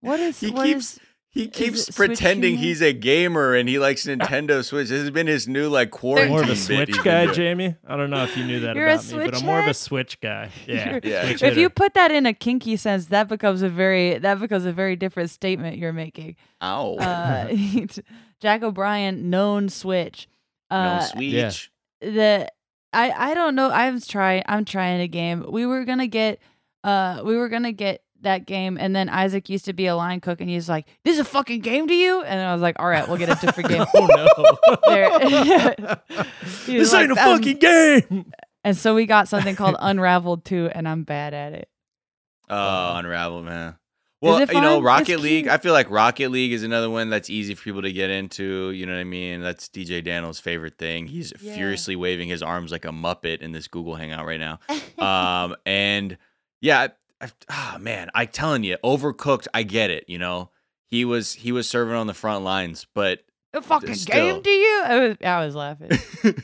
what 0.00 0.18
is 0.18 0.40
He 0.40 0.50
what 0.50 0.64
keeps- 0.66 0.94
is- 0.94 1.00
He 1.36 1.48
keeps 1.48 1.88
it 1.88 1.94
Switch 1.94 1.96
pretending 2.08 2.56
he's 2.56 2.80
a 2.80 2.92
gamer 2.92 3.54
and 3.54 3.68
he 3.68 3.78
likes 3.78 4.06
Nintendo 4.06 4.64
Switch. 4.64 4.88
This 4.88 5.00
has 5.02 5.10
been 5.10 5.26
his 5.26 5.46
new 5.46 5.68
like 5.68 5.90
quarantine 5.90 6.30
more 6.30 6.42
of 6.42 6.48
a 6.48 6.56
Switch 6.56 7.02
guy. 7.04 7.30
Jamie. 7.32 7.76
I 7.86 7.96
don't 7.96 8.08
know 8.10 8.24
if 8.24 8.36
you 8.36 8.44
knew 8.44 8.60
that 8.60 8.74
You're 8.74 8.86
a 8.86 8.94
about 8.94 9.04
me, 9.04 9.12
but 9.16 9.22
Switch 9.24 9.40
I'm 9.40 9.46
more 9.46 9.60
of 9.60 9.66
a? 9.68 9.74
Switch 9.74 10.20
guy. 10.20 10.50
Yeah, 10.66 10.98
Yeah. 11.04 11.26
Switch 11.28 11.42
if 11.42 11.56
you 11.58 11.68
put 11.68 11.94
that 11.94 12.10
in 12.10 12.24
a 12.26 12.32
kinky 12.32 12.76
sense, 12.76 13.06
that 13.06 13.28
becomes 13.28 13.60
a 13.62 13.68
very 13.68 14.18
that 14.18 14.40
becomes 14.40 14.64
a 14.64 14.72
very 14.72 14.96
different 14.96 15.30
statement 15.30 15.76
you're 15.78 15.92
making. 15.92 16.36
Ow. 16.62 16.94
Uh, 16.96 17.54
Jack 18.40 18.62
O'Brien, 18.62 19.28
known 19.30 19.68
Switch. 19.68 20.28
no 20.70 20.76
Uh, 20.78 21.00
Switch. 21.00 21.70
yeah. 22.02 22.10
the 22.10 22.52
I 22.92 23.10
I 23.30 23.34
don't 23.34 23.54
know. 23.54 23.70
I'm 23.70 24.00
trying. 24.00 24.42
I'm 24.46 24.64
trying 24.64 25.00
a 25.02 25.08
game. 25.08 25.44
We 25.50 25.66
were 25.66 25.84
gonna 25.84 26.06
get 26.06 26.40
uh 26.82 27.20
we 27.24 27.36
were 27.36 27.48
gonna 27.50 27.72
get 27.72 28.02
that 28.22 28.46
game, 28.46 28.76
and 28.80 28.94
then 28.96 29.08
Isaac 29.08 29.48
used 29.48 29.64
to 29.66 29.72
be 29.72 29.86
a 29.86 29.94
line 29.96 30.20
cook, 30.20 30.40
and 30.40 30.48
he's 30.50 30.68
like, 30.68 30.86
"This 31.04 31.14
is 31.14 31.20
a 31.20 31.24
fucking 31.24 31.60
game 31.60 31.86
to 31.88 31.94
you," 31.94 32.22
and 32.22 32.40
I 32.40 32.52
was 32.52 32.62
like, 32.62 32.76
"All 32.78 32.88
right, 32.88 33.06
we'll 33.08 33.18
get 33.18 33.28
a 33.28 33.34
different 33.46 33.68
game." 33.70 33.84
oh 33.94 34.06
no, 34.06 34.76
There- 34.86 35.96
He 36.66 36.78
was 36.78 36.90
this 36.90 36.94
ain't 36.94 37.12
a 37.12 37.20
um, 37.22 37.38
fucking 37.38 37.58
game. 37.58 38.32
And 38.64 38.76
so 38.76 38.94
we 38.94 39.06
got 39.06 39.28
something 39.28 39.54
called 39.54 39.76
Unraveled 39.78 40.44
2, 40.44 40.70
and 40.74 40.88
I'm 40.88 41.04
bad 41.04 41.34
at 41.34 41.52
it. 41.52 41.68
Oh, 42.48 42.96
Unravel, 42.96 43.42
man. 43.42 43.76
Well, 44.20 44.40
you 44.40 44.60
know. 44.60 44.80
Rocket 44.80 45.12
It's 45.14 45.22
League. 45.22 45.44
cute. 45.44 45.52
I 45.52 45.58
feel 45.58 45.72
like 45.72 45.88
Rocket 45.90 46.30
League 46.30 46.52
is 46.52 46.64
another 46.64 46.90
one 46.90 47.10
that's 47.10 47.30
easy 47.30 47.54
for 47.54 47.62
people 47.62 47.82
to 47.82 47.92
get 47.92 48.10
into. 48.10 48.70
You 48.70 48.86
know 48.86 48.94
what 48.94 48.98
I 49.00 49.04
mean? 49.04 49.40
That's 49.42 49.68
DJ 49.68 50.02
Daniel's 50.02 50.40
favorite 50.40 50.78
thing. 50.78 51.06
He's 51.06 51.32
Yeah. 51.40 51.54
furiously 51.54 51.94
waving 51.96 52.28
his 52.28 52.42
arms 52.42 52.72
like 52.72 52.84
a 52.86 52.90
muppet 52.90 53.40
in 53.40 53.52
this 53.52 53.68
Google 53.68 53.94
Hangout 53.94 54.26
right 54.26 54.40
now. 54.40 54.58
um, 54.98 55.54
and 55.66 56.16
yeah, 56.60 56.88
Ah, 57.48 57.78
man, 57.80 58.10
I 58.14 58.26
telling 58.26 58.62
you, 58.64 58.76
overcooked. 58.84 59.46
I 59.54 59.62
get 59.62 59.90
it. 59.90 60.04
You 60.08 60.18
know, 60.18 60.50
he 60.90 61.04
was 61.04 61.32
he 61.32 61.52
was 61.52 61.68
serving 61.68 61.94
on 61.94 62.06
the 62.06 62.14
front 62.14 62.44
lines, 62.44 62.86
but 62.94 63.20
a 63.54 63.62
fucking 63.62 63.94
Still. 63.94 64.34
game 64.34 64.42
to 64.42 64.50
you? 64.50 64.82
I 64.84 64.98
was, 64.98 65.16
I 65.24 65.44
was 65.46 65.54
laughing. 65.54 65.90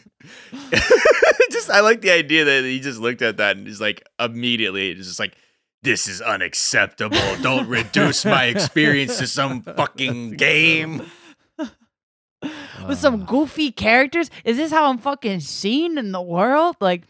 just 1.50 1.70
I 1.70 1.80
like 1.80 2.00
the 2.00 2.10
idea 2.10 2.44
that 2.44 2.64
he 2.64 2.80
just 2.80 3.00
looked 3.00 3.22
at 3.22 3.36
that 3.36 3.56
and 3.56 3.66
he's 3.66 3.80
like 3.80 4.02
immediately 4.18 4.90
it's 4.90 5.06
just 5.06 5.18
like 5.18 5.36
this 5.82 6.08
is 6.08 6.20
unacceptable. 6.20 7.18
Don't 7.42 7.68
reduce 7.68 8.24
my 8.24 8.44
experience 8.44 9.18
to 9.18 9.26
some 9.26 9.62
fucking 9.76 10.32
game. 10.32 11.02
With 12.88 12.98
some 12.98 13.24
goofy 13.24 13.70
characters? 13.70 14.30
Is 14.44 14.56
this 14.56 14.70
how 14.72 14.86
I'm 14.90 14.98
fucking 14.98 15.40
seen 15.40 15.98
in 15.98 16.10
the 16.12 16.22
world? 16.22 16.76
Like, 16.80 17.02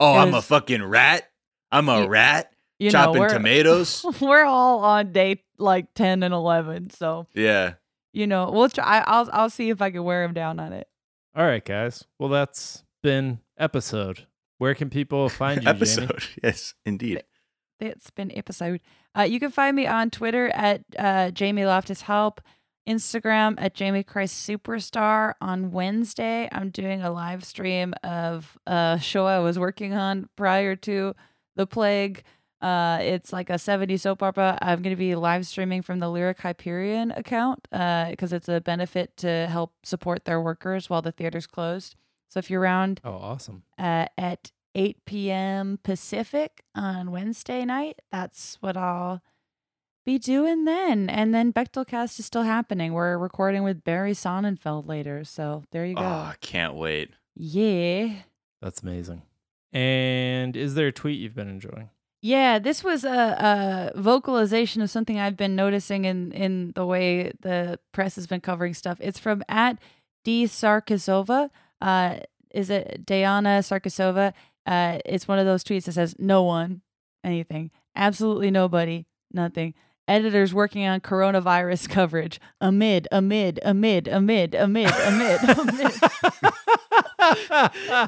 Oh, 0.00 0.16
I'm 0.16 0.32
a 0.34 0.42
fucking 0.42 0.82
rat. 0.84 1.28
I'm 1.72 1.88
a 1.88 2.08
rat 2.08 2.52
you 2.78 2.90
chopping 2.90 3.14
know, 3.14 3.20
we're, 3.20 3.28
tomatoes. 3.28 4.04
we're 4.20 4.44
all 4.44 4.80
on 4.84 5.12
day 5.12 5.42
like 5.58 5.92
10 5.94 6.22
and 6.22 6.32
11. 6.34 6.90
So, 6.90 7.26
Yeah. 7.34 7.74
you 8.12 8.26
know, 8.26 8.50
we'll 8.50 8.68
try. 8.68 9.02
I'll, 9.06 9.28
I'll 9.32 9.50
see 9.50 9.70
if 9.70 9.82
I 9.82 9.90
can 9.90 10.04
wear 10.04 10.24
him 10.24 10.34
down 10.34 10.60
on 10.60 10.72
it. 10.72 10.88
All 11.34 11.44
right, 11.46 11.64
guys. 11.64 12.04
Well, 12.18 12.28
that's 12.28 12.84
been 13.02 13.40
episode. 13.58 14.26
Where 14.58 14.74
can 14.74 14.90
people 14.90 15.28
find 15.28 15.62
you, 15.62 15.72
Jamie? 15.72 16.08
Yes, 16.42 16.74
indeed. 16.84 17.22
That's 17.78 18.10
been 18.10 18.36
episode. 18.36 18.80
Uh, 19.16 19.22
you 19.22 19.38
can 19.38 19.50
find 19.52 19.76
me 19.76 19.86
on 19.86 20.10
Twitter 20.10 20.48
at 20.48 20.82
uh, 20.98 21.30
Jamie 21.30 21.64
Loftus 21.64 22.02
Help, 22.02 22.40
Instagram 22.88 23.54
at 23.58 23.74
Jamie 23.74 24.02
Christ 24.02 24.48
Superstar. 24.48 25.34
On 25.40 25.70
Wednesday, 25.70 26.48
I'm 26.50 26.70
doing 26.70 27.02
a 27.02 27.10
live 27.12 27.44
stream 27.44 27.94
of 28.02 28.58
a 28.66 28.98
show 29.00 29.26
I 29.26 29.38
was 29.38 29.58
working 29.60 29.94
on 29.94 30.28
prior 30.36 30.74
to 30.76 31.14
the 31.54 31.66
plague. 31.66 32.24
Uh, 32.60 32.98
it's 33.00 33.32
like 33.32 33.50
a 33.50 33.54
70s 33.54 34.00
soap 34.00 34.22
opera. 34.22 34.58
I'm 34.60 34.82
going 34.82 34.94
to 34.94 34.98
be 34.98 35.14
live 35.14 35.46
streaming 35.46 35.82
from 35.82 35.98
the 36.00 36.08
Lyric 36.08 36.40
Hyperion 36.40 37.12
account 37.12 37.68
because 37.70 38.32
it's 38.32 38.48
a 38.48 38.60
benefit 38.60 39.16
to 39.18 39.46
help 39.46 39.74
support 39.84 40.24
their 40.24 40.40
workers 40.40 40.90
while 40.90 41.02
the 41.02 41.12
theater's 41.12 41.46
closed. 41.46 41.94
So 42.28 42.38
if 42.38 42.50
you're 42.50 42.60
around 42.60 43.00
Oh, 43.04 43.12
awesome. 43.14 43.62
uh, 43.78 44.06
at 44.18 44.50
8 44.74 45.04
p.m. 45.06 45.78
Pacific 45.82 46.62
on 46.74 47.10
Wednesday 47.10 47.64
night. 47.64 48.00
That's 48.12 48.58
what 48.60 48.76
I'll 48.76 49.22
be 50.04 50.18
doing 50.18 50.64
then. 50.64 51.08
And 51.08 51.34
then 51.34 51.52
Bechdel 51.52 51.86
Cast 51.86 52.18
is 52.18 52.26
still 52.26 52.42
happening. 52.42 52.92
We're 52.92 53.16
recording 53.18 53.62
with 53.62 53.82
Barry 53.84 54.12
Sonnenfeld 54.12 54.86
later. 54.86 55.24
So 55.24 55.64
there 55.72 55.84
you 55.86 55.94
Oh, 55.96 56.00
go. 56.00 56.06
I 56.06 56.34
can't 56.40 56.74
wait. 56.74 57.10
yeah. 57.34 58.22
That's 58.60 58.82
amazing. 58.82 59.22
And 59.72 60.56
is 60.56 60.74
there 60.74 60.88
a 60.88 60.92
tweet 60.92 61.18
you've 61.20 61.34
been 61.34 61.48
enjoying? 61.48 61.90
Yeah, 62.20 62.58
this 62.58 62.82
was 62.82 63.04
a, 63.04 63.92
a 63.94 64.00
vocalization 64.00 64.82
of 64.82 64.90
something 64.90 65.18
I've 65.18 65.36
been 65.36 65.54
noticing 65.54 66.04
in, 66.04 66.32
in 66.32 66.72
the 66.74 66.84
way 66.84 67.32
the 67.40 67.78
press 67.92 68.16
has 68.16 68.26
been 68.26 68.40
covering 68.40 68.74
stuff. 68.74 68.98
It's 69.00 69.20
from 69.20 69.44
at 69.48 69.78
D 70.24 70.44
Sarkisova. 70.44 71.50
Uh, 71.80 72.16
is 72.50 72.70
it 72.70 73.06
Diana 73.06 73.60
Sarkisova? 73.60 74.32
Uh, 74.66 74.98
it's 75.04 75.28
one 75.28 75.38
of 75.38 75.46
those 75.46 75.62
tweets 75.62 75.84
that 75.84 75.92
says 75.92 76.16
no 76.18 76.42
one, 76.42 76.82
anything, 77.22 77.70
absolutely 77.94 78.50
nobody, 78.50 79.06
nothing. 79.32 79.74
Editors 80.08 80.52
working 80.52 80.86
on 80.86 81.00
coronavirus 81.00 81.88
coverage 81.90 82.40
amid, 82.60 83.06
amid, 83.12 83.60
amid, 83.62 84.08
amid, 84.08 84.54
amid, 84.54 84.94
amid, 84.94 85.40
amid. 85.56 85.92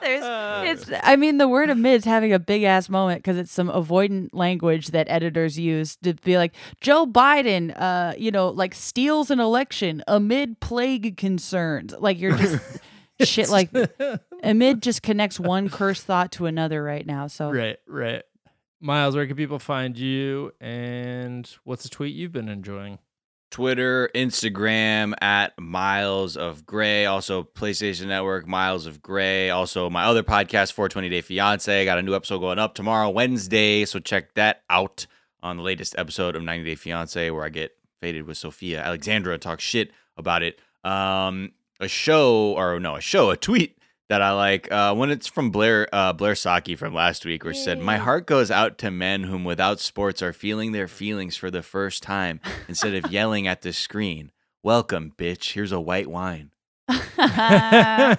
There's, 0.00 0.80
it's. 0.82 0.90
I 1.02 1.16
mean, 1.16 1.38
the 1.38 1.48
word 1.48 1.70
amid's 1.70 2.04
having 2.04 2.32
a 2.32 2.38
big 2.38 2.62
ass 2.62 2.88
moment 2.88 3.18
because 3.18 3.36
it's 3.36 3.52
some 3.52 3.68
avoidant 3.68 4.30
language 4.32 4.88
that 4.88 5.06
editors 5.10 5.58
use 5.58 5.96
to 5.96 6.14
be 6.14 6.36
like 6.36 6.54
Joe 6.80 7.06
Biden, 7.06 7.72
uh, 7.76 8.14
you 8.16 8.30
know, 8.30 8.48
like 8.48 8.74
steals 8.74 9.30
an 9.30 9.40
election 9.40 10.02
amid 10.08 10.60
plague 10.60 11.16
concerns. 11.16 11.94
Like 11.98 12.18
you're 12.20 12.36
just 12.36 12.80
shit. 13.20 13.48
Like 13.48 13.70
amid 14.42 14.82
just 14.82 15.02
connects 15.02 15.38
one 15.38 15.68
curse 15.68 16.02
thought 16.02 16.32
to 16.32 16.46
another 16.46 16.82
right 16.82 17.06
now. 17.06 17.26
So 17.26 17.50
right, 17.50 17.78
right. 17.86 18.22
Miles, 18.80 19.14
where 19.14 19.26
can 19.26 19.36
people 19.36 19.58
find 19.58 19.98
you? 19.98 20.52
And 20.60 21.48
what's 21.64 21.84
a 21.84 21.90
tweet 21.90 22.14
you've 22.14 22.32
been 22.32 22.48
enjoying? 22.48 22.98
Twitter, 23.50 24.08
Instagram 24.14 25.14
at 25.20 25.58
Miles 25.58 26.36
of 26.36 26.64
Gray. 26.64 27.06
Also, 27.06 27.42
PlayStation 27.42 28.06
Network, 28.06 28.46
Miles 28.46 28.86
of 28.86 29.02
Gray. 29.02 29.50
Also, 29.50 29.90
my 29.90 30.04
other 30.04 30.22
podcast, 30.22 30.72
420 30.72 31.08
Day 31.08 31.20
Fiance. 31.20 31.82
I 31.82 31.84
Got 31.84 31.98
a 31.98 32.02
new 32.02 32.14
episode 32.14 32.38
going 32.38 32.58
up 32.58 32.74
tomorrow, 32.74 33.10
Wednesday. 33.10 33.84
So 33.84 33.98
check 33.98 34.34
that 34.34 34.62
out 34.70 35.06
on 35.42 35.56
the 35.56 35.62
latest 35.62 35.94
episode 35.98 36.36
of 36.36 36.42
90 36.42 36.64
Day 36.64 36.74
Fiance, 36.76 37.30
where 37.30 37.44
I 37.44 37.48
get 37.48 37.72
faded 38.00 38.26
with 38.26 38.38
Sophia 38.38 38.80
Alexandra, 38.82 39.36
talk 39.38 39.60
shit 39.60 39.90
about 40.16 40.42
it. 40.42 40.60
Um, 40.84 41.52
a 41.80 41.88
show, 41.88 42.54
or 42.56 42.78
no, 42.78 42.96
a 42.96 43.00
show, 43.00 43.30
a 43.30 43.36
tweet 43.36 43.76
that 44.10 44.20
I 44.20 44.32
like 44.32 44.70
uh, 44.72 44.92
when 44.92 45.10
it's 45.10 45.28
from 45.28 45.50
Blair 45.50 45.88
uh, 45.92 46.12
Blair 46.12 46.34
Saki 46.34 46.74
from 46.74 46.92
last 46.92 47.24
week, 47.24 47.44
where 47.44 47.54
she 47.54 47.62
said, 47.62 47.78
"My 47.78 47.96
heart 47.96 48.26
goes 48.26 48.50
out 48.50 48.76
to 48.78 48.90
men 48.90 49.22
whom, 49.22 49.44
without 49.44 49.78
sports, 49.78 50.20
are 50.20 50.32
feeling 50.32 50.72
their 50.72 50.88
feelings 50.88 51.36
for 51.36 51.48
the 51.50 51.62
first 51.62 52.02
time 52.02 52.40
instead 52.68 52.92
of 52.94 53.10
yelling 53.10 53.46
at 53.46 53.62
the 53.62 53.72
screen. 53.72 54.32
Welcome, 54.64 55.12
bitch. 55.16 55.52
Here's 55.52 55.72
a 55.72 55.80
white 55.80 56.08
wine." 56.08 56.50
That's 56.88 58.18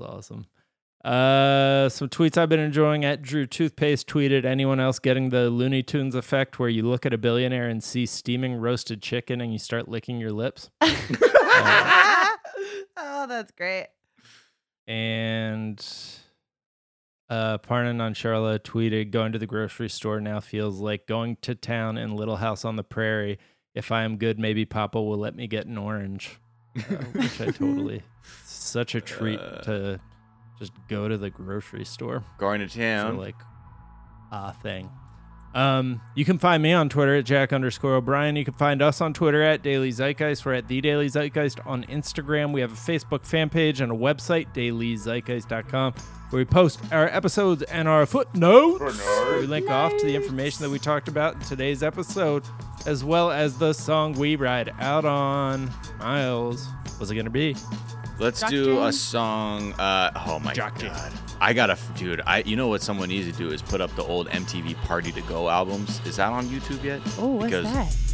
awesome. 0.00 0.44
Uh, 1.02 1.88
some 1.88 2.08
tweets 2.08 2.36
I've 2.36 2.50
been 2.50 2.60
enjoying 2.60 3.06
at 3.06 3.22
Drew 3.22 3.46
Toothpaste 3.46 4.06
tweeted 4.06 4.44
anyone 4.44 4.80
else 4.80 4.98
getting 4.98 5.30
the 5.30 5.48
Looney 5.48 5.82
Tunes 5.82 6.14
effect 6.14 6.58
where 6.58 6.68
you 6.68 6.82
look 6.82 7.06
at 7.06 7.14
a 7.14 7.18
billionaire 7.18 7.68
and 7.68 7.82
see 7.82 8.04
steaming 8.04 8.54
roasted 8.54 9.00
chicken 9.02 9.40
and 9.40 9.52
you 9.52 9.58
start 9.58 9.88
licking 9.88 10.18
your 10.18 10.32
lips. 10.32 10.70
oh, 12.96 13.26
that's 13.26 13.50
great. 13.52 13.88
And 14.86 15.84
uh, 17.30 17.58
Parnan 17.58 18.00
on 18.00 18.14
Charlotte 18.14 18.64
tweeted 18.64 19.10
going 19.10 19.32
to 19.32 19.38
the 19.38 19.46
grocery 19.46 19.88
store 19.88 20.20
now 20.20 20.40
feels 20.40 20.78
like 20.80 21.06
going 21.06 21.36
to 21.42 21.54
town 21.54 21.96
in 21.96 22.14
Little 22.14 22.36
House 22.36 22.64
on 22.64 22.76
the 22.76 22.84
Prairie. 22.84 23.38
If 23.74 23.90
I 23.90 24.02
am 24.04 24.18
good, 24.18 24.38
maybe 24.38 24.64
Papa 24.64 25.00
will 25.02 25.18
let 25.18 25.34
me 25.34 25.46
get 25.46 25.66
an 25.66 25.78
orange. 25.78 26.38
Uh, 26.76 26.80
which 27.12 27.40
I 27.40 27.46
totally. 27.46 28.02
Such 28.44 28.94
a 28.94 29.00
treat 29.00 29.38
Uh, 29.40 29.60
to 29.62 30.00
just 30.58 30.72
go 30.88 31.08
to 31.08 31.16
the 31.16 31.30
grocery 31.30 31.84
store. 31.84 32.22
Going 32.38 32.60
to 32.60 32.68
So 32.68 32.78
town. 32.80 33.16
like, 33.16 33.36
a 34.30 34.52
thing. 34.52 34.90
Um, 35.54 36.00
you 36.16 36.24
can 36.24 36.38
find 36.38 36.62
me 36.62 36.72
on 36.72 36.88
Twitter 36.88 37.14
at 37.14 37.24
Jack 37.24 37.52
underscore 37.52 37.94
O'Brien. 37.94 38.34
You 38.34 38.44
can 38.44 38.54
find 38.54 38.82
us 38.82 39.00
on 39.00 39.14
Twitter 39.14 39.40
at 39.40 39.62
Daily 39.62 39.92
Zeitgeist. 39.92 40.44
We're 40.44 40.54
at 40.54 40.66
The 40.66 40.80
Daily 40.80 41.08
Zeitgeist 41.08 41.64
on 41.64 41.84
Instagram. 41.84 42.52
We 42.52 42.60
have 42.60 42.72
a 42.72 42.76
Facebook 42.76 43.24
fan 43.24 43.50
page 43.50 43.80
and 43.80 43.92
a 43.92 43.94
website, 43.94 44.52
dailyzeitgeist.com, 44.52 45.92
where 46.30 46.38
we 46.38 46.44
post 46.44 46.80
our 46.92 47.06
episodes 47.06 47.62
and 47.64 47.86
our 47.86 48.04
footnotes. 48.04 49.00
We 49.38 49.46
link 49.46 49.70
off 49.70 49.96
to 49.96 50.04
the 50.04 50.16
information 50.16 50.64
that 50.64 50.70
we 50.70 50.80
talked 50.80 51.06
about 51.06 51.34
in 51.34 51.40
today's 51.42 51.84
episode, 51.84 52.42
as 52.86 53.04
well 53.04 53.30
as 53.30 53.56
the 53.56 53.72
song 53.72 54.14
we 54.14 54.34
ride 54.34 54.72
out 54.80 55.04
on. 55.04 55.70
Miles, 56.00 56.66
what's 56.98 57.12
it 57.12 57.14
going 57.14 57.26
to 57.26 57.30
be? 57.30 57.54
Let's 58.18 58.40
Jock 58.40 58.50
do 58.50 58.82
a 58.84 58.92
song. 58.92 59.72
Uh, 59.72 60.10
oh 60.26 60.38
my 60.38 60.52
Jock 60.54 60.78
Jam. 60.78 60.92
god. 60.92 61.12
I 61.40 61.52
gotta, 61.52 61.76
dude. 61.96 62.20
I, 62.26 62.38
you 62.46 62.54
know 62.56 62.68
what 62.68 62.80
someone 62.80 63.08
needs 63.08 63.26
to 63.30 63.36
do 63.36 63.50
is 63.50 63.60
put 63.60 63.80
up 63.80 63.94
the 63.96 64.04
old 64.04 64.28
MTV 64.28 64.76
Party 64.84 65.10
to 65.12 65.20
Go 65.22 65.48
albums. 65.50 66.00
Is 66.06 66.16
that 66.16 66.28
on 66.32 66.46
YouTube 66.46 66.82
yet? 66.84 67.00
Oh, 67.18 67.26
what's 67.28 67.46
Because- 67.46 67.64
that? 67.72 68.13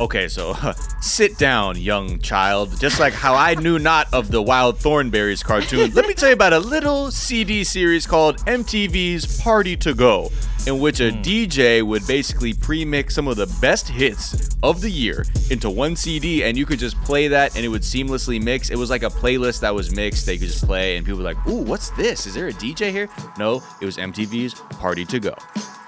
Okay, 0.00 0.28
so 0.28 0.56
sit 1.00 1.38
down, 1.38 1.76
young 1.78 2.18
child. 2.18 2.78
Just 2.80 2.98
like 2.98 3.12
how 3.12 3.34
I 3.34 3.54
knew 3.54 3.78
not 3.78 4.12
of 4.12 4.30
the 4.30 4.42
Wild 4.42 4.78
Thornberrys 4.78 5.44
cartoon, 5.44 5.92
let 5.94 6.06
me 6.06 6.14
tell 6.14 6.30
you 6.30 6.34
about 6.34 6.52
a 6.52 6.58
little 6.58 7.10
CD 7.10 7.62
series 7.64 8.06
called 8.06 8.38
MTV's 8.46 9.40
Party 9.40 9.76
to 9.76 9.94
Go, 9.94 10.30
in 10.66 10.80
which 10.80 11.00
a 11.00 11.12
hmm. 11.12 11.22
DJ 11.22 11.82
would 11.82 12.06
basically 12.06 12.52
pre-mix 12.52 13.14
some 13.14 13.28
of 13.28 13.36
the 13.36 13.46
best 13.60 13.88
hits 13.88 14.56
of 14.62 14.80
the 14.80 14.90
year 14.90 15.24
into 15.50 15.70
one 15.70 15.94
CD, 15.94 16.44
and 16.44 16.56
you 16.56 16.66
could 16.66 16.78
just 16.78 17.00
play 17.02 17.28
that, 17.28 17.54
and 17.56 17.64
it 17.64 17.68
would 17.68 17.82
seamlessly 17.82 18.42
mix. 18.42 18.70
It 18.70 18.76
was 18.76 18.90
like 18.90 19.02
a 19.02 19.10
playlist 19.10 19.60
that 19.60 19.74
was 19.74 19.94
mixed. 19.94 20.26
They 20.26 20.38
could 20.38 20.48
just 20.48 20.64
play, 20.64 20.96
and 20.96 21.06
people 21.06 21.18
were 21.18 21.24
like, 21.24 21.46
"Ooh, 21.46 21.62
what's 21.62 21.90
this? 21.90 22.26
Is 22.26 22.34
there 22.34 22.48
a 22.48 22.52
DJ 22.52 22.90
here?" 22.90 23.08
No, 23.38 23.62
it 23.80 23.84
was 23.84 23.98
MTV's 23.98 24.54
Party 24.78 25.04
to 25.04 25.20
Go. 25.20 25.34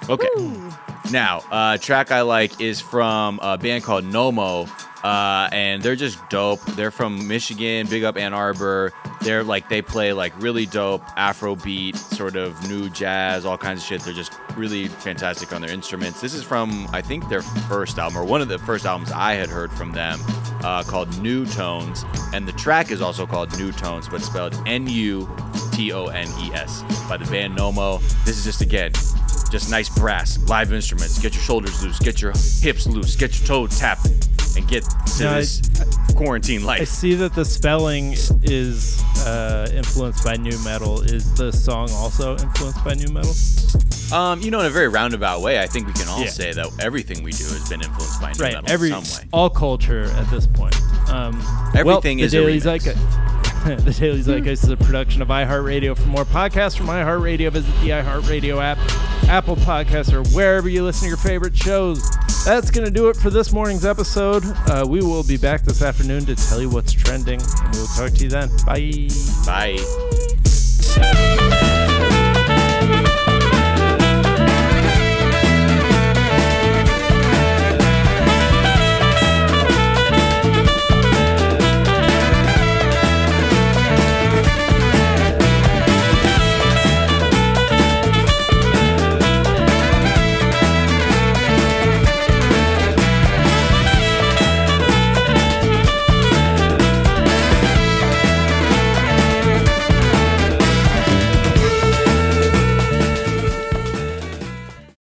Okay. 0.09 0.29
Now, 1.11 1.43
uh, 1.51 1.77
track 1.79 2.11
I 2.11 2.23
like 2.23 2.61
is 2.61 2.81
from 2.81 3.39
a 3.43 3.59
band 3.59 3.85
called 3.85 4.05
Nomo, 4.05 4.69
uh, 5.05 5.51
and 5.53 5.83
they're 5.83 5.97
just 5.97 6.19
dope. 6.31 6.65
They're 6.77 6.91
from 6.91 7.29
Michigan, 7.29 7.87
big 7.87 8.05
up 8.05 8.17
Ann 8.17 8.33
Arbor. 8.33 8.91
They're 9.21 9.45
like 9.45 9.69
they 9.69 9.83
play 9.83 10.15
like 10.15 10.33
really 10.41 10.65
dope 10.65 11.03
Afrobeat, 11.09 11.97
sort 11.97 12.37
of 12.37 12.69
new 12.69 12.89
jazz, 12.89 13.45
all 13.45 13.59
kinds 13.59 13.83
of 13.83 13.87
shit. 13.87 14.01
They're 14.01 14.15
just 14.15 14.33
really 14.57 14.89
fantastic 14.89 15.53
on 15.53 15.61
their 15.61 15.71
instruments. 15.71 16.23
This 16.23 16.33
is 16.33 16.43
from 16.43 16.89
I 16.93 17.03
think 17.03 17.29
their 17.29 17.43
first 17.43 17.99
album 17.99 18.17
or 18.17 18.25
one 18.25 18.41
of 18.41 18.49
the 18.49 18.59
first 18.61 18.87
albums 18.87 19.13
I 19.13 19.35
had 19.35 19.51
heard 19.51 19.71
from 19.73 19.93
them, 19.93 20.19
uh, 20.63 20.85
called 20.85 21.21
New 21.21 21.45
Tones, 21.45 22.03
and 22.33 22.49
the 22.49 22.53
track 22.53 22.91
is 22.91 23.03
also 23.03 23.27
called 23.27 23.57
New 23.59 23.73
Tones, 23.73 24.09
but 24.09 24.23
spelled 24.23 24.57
N-U-T-O-N-E-S 24.67 25.23
by 27.09 27.19
the 27.19 27.27
band 27.31 27.59
Nomo. 27.59 28.01
This 28.25 28.39
is 28.39 28.45
just 28.45 28.63
again 28.63 28.93
just 29.55 29.71
nice 29.71 29.89
brass, 29.89 30.37
live 30.49 30.73
instruments. 30.73 31.17
Get 31.21 31.33
your 31.35 31.43
shoulders 31.43 31.81
loose, 31.85 32.01
get 32.01 32.21
your 32.21 32.33
hips 32.61 32.89
loose, 32.89 33.15
get 33.15 33.39
your 33.39 33.47
toe 33.47 33.67
tapping, 33.69 34.19
and 34.57 34.67
get 34.67 34.83
to 35.19 35.23
No, 35.23 35.31
I- 35.31 35.41
this 35.41 35.63
quarantine 36.17 36.65
life. 36.65 36.81
I 36.81 36.85
see 36.85 37.15
that 37.15 37.35
the 37.35 37.45
spelling 37.45 38.15
is 38.43 39.01
uh, 39.25 39.71
influenced 39.73 40.25
by 40.25 40.35
nu 40.37 40.59
metal. 40.65 41.03
Is 41.03 41.33
the 41.35 41.53
song 41.53 41.89
also 41.93 42.33
influenced 42.37 42.85
by 42.85 42.95
nu 42.95 43.07
metal? 43.13 43.33
Um, 44.13 44.41
you 44.41 44.51
know, 44.51 44.59
in 44.59 44.67
a 44.67 44.71
very 44.71 44.89
roundabout 44.89 45.41
way, 45.41 45.61
I 45.61 45.67
think 45.67 45.87
we 45.87 45.93
can 45.93 46.09
all 46.09 46.21
Yeah. 46.23 46.27
say 46.31 46.53
that 46.53 46.67
everything 46.81 47.23
we 47.23 47.31
do 47.31 47.45
has 47.45 47.69
been 47.69 47.81
influenced 47.81 48.21
by 48.21 48.33
new 48.33 48.43
right. 48.43 48.55
metal 48.55 48.71
Every 48.71 48.91
in 48.91 49.05
some 49.05 49.23
way. 49.23 49.29
all 49.33 49.51
culture 49.51 50.05
at 50.05 50.29
this 50.33 50.49
point. 50.49 50.75
Um, 51.09 51.41
Everything 51.77 52.19
well, 52.19 52.27
is 52.27 52.35
a 52.35 52.39
remix. 52.39 52.63
Zeitgeist. 52.63 53.44
the 53.85 53.97
Daily 53.99 54.21
Zeitgeist 54.21 54.65
is 54.65 54.69
a 54.69 54.77
production 54.77 55.23
of 55.23 55.29
iHeartRadio. 55.29 55.97
For 55.97 56.07
more 56.07 56.27
podcasts 56.27 56.77
from 56.77 56.89
iHeartRadio, 56.89 57.51
visit 57.51 57.73
the 57.81 57.89
iHeartRadio 57.89 58.63
app, 58.63 58.77
Apple 59.27 59.57
Podcasts, 59.57 60.13
or 60.13 60.23
wherever 60.37 60.69
you 60.69 60.85
listen 60.85 61.05
to 61.05 61.09
your 61.09 61.17
favorite 61.17 61.57
shows. 61.57 62.07
That's 62.45 62.71
going 62.71 62.85
to 62.85 62.91
do 62.91 63.09
it 63.09 63.17
for 63.17 63.31
this 63.31 63.53
morning's 63.53 63.87
episode. 63.87 64.43
Uh, 64.69 64.85
we 64.87 65.01
will 65.01 65.25
be 65.25 65.39
back 65.39 65.63
this 65.63 65.81
afternoon 65.81 66.27
to 66.27 66.35
tell 66.35 66.61
you 66.61 66.69
what's 66.69 66.93
trending, 66.93 67.41
we'll 67.73 67.87
talk 67.87 68.13
to 68.13 68.25
you 68.25 68.29
then. 68.29 68.51
Bye. 68.67 69.09
Bye. 69.47 69.79